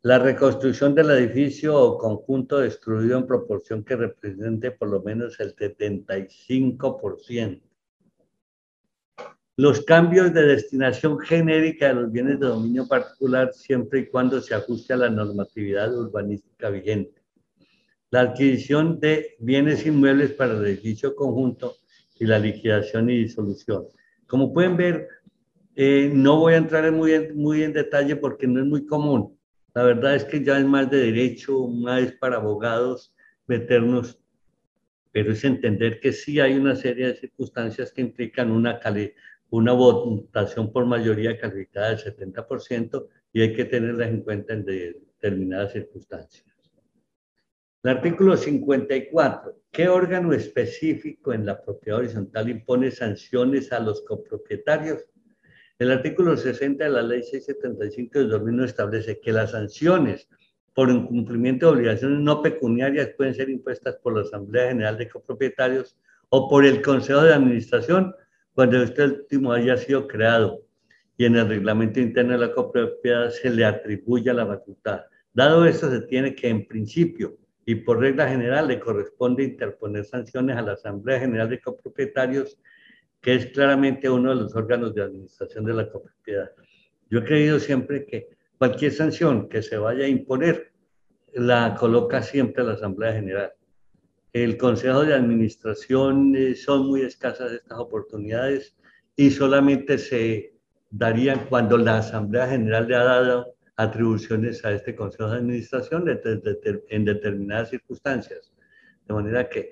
[0.06, 5.56] la reconstrucción del edificio o conjunto destruido en proporción que represente por lo menos el
[5.56, 7.60] 75%.
[9.58, 14.54] Los cambios de destinación genérica de los bienes de dominio particular siempre y cuando se
[14.54, 17.22] ajuste a la normatividad urbanística vigente.
[18.12, 21.76] La adquisición de bienes inmuebles para el edificio conjunto
[22.20, 23.86] y la liquidación y disolución.
[24.28, 25.08] Como pueden ver,
[25.76, 29.36] eh, no voy a entrar muy muy en detalle porque no es muy común
[29.76, 33.14] la verdad es que ya es más de derecho, más para abogados
[33.46, 34.18] meternos,
[35.12, 38.80] pero es entender que sí hay una serie de circunstancias que implican una,
[39.58, 45.74] una votación por mayoría calificada del 70% y hay que tenerlas en cuenta en determinadas
[45.74, 46.46] circunstancias.
[47.84, 49.56] El artículo 54.
[49.72, 55.06] ¿Qué órgano específico en la propiedad horizontal impone sanciones a los copropietarios
[55.78, 60.30] el artículo 60 de la Ley 675 de 2001 establece que las sanciones
[60.74, 65.98] por incumplimiento de obligaciones no pecuniarias pueden ser impuestas por la Asamblea General de Copropietarios
[66.30, 68.16] o por el Consejo de Administración
[68.56, 70.62] cuando este último haya sido creado
[71.18, 75.02] y en el reglamento interno de la copropiedad se le atribuya la facultad.
[75.34, 80.56] Dado esto, se tiene que en principio y por regla general le corresponde interponer sanciones
[80.56, 82.58] a la Asamblea General de Copropietarios
[83.22, 86.52] que es claramente uno de los órganos de administración de la copropiedad.
[87.10, 90.72] Yo he creído siempre que cualquier sanción que se vaya a imponer
[91.34, 93.52] la coloca siempre la Asamblea General.
[94.36, 98.76] El Consejo de Administración eh, son muy escasas estas oportunidades
[99.16, 100.58] y solamente se
[100.90, 106.04] darían cuando la Asamblea General le ha dado atribuciones a este Consejo de Administración
[106.90, 108.52] en determinadas circunstancias.
[109.08, 109.72] De manera que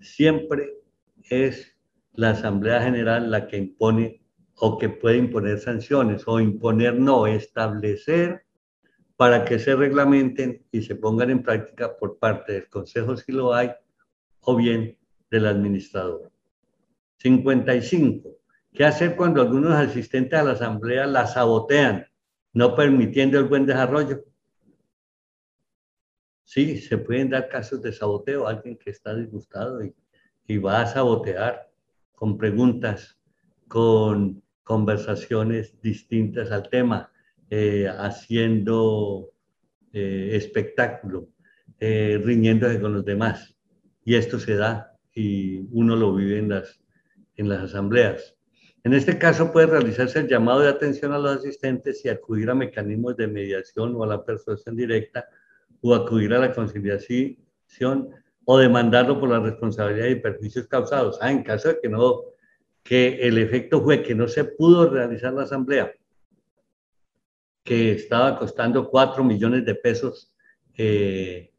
[0.00, 0.78] siempre
[1.28, 1.76] es
[2.14, 4.22] la Asamblea General la que impone
[4.54, 8.46] o que puede imponer sanciones o imponer no, establecer
[9.18, 13.52] para que se reglamenten y se pongan en práctica por parte del Consejo si lo
[13.52, 13.70] hay
[14.42, 14.96] o bien
[15.30, 16.30] del administrador.
[17.18, 18.36] 55.
[18.72, 22.06] ¿Qué hacer cuando algunos asistentes a la Asamblea la sabotean,
[22.52, 24.24] no permitiendo el buen desarrollo?
[26.44, 29.94] Sí, se pueden dar casos de saboteo, alguien que está disgustado y,
[30.46, 31.70] y va a sabotear
[32.14, 33.18] con preguntas,
[33.68, 37.10] con conversaciones distintas al tema,
[37.48, 39.30] eh, haciendo
[39.92, 41.30] eh, espectáculo,
[41.80, 43.56] eh, riñéndose con los demás.
[44.04, 46.80] Y esto se da y uno lo vive en las,
[47.36, 48.36] en las asambleas.
[48.82, 52.54] En este caso puede realizarse el llamado de atención a los asistentes y acudir a
[52.54, 55.28] mecanismos de mediación o a la persuasión directa
[55.82, 58.08] o acudir a la conciliación
[58.44, 61.18] o demandarlo por la responsabilidad y perjuicios causados.
[61.20, 62.22] Ah, en caso de que no,
[62.82, 65.92] que el efecto fue que no se pudo realizar la asamblea,
[67.62, 70.34] que estaba costando 4 millones de pesos
[70.76, 71.52] eh,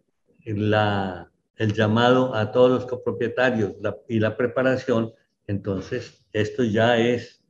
[0.45, 1.31] la,
[1.62, 3.76] el llamado a todos los copropietarios
[4.08, 5.14] y la preparación,
[5.46, 7.46] entonces esto ya es,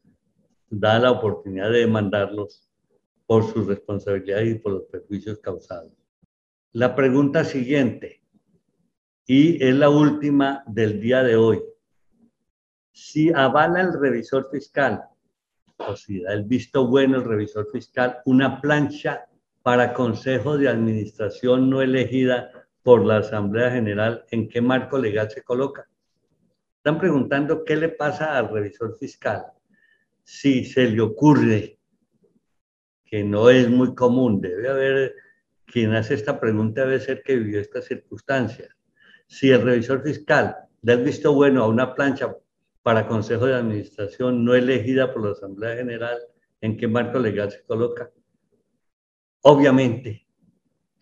[0.70, 2.70] da la oportunidad de demandarlos
[3.26, 5.94] por sus responsabilidades y por los perjuicios causados.
[6.74, 8.22] La pregunta siguiente,
[9.28, 11.62] y es la última del día de hoy.
[12.92, 15.06] Si avala el revisor fiscal,
[15.78, 19.26] o si da el visto bueno el revisor fiscal, una plancha
[19.62, 25.44] para consejo de administración no elegida por la Asamblea General, ¿en qué marco legal se
[25.44, 25.88] coloca?
[26.78, 29.46] Están preguntando qué le pasa al revisor fiscal
[30.24, 31.78] si se le ocurre,
[33.06, 35.16] que no es muy común, debe haber,
[35.66, 38.76] quien hace esta pregunta debe ser que vivió estas circunstancias
[39.32, 42.36] si el revisor fiscal da el visto bueno a una plancha
[42.84, 46.18] para Consejo de Administración no elegida por la Asamblea General,
[46.60, 48.12] ¿en qué marco legal se coloca?
[49.44, 50.28] Obviamente,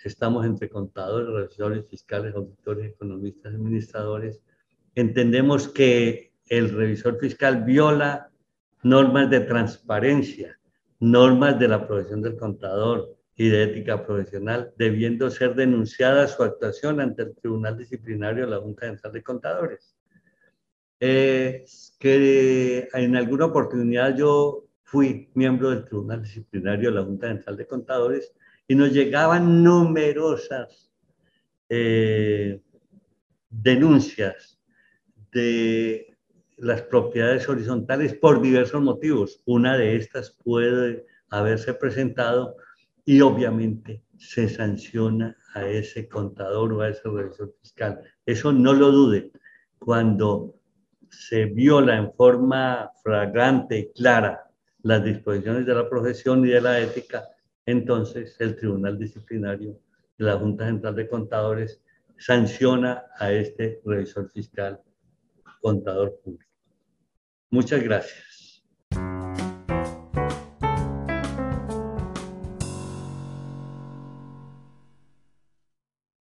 [0.07, 4.41] estamos entre contadores, revisores fiscales, auditores, economistas, administradores.
[4.95, 8.31] Entendemos que el revisor fiscal viola
[8.81, 10.57] normas de transparencia,
[10.99, 16.99] normas de la profesión del contador y de ética profesional, debiendo ser denunciada su actuación
[16.99, 19.95] ante el Tribunal Disciplinario de la Junta Central de Contadores.
[20.99, 27.67] Que en alguna oportunidad yo fui miembro del Tribunal Disciplinario de la Junta Central de
[27.67, 28.33] Contadores
[28.69, 30.91] y nos llegaban numerosas
[31.69, 32.61] eh,
[33.49, 34.59] denuncias
[35.31, 36.15] de
[36.57, 39.41] las propiedades horizontales por diversos motivos.
[39.45, 42.57] Una de estas puede haberse presentado
[43.05, 47.99] y obviamente se sanciona a ese contador o a ese revisor fiscal.
[48.23, 49.31] Eso no lo dude.
[49.79, 50.53] Cuando
[51.09, 54.47] se viola en forma flagrante y clara
[54.83, 57.23] las disposiciones de la profesión y de la ética,
[57.69, 59.79] entonces el Tribunal Disciplinario
[60.17, 61.81] de la Junta Central de Contadores
[62.17, 64.81] sanciona a este revisor fiscal
[65.61, 66.51] contador público.
[67.49, 68.28] Muchas gracias.